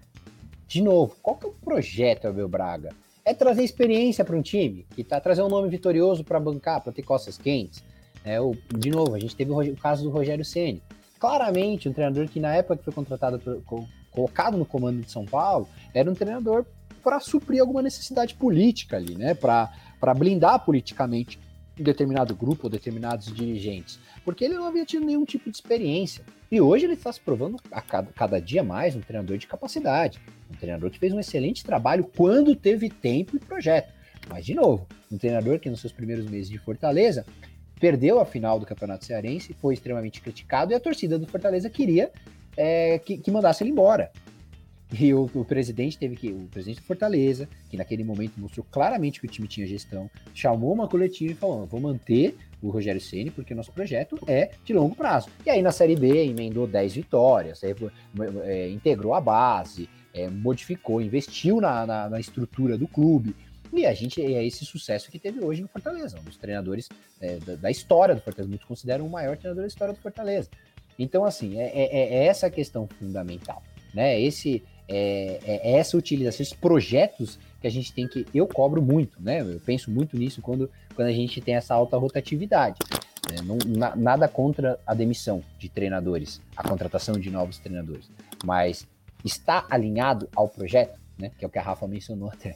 de 0.67 0.81
novo, 0.81 1.15
qual 1.21 1.35
que 1.35 1.45
é 1.45 1.49
o 1.49 1.53
projeto 1.53 2.27
Abel 2.27 2.47
Braga? 2.47 2.93
é 3.25 3.33
trazer 3.33 3.63
experiência 3.63 4.23
para 4.23 4.37
um 4.37 4.41
time, 4.41 4.85
que 4.95 5.03
tá 5.03 5.19
trazer 5.19 5.41
um 5.41 5.49
nome 5.49 5.67
vitorioso 5.67 6.23
para 6.23 6.39
bancar, 6.39 6.79
para 6.81 6.93
ter 6.93 7.01
costas 7.01 7.37
quentes. 7.37 7.83
É, 8.23 8.39
o, 8.39 8.55
de 8.77 8.91
novo, 8.91 9.15
a 9.15 9.19
gente 9.19 9.35
teve 9.35 9.51
o, 9.51 9.59
o 9.59 9.75
caso 9.75 10.03
do 10.03 10.11
Rogério 10.11 10.45
Ceni. 10.45 10.81
Claramente, 11.19 11.89
um 11.89 11.93
treinador 11.93 12.27
que 12.27 12.39
na 12.39 12.55
época 12.55 12.77
que 12.77 12.83
foi 12.83 12.93
contratado, 12.93 13.39
por, 13.39 13.87
colocado 14.11 14.57
no 14.57 14.65
comando 14.65 15.01
de 15.01 15.11
São 15.11 15.25
Paulo, 15.25 15.67
era 15.93 16.09
um 16.09 16.13
treinador 16.13 16.65
para 17.03 17.19
suprir 17.19 17.59
alguma 17.61 17.81
necessidade 17.81 18.35
política 18.35 18.97
ali, 18.97 19.15
né? 19.15 19.33
Para 19.33 20.13
blindar 20.15 20.63
politicamente 20.63 21.39
determinado 21.77 22.35
grupo 22.35 22.65
ou 22.65 22.69
determinados 22.69 23.33
dirigentes. 23.33 23.99
Porque 24.23 24.45
ele 24.45 24.55
não 24.55 24.65
havia 24.65 24.85
tido 24.85 25.05
nenhum 25.05 25.25
tipo 25.25 25.49
de 25.49 25.57
experiência. 25.57 26.23
E 26.51 26.61
hoje 26.61 26.85
ele 26.85 26.93
está 26.93 27.11
se 27.11 27.19
provando 27.19 27.57
a 27.71 27.81
cada, 27.81 28.11
cada 28.13 28.39
dia 28.39 28.63
mais 28.63 28.95
um 28.95 29.01
treinador 29.01 29.37
de 29.37 29.47
capacidade. 29.47 30.19
Um 30.51 30.55
treinador 30.55 30.89
que 30.89 30.99
fez 30.99 31.11
um 31.13 31.19
excelente 31.19 31.63
trabalho 31.63 32.09
quando 32.15 32.55
teve 32.55 32.89
tempo 32.89 33.35
e 33.35 33.39
projeto. 33.39 33.93
Mas, 34.29 34.45
de 34.45 34.53
novo, 34.53 34.87
um 35.11 35.17
treinador 35.17 35.59
que 35.59 35.69
nos 35.69 35.81
seus 35.81 35.93
primeiros 35.93 36.25
meses 36.29 36.49
de 36.49 36.57
Fortaleza 36.57 37.25
perdeu 37.79 38.19
a 38.19 38.25
final 38.25 38.59
do 38.59 38.65
Campeonato 38.65 39.05
Cearense, 39.05 39.53
foi 39.53 39.73
extremamente 39.73 40.21
criticado 40.21 40.71
e 40.71 40.75
a 40.75 40.79
torcida 40.79 41.19
do 41.19 41.27
Fortaleza 41.27 41.69
queria 41.69 42.11
é, 42.55 42.99
que, 42.99 43.17
que, 43.17 43.31
mandasse 43.31 43.63
ele 43.63 43.71
embora. 43.71 44.11
E 44.93 45.13
o, 45.13 45.29
o, 45.33 45.43
presidente 45.43 45.97
teve 45.97 46.15
que, 46.15 46.29
o 46.29 46.47
presidente 46.51 46.79
do 46.79 46.85
Fortaleza, 46.85 47.49
que 47.69 47.75
naquele 47.75 48.03
momento 48.03 48.39
mostrou 48.39 48.65
claramente 48.71 49.19
que 49.19 49.25
o 49.25 49.29
time 49.29 49.47
tinha 49.47 49.65
gestão, 49.65 50.09
chamou 50.33 50.71
uma 50.71 50.87
coletiva 50.87 51.31
e 51.31 51.35
falou: 51.35 51.65
vou 51.65 51.79
manter 51.79 52.35
o 52.61 52.69
Rogério 52.69 53.01
Ceni 53.01 53.31
porque 53.31 53.53
o 53.53 53.57
nosso 53.57 53.71
projeto 53.71 54.17
é 54.27 54.51
de 54.63 54.73
longo 54.73 54.95
prazo. 54.95 55.29
E 55.45 55.49
aí 55.49 55.61
na 55.61 55.71
Série 55.71 55.95
B 55.95 56.25
emendou 56.25 56.67
10 56.67 56.95
vitórias, 56.95 57.61
é, 57.63 58.69
integrou 58.69 59.13
a 59.13 59.21
base, 59.21 59.89
é, 60.13 60.29
modificou, 60.29 61.01
investiu 61.01 61.59
na, 61.59 61.85
na, 61.85 62.09
na, 62.09 62.19
estrutura 62.19 62.77
do 62.77 62.87
clube. 62.87 63.35
E 63.73 63.85
a 63.85 63.93
gente 63.93 64.21
é 64.21 64.45
esse 64.45 64.63
sucesso 64.63 65.11
que 65.11 65.19
teve 65.19 65.43
hoje 65.43 65.61
no 65.61 65.67
Fortaleza, 65.67 66.17
um 66.19 66.23
dos 66.23 66.37
treinadores 66.37 66.87
é, 67.19 67.37
da, 67.37 67.55
da, 67.55 67.71
história 67.71 68.15
do 68.15 68.21
Fortaleza. 68.21 68.47
Muitos 68.47 68.67
consideram 68.67 69.05
o 69.05 69.09
maior 69.09 69.35
treinador 69.35 69.63
da 69.63 69.67
história 69.67 69.93
do 69.93 69.99
Fortaleza. 69.99 70.49
Então, 70.97 71.25
assim, 71.25 71.59
é, 71.59 71.71
é, 71.75 72.13
é 72.13 72.25
essa 72.27 72.47
a 72.47 72.49
questão 72.49 72.87
fundamental. 72.87 73.61
Né? 73.93 74.19
Esse, 74.21 74.63
é, 74.87 75.39
é, 75.43 75.77
essa 75.77 75.97
utilização, 75.97 76.43
esses 76.43 76.53
projetos 76.53 77.39
que 77.59 77.67
a 77.67 77.71
gente 77.71 77.93
tem 77.93 78.07
que. 78.07 78.25
Eu 78.33 78.47
cobro 78.47 78.81
muito, 78.81 79.21
né? 79.21 79.41
Eu 79.41 79.59
penso 79.59 79.89
muito 79.89 80.17
nisso 80.17 80.41
quando, 80.41 80.69
quando 80.95 81.07
a 81.07 81.11
gente 81.11 81.41
tem 81.41 81.55
essa 81.55 81.73
alta 81.73 81.97
rotatividade. 81.97 82.77
Né? 83.29 83.37
Não, 83.43 83.57
na, 83.65 83.95
nada 83.95 84.27
contra 84.27 84.79
a 84.85 84.93
demissão 84.93 85.43
de 85.57 85.69
treinadores, 85.69 86.41
a 86.55 86.67
contratação 86.67 87.19
de 87.19 87.29
novos 87.29 87.57
treinadores. 87.57 88.09
Mas 88.43 88.87
está 89.23 89.65
alinhado 89.69 90.29
ao 90.35 90.47
projeto, 90.47 90.99
né? 91.17 91.31
Que 91.37 91.43
é 91.43 91.47
o 91.47 91.51
que 91.51 91.59
a 91.59 91.63
Rafa 91.63 91.87
mencionou 91.87 92.29
até. 92.29 92.55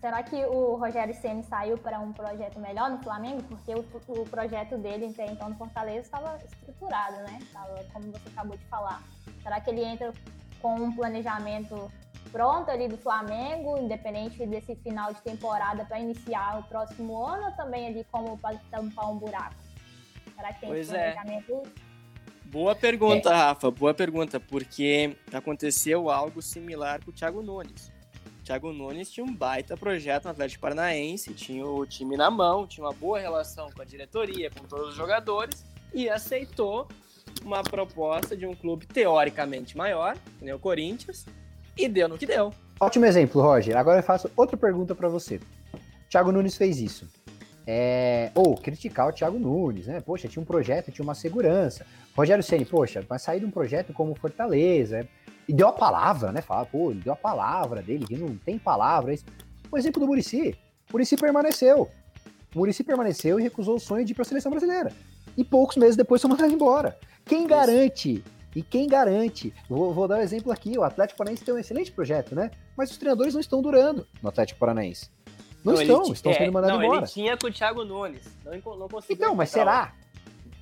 Será 0.00 0.20
que 0.20 0.34
o 0.46 0.74
Rogério 0.74 1.14
Ceni 1.14 1.44
saiu 1.44 1.78
para 1.78 2.00
um 2.00 2.12
projeto 2.12 2.58
melhor 2.58 2.90
no 2.90 2.98
Flamengo? 2.98 3.40
Porque 3.44 3.72
o, 3.72 3.84
o 4.08 4.26
projeto 4.26 4.76
dele, 4.76 5.06
então, 5.06 5.48
no 5.48 5.54
Fortaleza, 5.54 6.00
estava 6.00 6.38
estruturado, 6.44 7.18
né? 7.18 7.38
Estava, 7.40 7.84
como 7.92 8.10
você 8.10 8.28
acabou 8.28 8.56
de 8.56 8.64
falar. 8.64 9.00
Será 9.44 9.60
que 9.60 9.70
ele 9.70 9.84
entra 9.84 10.12
com 10.62 10.74
um 10.76 10.94
planejamento 10.94 11.90
pronto 12.30 12.70
ali 12.70 12.88
do 12.88 12.96
Flamengo, 12.96 13.76
independente 13.76 14.46
desse 14.46 14.74
final 14.76 15.12
de 15.12 15.20
temporada 15.20 15.84
para 15.84 16.00
iniciar 16.00 16.60
o 16.60 16.62
próximo 16.62 17.22
ano, 17.22 17.46
ou 17.46 17.52
também 17.52 17.88
ali 17.88 18.06
como 18.10 18.38
para 18.38 18.56
tampar 18.70 19.10
um 19.10 19.18
buraco? 19.18 19.56
Será 20.34 20.52
que 20.54 20.60
tem 20.60 20.68
pois 20.70 20.88
esse 20.88 20.96
é. 20.96 21.12
planejamento? 21.12 21.62
É. 21.66 21.92
Boa 22.46 22.74
pergunta, 22.74 23.30
é. 23.30 23.34
Rafa, 23.34 23.70
boa 23.70 23.94
pergunta, 23.94 24.38
porque 24.38 25.16
aconteceu 25.32 26.10
algo 26.10 26.40
similar 26.40 27.02
com 27.04 27.10
o 27.10 27.14
Thiago 27.14 27.42
Nunes. 27.42 27.90
O 28.40 28.44
Thiago 28.44 28.72
Nunes 28.72 29.10
tinha 29.10 29.24
um 29.24 29.34
baita 29.34 29.76
projeto 29.76 30.24
no 30.24 30.30
Atlético 30.32 30.60
Paranaense, 30.60 31.32
tinha 31.32 31.64
o 31.64 31.86
time 31.86 32.16
na 32.16 32.30
mão, 32.30 32.66
tinha 32.66 32.84
uma 32.84 32.92
boa 32.92 33.18
relação 33.18 33.70
com 33.70 33.80
a 33.80 33.84
diretoria, 33.84 34.50
com 34.50 34.66
todos 34.66 34.88
os 34.88 34.94
jogadores, 34.94 35.64
e 35.94 36.10
aceitou 36.10 36.88
uma 37.44 37.62
proposta 37.62 38.36
de 38.36 38.46
um 38.46 38.54
clube 38.54 38.86
teoricamente 38.86 39.76
maior, 39.76 40.16
nem 40.40 40.52
o 40.52 40.58
Corinthians, 40.58 41.26
e 41.76 41.88
deu 41.88 42.08
no 42.08 42.18
que 42.18 42.26
deu. 42.26 42.52
Ótimo 42.78 43.04
exemplo, 43.04 43.40
Roger. 43.40 43.76
Agora 43.76 44.00
eu 44.00 44.02
faço 44.02 44.30
outra 44.36 44.56
pergunta 44.56 44.94
para 44.94 45.08
você. 45.08 45.40
Thiago 46.10 46.32
Nunes 46.32 46.56
fez 46.56 46.78
isso. 46.78 47.08
É... 47.66 48.30
Ou 48.34 48.56
criticar 48.56 49.08
o 49.08 49.12
Thiago 49.12 49.38
Nunes, 49.38 49.86
né? 49.86 50.00
Poxa, 50.00 50.28
tinha 50.28 50.42
um 50.42 50.46
projeto, 50.46 50.90
tinha 50.90 51.04
uma 51.04 51.14
segurança. 51.14 51.86
Rogério 52.16 52.42
Ceni, 52.42 52.64
poxa, 52.64 53.00
vai 53.08 53.18
sair 53.18 53.40
de 53.40 53.46
um 53.46 53.50
projeto 53.50 53.92
como 53.92 54.14
Fortaleza. 54.14 55.08
E 55.48 55.52
deu 55.52 55.68
a 55.68 55.72
palavra, 55.72 56.32
né? 56.32 56.40
Fala, 56.40 56.66
pô, 56.66 56.90
ele 56.90 57.00
deu 57.00 57.12
a 57.12 57.16
palavra 57.16 57.82
dele, 57.82 58.04
que 58.04 58.16
não 58.16 58.36
tem 58.36 58.58
palavras. 58.58 59.24
O 59.70 59.78
exemplo 59.78 60.00
do 60.00 60.06
Murici. 60.06 60.56
Murici 60.92 61.16
permaneceu. 61.16 61.88
Murici 62.54 62.84
permaneceu 62.84 63.40
e 63.40 63.42
recusou 63.42 63.76
o 63.76 63.80
sonho 63.80 64.04
de 64.04 64.12
ir 64.12 64.14
para 64.14 64.22
a 64.22 64.26
seleção 64.26 64.50
brasileira. 64.50 64.92
E 65.36 65.44
poucos 65.44 65.76
meses 65.76 65.96
depois 65.96 66.20
foi 66.20 66.30
mandado 66.30 66.52
embora. 66.52 66.98
Quem 67.24 67.46
garante 67.46 68.22
e 68.54 68.62
quem 68.62 68.86
garante? 68.86 69.52
Vou, 69.68 69.92
vou, 69.92 70.06
dar 70.06 70.18
um 70.18 70.22
exemplo 70.22 70.52
aqui: 70.52 70.76
o 70.76 70.82
Atlético 70.82 71.18
Paranaense 71.18 71.44
tem 71.44 71.54
um 71.54 71.58
excelente 71.58 71.90
projeto, 71.90 72.34
né? 72.34 72.50
Mas 72.76 72.90
os 72.90 72.96
treinadores 72.96 73.34
não 73.34 73.40
estão 73.40 73.62
durando 73.62 74.06
no 74.22 74.28
Atlético 74.28 74.60
Paranaense. 74.60 75.10
Não, 75.64 75.74
não 75.74 75.80
estão, 75.80 76.02
ele, 76.02 76.12
estão 76.12 76.32
é, 76.32 76.34
sendo 76.34 76.52
mandados 76.52 76.82
embora. 76.82 76.98
Ele 76.98 77.06
tinha 77.06 77.36
com 77.36 77.46
o 77.46 77.52
Thiago 77.52 77.84
Nunes, 77.84 78.26
não, 78.44 78.76
não 78.76 78.88
conseguiu. 78.88 79.16
Então, 79.16 79.34
mas 79.34 79.50
será? 79.50 79.94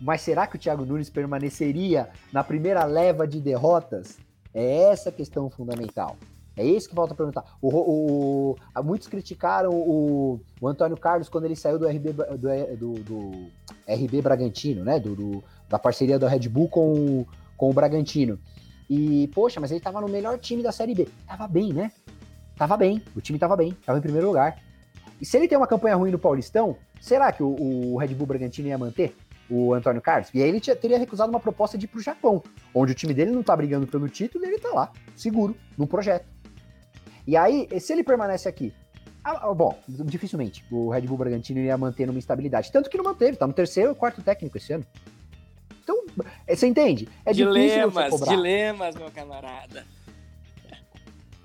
Mas 0.00 0.20
será 0.22 0.46
que 0.46 0.56
o 0.56 0.58
Thiago 0.58 0.84
Nunes 0.84 1.10
permaneceria 1.10 2.10
na 2.32 2.44
primeira 2.44 2.84
leva 2.84 3.26
de 3.26 3.40
derrotas? 3.40 4.18
É 4.52 4.90
essa 4.90 5.10
a 5.10 5.12
questão 5.12 5.48
fundamental. 5.50 6.16
É 6.60 6.64
isso 6.64 6.90
que 6.90 6.94
falta 6.94 7.14
perguntar. 7.14 7.42
O, 7.62 7.68
o, 7.68 8.50
o, 8.50 8.82
muitos 8.84 9.08
criticaram 9.08 9.70
o, 9.70 10.38
o, 10.60 10.68
Antônio 10.68 10.94
Carlos 10.94 11.30
quando 11.30 11.46
ele 11.46 11.56
saiu 11.56 11.78
do 11.78 11.88
RB, 11.88 12.12
do, 12.12 12.76
do, 12.76 12.92
do 13.02 13.50
RB 13.88 14.20
Bragantino, 14.20 14.84
né? 14.84 15.00
Do, 15.00 15.42
da 15.70 15.78
parceria 15.78 16.18
do 16.18 16.26
Red 16.26 16.50
Bull 16.50 16.68
com, 16.68 17.24
com 17.56 17.70
o 17.70 17.72
Bragantino. 17.72 18.38
E, 18.90 19.28
poxa, 19.28 19.58
mas 19.58 19.70
ele 19.70 19.80
tava 19.80 20.02
no 20.02 20.08
melhor 20.08 20.38
time 20.38 20.62
da 20.62 20.70
Série 20.70 20.94
B. 20.94 21.08
Tava 21.26 21.48
bem, 21.48 21.72
né? 21.72 21.90
Tava 22.58 22.76
bem. 22.76 23.02
O 23.16 23.22
time 23.22 23.38
tava 23.38 23.56
bem. 23.56 23.72
Tava 23.86 23.98
em 23.98 24.02
primeiro 24.02 24.26
lugar. 24.26 24.60
E 25.18 25.24
se 25.24 25.38
ele 25.38 25.48
tem 25.48 25.56
uma 25.56 25.66
campanha 25.66 25.96
ruim 25.96 26.10
no 26.10 26.18
Paulistão, 26.18 26.76
será 27.00 27.32
que 27.32 27.42
o, 27.42 27.56
o 27.94 27.96
Red 27.96 28.08
Bull 28.08 28.26
Bragantino 28.26 28.68
ia 28.68 28.76
manter 28.76 29.16
o 29.48 29.72
Antônio 29.72 30.02
Carlos? 30.02 30.28
E 30.34 30.42
aí 30.42 30.48
ele 30.50 30.60
teria 30.60 30.98
recusado 30.98 31.30
uma 31.30 31.40
proposta 31.40 31.78
de 31.78 31.86
ir 31.86 31.88
pro 31.88 32.02
Japão, 32.02 32.42
onde 32.74 32.92
o 32.92 32.94
time 32.94 33.14
dele 33.14 33.30
não 33.30 33.42
tá 33.42 33.56
brigando 33.56 33.86
pelo 33.86 34.10
título 34.10 34.44
e 34.44 34.48
ele 34.48 34.58
tá 34.58 34.68
lá, 34.68 34.92
seguro, 35.16 35.56
no 35.78 35.86
projeto. 35.86 36.26
E 37.26 37.36
aí, 37.36 37.68
se 37.80 37.92
ele 37.92 38.02
permanece 38.02 38.48
aqui, 38.48 38.72
ah, 39.24 39.48
ah, 39.50 39.54
bom, 39.54 39.78
dificilmente 39.86 40.64
o 40.70 40.90
Red 40.90 41.02
Bull 41.02 41.18
Bragantino 41.18 41.60
ia 41.60 41.76
manter 41.76 42.08
uma 42.08 42.18
estabilidade. 42.18 42.72
Tanto 42.72 42.88
que 42.88 42.96
não 42.96 43.04
manteve, 43.04 43.36
tá 43.36 43.46
no 43.46 43.52
terceiro 43.52 43.90
ou 43.90 43.94
quarto 43.94 44.22
técnico 44.22 44.56
esse 44.56 44.72
ano. 44.72 44.84
Então, 45.82 46.04
é, 46.46 46.56
você 46.56 46.66
entende? 46.66 47.08
É 47.24 47.32
dilemas, 47.32 48.20
dilemas, 48.20 48.94
meu 48.96 49.10
camarada. 49.10 49.84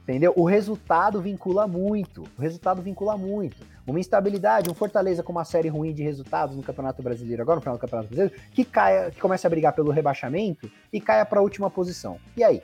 Entendeu? 0.04 0.34
O 0.36 0.46
resultado 0.46 1.20
vincula 1.20 1.68
muito. 1.68 2.24
O 2.38 2.42
resultado 2.42 2.82
vincula 2.82 3.18
muito. 3.18 3.66
Uma 3.88 4.00
instabilidade, 4.00 4.70
um 4.70 4.74
Fortaleza 4.74 5.24
com 5.24 5.32
uma 5.32 5.44
série 5.44 5.68
ruim 5.68 5.94
de 5.94 6.04
resultados 6.04 6.56
no 6.56 6.62
Campeonato 6.62 7.02
Brasileiro, 7.02 7.42
agora 7.42 7.56
no 7.56 7.62
final 7.62 7.76
do 7.76 7.82
Campeonato 7.82 8.10
Brasileiro, 8.10 8.42
que 8.52 8.64
caia, 8.64 9.10
que 9.10 9.20
comece 9.20 9.46
a 9.46 9.50
brigar 9.50 9.74
pelo 9.74 9.92
rebaixamento 9.92 10.72
e 10.94 11.02
caia 11.02 11.26
para 11.26 11.40
a 11.40 11.42
última 11.42 11.72
posição. 11.72 12.20
E 12.38 12.44
aí? 12.44 12.62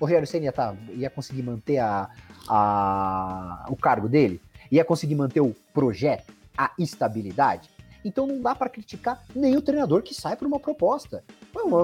O 0.00 0.04
Rogério 0.04 0.26
Senna 0.26 0.46
ia, 0.46 0.52
tá, 0.52 0.74
ia 0.94 1.10
conseguir 1.10 1.42
manter 1.42 1.78
a, 1.78 2.08
a, 2.48 3.66
o 3.68 3.76
cargo 3.76 4.08
dele? 4.08 4.40
Ia 4.70 4.84
conseguir 4.84 5.14
manter 5.14 5.40
o 5.40 5.54
projeto, 5.72 6.32
a 6.56 6.70
estabilidade? 6.78 7.68
Então 8.04 8.26
não 8.26 8.40
dá 8.40 8.54
para 8.54 8.68
criticar 8.68 9.22
nem 9.34 9.56
o 9.56 9.62
treinador 9.62 10.02
que 10.02 10.14
sai 10.14 10.36
por 10.36 10.46
uma 10.46 10.58
proposta. 10.58 11.22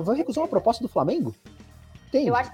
vai 0.03 0.17
recusar 0.17 0.43
uma 0.43 0.49
proposta 0.49 0.83
do 0.83 0.89
Flamengo? 0.89 1.35
Tem. 2.11 2.27
Eu 2.27 2.35
acho, 2.35 2.53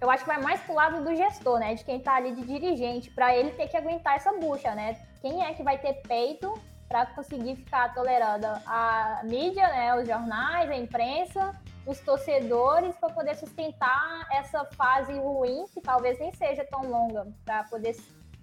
eu 0.00 0.10
acho 0.10 0.24
que 0.24 0.30
vai 0.30 0.40
mais 0.42 0.60
pro 0.60 0.74
lado 0.74 1.04
do 1.04 1.14
gestor, 1.14 1.58
né? 1.58 1.74
De 1.74 1.84
quem 1.84 2.00
tá 2.00 2.14
ali 2.14 2.32
de 2.34 2.42
dirigente, 2.42 3.10
para 3.10 3.36
ele 3.36 3.50
ter 3.50 3.68
que 3.68 3.76
aguentar 3.76 4.16
essa 4.16 4.32
bucha, 4.32 4.74
né? 4.74 4.96
Quem 5.20 5.44
é 5.44 5.52
que 5.54 5.62
vai 5.62 5.78
ter 5.78 5.94
peito 6.08 6.52
para 6.88 7.06
conseguir 7.06 7.56
ficar 7.56 7.94
tolerando 7.94 8.46
a 8.66 9.20
mídia, 9.24 9.66
né? 9.68 9.94
Os 10.00 10.06
jornais, 10.06 10.70
a 10.70 10.76
imprensa, 10.76 11.54
os 11.86 12.00
torcedores, 12.00 12.96
para 12.96 13.10
poder 13.10 13.36
sustentar 13.36 14.26
essa 14.32 14.64
fase 14.76 15.12
ruim, 15.12 15.66
que 15.72 15.80
talvez 15.80 16.18
nem 16.18 16.32
seja 16.32 16.64
tão 16.64 16.82
longa, 16.88 17.26
para 17.44 17.64
poder 17.64 17.94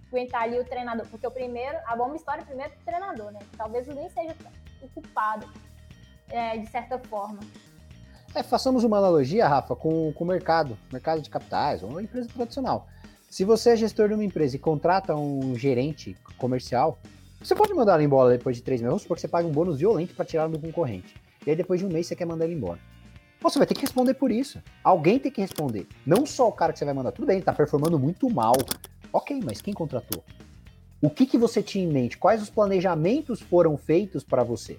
aguentar 0.08 0.44
ali 0.44 0.60
o 0.60 0.66
treinador. 0.66 1.08
Porque 1.08 1.26
o 1.26 1.32
primeiro, 1.32 1.78
a 1.86 1.96
bomba 1.96 2.16
história 2.16 2.44
primeiro 2.44 2.72
do 2.72 2.86
treinador, 2.86 3.32
né? 3.32 3.40
Talvez 3.58 3.88
nem 3.88 4.10
seja 4.10 4.36
o 4.82 4.88
culpado, 4.90 5.48
é, 6.30 6.58
de 6.58 6.68
certa 6.68 7.00
forma. 7.00 7.40
É, 8.34 8.44
façamos 8.44 8.84
uma 8.84 8.98
analogia, 8.98 9.48
Rafa, 9.48 9.76
com, 9.76 10.14
com 10.14 10.24
o 10.24 10.28
mercado, 10.28 10.78
mercado 10.92 11.22
de 11.22 11.30
capitais, 11.30 11.84
ou 11.84 11.90
uma 11.90 12.02
empresa 12.02 12.30
tradicional. 12.34 12.88
Se 13.30 13.44
você 13.44 13.72
é 13.72 13.76
gestor 13.76 14.08
de 14.08 14.14
uma 14.14 14.24
empresa 14.24 14.56
e 14.56 14.60
contrata 14.60 15.16
um 15.16 15.56
gerente 15.56 16.16
comercial, 16.38 17.00
você 17.42 17.56
pode 17.56 17.74
mandar 17.74 17.96
ele 17.96 18.04
embora 18.04 18.38
depois 18.38 18.56
de 18.56 18.62
três 18.62 18.82
meses. 18.82 18.92
Vamos 18.92 19.02
supor 19.02 19.16
que 19.16 19.22
você 19.22 19.28
paga 19.28 19.48
um 19.48 19.52
bônus 19.52 19.80
violento 19.80 20.14
para 20.14 20.26
tirar 20.26 20.48
do 20.48 20.60
concorrente. 20.60 21.16
E 21.46 21.50
aí 21.50 21.56
depois 21.56 21.80
de 21.80 21.86
um 21.86 21.90
mês 21.90 22.08
você 22.08 22.16
quer 22.16 22.26
mandar 22.26 22.46
ele 22.46 22.54
embora. 22.54 22.80
Você 23.42 23.58
vai 23.58 23.68
ter 23.68 23.74
que 23.74 23.82
responder 23.82 24.14
por 24.14 24.32
isso. 24.32 24.62
Alguém 24.84 25.18
tem 25.18 25.32
que 25.32 25.42
responder. 25.42 25.88
Não 26.06 26.26
só 26.26 26.48
o 26.48 26.52
cara 26.52 26.72
que 26.72 26.80
você 26.80 26.86
vai 26.86 26.94
mandar. 26.94 27.12
Tudo 27.12 27.26
bem, 27.26 27.38
ele 27.38 27.46
tá 27.46 27.52
performando 27.52 27.98
muito 27.98 28.30
mal. 28.30 28.54
Ok, 29.12 29.42
mas 29.44 29.62
quem 29.62 29.74
contratou? 29.74 30.24
O 31.02 31.10
que, 31.10 31.26
que 31.26 31.38
você 31.38 31.64
tinha 31.64 31.84
em 31.84 31.92
mente? 31.92 32.18
Quais 32.18 32.42
os 32.42 32.50
planejamentos 32.50 33.42
foram 33.42 33.76
feitos 33.76 34.24
para 34.24 34.44
você? 34.44 34.78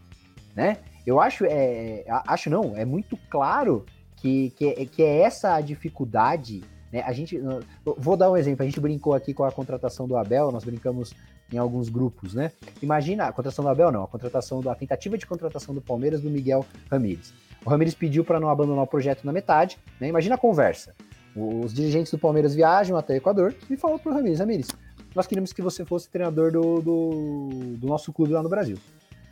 Né? 0.54 0.78
Eu 1.04 1.20
acho, 1.20 1.44
é, 1.44 2.04
acho 2.28 2.48
não, 2.48 2.76
é 2.76 2.84
muito 2.84 3.16
claro 3.28 3.84
que, 4.16 4.50
que, 4.50 4.66
é, 4.68 4.86
que 4.86 5.02
é 5.02 5.22
essa 5.22 5.54
a 5.56 5.60
dificuldade. 5.60 6.62
Né? 6.92 7.02
A 7.02 7.12
gente, 7.12 7.40
vou 7.84 8.16
dar 8.16 8.30
um 8.30 8.36
exemplo. 8.36 8.62
A 8.62 8.66
gente 8.66 8.78
brincou 8.78 9.12
aqui 9.12 9.34
com 9.34 9.42
a 9.42 9.50
contratação 9.50 10.06
do 10.06 10.16
Abel. 10.16 10.52
Nós 10.52 10.64
brincamos 10.64 11.12
em 11.52 11.58
alguns 11.58 11.88
grupos, 11.88 12.34
né? 12.34 12.52
Imagina 12.82 13.24
a 13.24 13.32
contratação 13.32 13.64
do 13.64 13.70
Abel, 13.70 13.90
não, 13.90 14.04
a 14.04 14.08
contratação 14.08 14.60
da 14.60 14.74
tentativa 14.74 15.16
de 15.16 15.26
contratação 15.26 15.74
do 15.74 15.80
Palmeiras 15.80 16.20
do 16.20 16.30
Miguel 16.30 16.64
Ramírez. 16.90 17.32
O 17.64 17.70
Ramírez 17.70 17.94
pediu 17.94 18.24
para 18.24 18.40
não 18.40 18.48
abandonar 18.48 18.84
o 18.84 18.86
projeto 18.86 19.24
na 19.24 19.32
metade, 19.32 19.78
né? 20.00 20.08
Imagina 20.08 20.34
a 20.34 20.38
conversa. 20.38 20.94
Os 21.34 21.72
dirigentes 21.72 22.12
do 22.12 22.18
Palmeiras 22.18 22.54
viajam 22.54 22.96
até 22.96 23.14
o 23.14 23.16
Equador 23.16 23.54
e 23.70 23.76
falam 23.76 23.98
para 23.98 24.12
o 24.12 24.14
Ramírez, 24.14 24.38
Ramírez, 24.38 24.68
nós 25.14 25.26
queríamos 25.26 25.52
que 25.52 25.62
você 25.62 25.84
fosse 25.84 26.08
treinador 26.08 26.50
do, 26.50 26.80
do, 26.80 27.50
do 27.76 27.86
nosso 27.86 28.12
clube 28.12 28.32
lá 28.32 28.42
no 28.42 28.48
Brasil. 28.48 28.78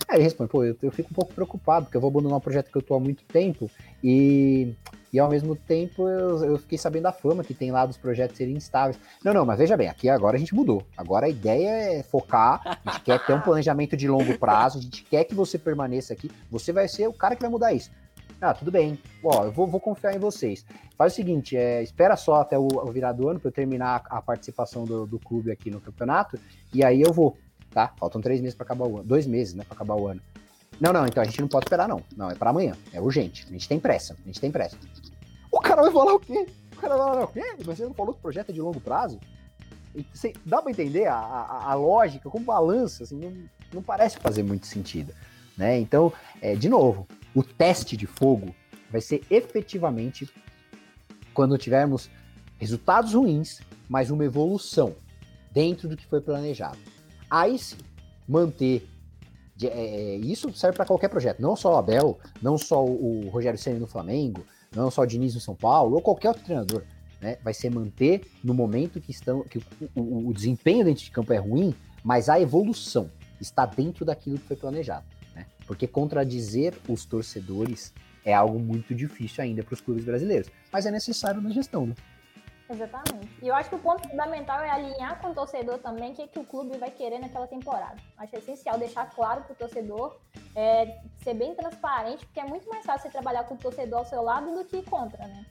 Aí 0.09 0.17
ele 0.17 0.25
responde, 0.25 0.51
pô, 0.51 0.65
eu, 0.65 0.77
eu, 0.83 0.91
fico 0.91 1.11
um 1.11 1.15
pouco 1.15 1.33
preocupado, 1.33 1.87
porque 1.87 1.97
eu 1.97 2.01
vou 2.01 2.11
abandonar 2.11 2.37
um 2.37 2.41
projeto 2.41 2.71
que 2.71 2.77
eu 2.77 2.83
tô 2.83 2.95
há 2.95 3.01
muito 3.01 3.23
tempo 3.25 3.71
e, 4.03 4.75
e 5.13 5.19
ao 5.19 5.29
mesmo 5.29 5.57
tempo 5.57 6.09
eu, 6.09 6.45
eu 6.45 6.59
fiquei 6.59 6.79
sabendo 6.79 7.05
da 7.05 7.13
fama 7.13 7.45
que 7.45 7.55
tem 7.55 7.71
lá 7.71 7.87
dos 7.87 7.97
projetos 7.97 8.37
serem 8.37 8.57
instáveis. 8.57 8.99
Não, 9.25 9.33
não, 9.33 9.45
mas 9.45 9.59
veja 9.59 9.77
bem, 9.77 9.89
aqui 9.89 10.09
agora 10.09 10.37
a 10.37 10.39
gente 10.39 10.55
mudou. 10.55 10.83
Agora 10.97 11.27
a 11.27 11.29
ideia 11.29 11.99
é 11.99 12.03
focar, 12.03 12.81
a 12.85 12.93
gente 12.93 13.03
quer 13.03 13.25
ter 13.25 13.33
um 13.33 13.41
planejamento 13.41 13.97
de 13.97 14.09
longo 14.09 14.39
prazo, 14.39 14.79
a 14.79 14.83
gente 14.83 15.03
quer 15.05 15.25
que 15.25 15.35
você 15.35 15.59
permaneça 15.59 16.13
aqui, 16.13 16.31
você 16.51 16.73
vai 16.73 16.89
ser 16.89 17.09
o 17.09 17.13
cara 17.13 17.35
que 17.35 17.43
vai 17.43 17.51
mudar 17.51 17.73
isso. 17.73 17.91
Ah, 18.41 18.55
tudo 18.55 18.71
bem. 18.71 18.99
Ó, 19.23 19.45
eu 19.45 19.53
vou, 19.53 19.67
vou 19.67 19.81
confiar 19.81 20.15
em 20.15 20.19
vocês. 20.19 20.65
Faz 20.97 21.13
o 21.13 21.17
seguinte, 21.17 21.57
é, 21.57 21.83
espera 21.83 22.17
só 22.17 22.37
até 22.37 22.59
o, 22.59 22.67
o 22.67 22.91
virar 22.91 23.13
do 23.13 23.29
ano 23.29 23.39
para 23.39 23.49
eu 23.49 23.53
terminar 23.53 24.03
a, 24.09 24.17
a 24.17 24.23
participação 24.23 24.85
do, 24.85 25.07
do 25.07 25.19
clube 25.19 25.51
aqui 25.51 25.71
no 25.71 25.81
campeonato, 25.81 26.39
e 26.73 26.83
aí 26.83 27.03
eu 27.03 27.13
vou 27.13 27.37
tá? 27.71 27.93
Faltam 27.97 28.21
três 28.21 28.41
meses 28.41 28.55
para 28.55 28.65
acabar 28.65 28.87
o 28.87 28.97
ano. 28.97 29.05
Dois 29.05 29.27
meses, 29.27 29.55
né, 29.55 29.65
para 29.65 29.75
acabar 29.75 29.95
o 29.95 30.07
ano. 30.09 30.21
Não, 30.81 30.93
não, 30.93 31.07
então 31.07 31.22
a 31.22 31.26
gente 31.26 31.41
não 31.41 31.49
pode 31.49 31.66
esperar, 31.66 31.87
não. 31.87 32.03
Não, 32.16 32.31
é 32.31 32.35
para 32.35 32.51
amanhã. 32.51 32.74
É 32.93 33.01
urgente. 33.01 33.47
A 33.49 33.53
gente 33.53 33.68
tem 33.68 33.78
pressa. 33.78 34.16
A 34.24 34.26
gente 34.26 34.41
tem 34.41 34.51
pressa. 34.51 34.76
O 35.51 35.61
cara 35.61 35.83
vai 35.83 35.93
falar 35.93 36.14
o 36.14 36.20
quê? 36.20 36.47
O 36.72 36.76
cara 36.76 36.97
vai 36.97 37.07
falar 37.07 37.24
o 37.24 37.28
quê? 37.28 37.45
Você 37.59 37.85
não 37.85 37.93
falou 37.93 38.14
que 38.14 38.20
o 38.20 38.22
projeto 38.22 38.49
é 38.51 38.53
de 38.53 38.61
longo 38.61 38.81
prazo? 38.81 39.20
Dá 40.47 40.62
para 40.62 40.70
entender 40.70 41.07
a, 41.07 41.16
a, 41.16 41.72
a, 41.72 41.74
lógica, 41.74 42.31
como 42.31 42.45
balança, 42.45 43.03
assim, 43.03 43.18
não, 43.18 43.33
não 43.74 43.83
parece 43.83 44.18
fazer 44.18 44.43
muito 44.43 44.66
sentido. 44.66 45.12
Né? 45.57 45.78
Então, 45.78 46.12
é, 46.41 46.55
de 46.55 46.68
novo, 46.68 47.07
o 47.35 47.43
teste 47.43 47.97
de 47.97 48.07
fogo 48.07 48.55
vai 48.91 49.01
ser 49.01 49.22
efetivamente 49.28 50.31
quando 51.35 51.59
tivermos 51.59 52.09
resultados 52.59 53.14
ruins, 53.14 53.61
mas 53.89 54.11
uma 54.11 54.24
evolução 54.24 54.95
dentro 55.53 55.89
do 55.89 55.97
que 55.97 56.07
foi 56.07 56.20
planejado. 56.20 56.78
Aí 57.28 57.59
sim, 57.59 57.76
manter. 58.26 58.89
É, 59.63 59.67
é, 59.67 60.17
isso 60.17 60.53
serve 60.55 60.77
para 60.77 60.87
qualquer 60.87 61.09
projeto, 61.09 61.41
não 61.41 61.57
só 61.57 61.75
o 61.75 61.77
Abel, 61.77 62.19
não 62.41 62.57
só 62.57 62.85
o, 62.85 63.27
o 63.27 63.29
Rogério 63.29 63.59
Senna 63.59 63.79
no 63.79 63.87
Flamengo, 63.87 64.45
não 64.75 64.91
só 64.91 65.03
o 65.03 65.07
Diniz 65.07 65.35
no 65.35 65.41
São 65.41 65.55
Paulo, 65.55 65.97
ou 65.97 66.03
qualquer 66.03 66.29
outro 66.29 66.45
treinador. 66.45 66.83
Né? 67.21 67.37
Vai 67.43 67.53
ser 67.53 67.71
manter 67.71 68.23
no 68.43 68.55
momento 68.55 69.01
que, 69.01 69.11
estão, 69.11 69.43
que 69.43 69.59
o, 69.59 69.63
o, 69.95 70.29
o 70.29 70.33
desempenho 70.33 70.85
dentro 70.85 71.05
de 71.05 71.11
campo 71.11 71.33
é 71.33 71.39
ruim, 71.39 71.75
mas 72.03 72.29
a 72.29 72.41
evolução 72.41 73.11
está 73.41 73.67
dentro 73.67 74.05
daquilo 74.05 74.39
que 74.39 74.47
foi 74.47 74.57
planejado. 74.57 75.05
Né? 75.35 75.47
Porque 75.67 75.87
contradizer 75.87 76.75
os 76.89 77.05
torcedores 77.05 77.93
é 78.25 78.33
algo 78.33 78.59
muito 78.59 78.95
difícil 78.95 79.43
ainda 79.43 79.63
para 79.63 79.75
os 79.75 79.81
clubes 79.81 80.05
brasileiros, 80.05 80.51
mas 80.73 80.87
é 80.87 80.91
necessário 80.91 81.41
na 81.41 81.51
gestão. 81.51 81.87
Né? 81.87 81.95
Exatamente. 82.71 83.29
E 83.43 83.49
eu 83.49 83.55
acho 83.55 83.68
que 83.68 83.75
o 83.75 83.81
ponto 83.81 84.09
fundamental 84.09 84.61
é 84.61 84.71
alinhar 84.71 85.21
com 85.21 85.31
o 85.31 85.35
torcedor 85.35 85.79
também 85.79 86.12
o 86.12 86.14
que, 86.14 86.29
que 86.29 86.39
o 86.39 86.45
clube 86.45 86.79
vai 86.79 86.91
querer 86.91 87.18
naquela 87.18 87.49
temporada. 87.49 87.97
Acho 88.16 88.37
essencial 88.37 88.79
deixar 88.79 89.11
claro 89.11 89.43
para 89.43 89.53
o 89.53 89.57
torcedor, 89.57 90.16
é, 90.55 91.01
ser 91.25 91.35
bem 91.35 91.53
transparente, 91.55 92.25
porque 92.27 92.39
é 92.39 92.45
muito 92.45 92.68
mais 92.68 92.87
fácil 92.87 93.03
você 93.03 93.12
trabalhar 93.12 93.45
com 93.45 93.55
o 93.55 93.59
torcedor 93.59 93.99
ao 93.99 94.05
seu 94.05 94.23
lado 94.23 94.55
do 94.55 94.64
que 94.64 94.83
contra, 94.83 95.27
né? 95.27 95.45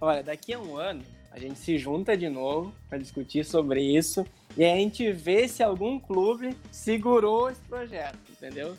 Olha, 0.00 0.22
daqui 0.22 0.54
a 0.54 0.58
um 0.58 0.76
ano 0.76 1.04
a 1.30 1.38
gente 1.38 1.58
se 1.58 1.76
junta 1.76 2.16
de 2.16 2.30
novo 2.30 2.72
para 2.88 2.96
discutir 2.96 3.44
sobre 3.44 3.82
isso 3.82 4.24
e 4.56 4.64
a 4.64 4.74
gente 4.74 5.12
vê 5.12 5.46
se 5.46 5.62
algum 5.62 6.00
clube 6.00 6.56
segurou 6.70 7.50
esse 7.50 7.60
projeto, 7.62 8.18
entendeu? 8.30 8.74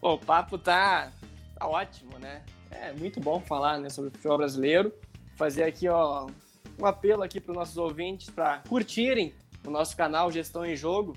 O 0.00 0.16
papo 0.16 0.56
tá, 0.56 1.12
tá 1.58 1.68
ótimo, 1.68 2.18
né? 2.18 2.42
É 2.70 2.92
muito 2.92 3.20
bom 3.20 3.40
falar 3.40 3.78
né, 3.78 3.90
sobre 3.90 4.08
o 4.08 4.12
futebol 4.12 4.38
brasileiro. 4.38 4.92
Fazer 5.36 5.64
aqui, 5.64 5.88
ó, 5.88 6.26
um 6.80 6.86
apelo 6.86 7.22
aqui 7.22 7.40
para 7.40 7.52
os 7.52 7.56
nossos 7.56 7.76
ouvintes 7.76 8.30
para 8.30 8.58
curtirem 8.68 9.34
o 9.66 9.70
nosso 9.70 9.96
canal 9.96 10.32
Gestão 10.32 10.64
em 10.64 10.74
Jogo. 10.74 11.16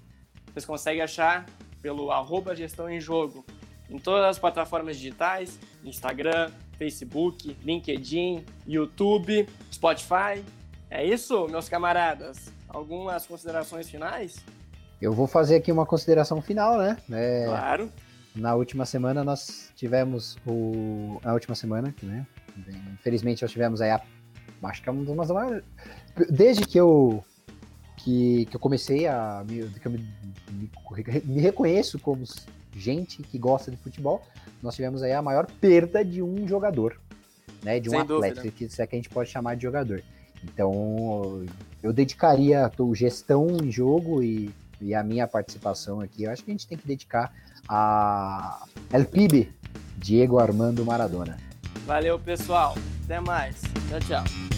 Vocês 0.51 0.65
conseguem 0.65 1.01
achar 1.01 1.45
pelo 1.81 2.11
arroba 2.11 2.55
Gestão 2.55 2.89
em 2.89 2.99
Jogo 2.99 3.45
em 3.89 3.97
todas 3.97 4.25
as 4.25 4.39
plataformas 4.39 4.97
digitais, 4.97 5.59
Instagram, 5.83 6.51
Facebook, 6.77 7.55
LinkedIn, 7.63 8.43
YouTube, 8.67 9.47
Spotify. 9.71 10.43
É 10.89 11.05
isso, 11.05 11.47
meus 11.47 11.69
camaradas? 11.69 12.51
Algumas 12.67 13.25
considerações 13.25 13.89
finais? 13.89 14.43
Eu 15.01 15.13
vou 15.13 15.27
fazer 15.27 15.57
aqui 15.57 15.71
uma 15.71 15.85
consideração 15.85 16.41
final, 16.41 16.77
né? 16.77 16.97
É, 17.11 17.45
claro. 17.45 17.91
Na 18.35 18.55
última 18.55 18.85
semana 18.85 19.23
nós 19.23 19.71
tivemos 19.75 20.37
o. 20.45 21.19
A 21.23 21.33
última 21.33 21.53
semana, 21.55 21.93
né? 22.01 22.25
Infelizmente 22.93 23.41
nós 23.41 23.51
tivemos 23.51 23.81
aí 23.81 23.91
a 23.91 24.01
acho 24.67 24.81
que 24.81 24.89
é 24.89 24.91
uma 24.91 25.15
das 25.15 25.29
maiores. 25.29 25.63
Desde 26.29 26.65
que 26.65 26.79
eu 26.79 27.23
que, 27.97 28.45
que 28.45 28.55
eu 28.55 28.59
comecei 28.59 29.07
a 29.07 29.43
me, 29.47 29.67
que 29.69 29.85
eu 29.85 29.91
me, 29.91 29.97
me, 30.51 30.69
me, 31.23 31.41
reconheço 31.41 31.97
como 31.99 32.23
gente 32.75 33.23
que 33.23 33.37
gosta 33.37 33.71
de 33.71 33.77
futebol, 33.77 34.21
nós 34.61 34.75
tivemos 34.75 35.01
aí 35.01 35.13
a 35.13 35.21
maior 35.21 35.47
perda 35.61 36.03
de 36.03 36.21
um 36.21 36.47
jogador, 36.47 36.99
né? 37.63 37.79
De 37.79 37.89
um 37.89 37.91
Sem 37.91 38.01
atleta, 38.01 38.35
dúvida. 38.35 38.51
que, 38.51 38.69
se 38.69 38.81
é 38.81 38.87
que 38.87 38.95
a 38.95 38.99
gente 38.99 39.09
pode 39.09 39.29
chamar 39.29 39.55
de 39.55 39.63
jogador. 39.63 40.03
Então, 40.43 41.45
eu 41.81 41.93
dedicaria 41.93 42.65
a 42.65 42.71
gestão 42.93 43.47
em 43.63 43.71
jogo 43.71 44.21
e, 44.21 44.53
e 44.81 44.93
a 44.93 45.01
minha 45.01 45.25
participação 45.25 46.01
aqui. 46.01 46.23
Eu 46.23 46.31
acho 46.31 46.43
que 46.43 46.51
a 46.51 46.53
gente 46.53 46.67
tem 46.67 46.77
que 46.77 46.85
dedicar 46.85 47.31
a 47.69 48.65
El 48.91 49.05
Pibe, 49.05 49.53
Diego 49.97 50.39
Armando 50.39 50.83
Maradona. 50.83 51.37
Valeu, 51.85 52.19
pessoal. 52.19 52.75
Até 53.05 53.21
mais. 53.21 53.61
Tchau, 53.89 53.99
tchau. 54.01 54.52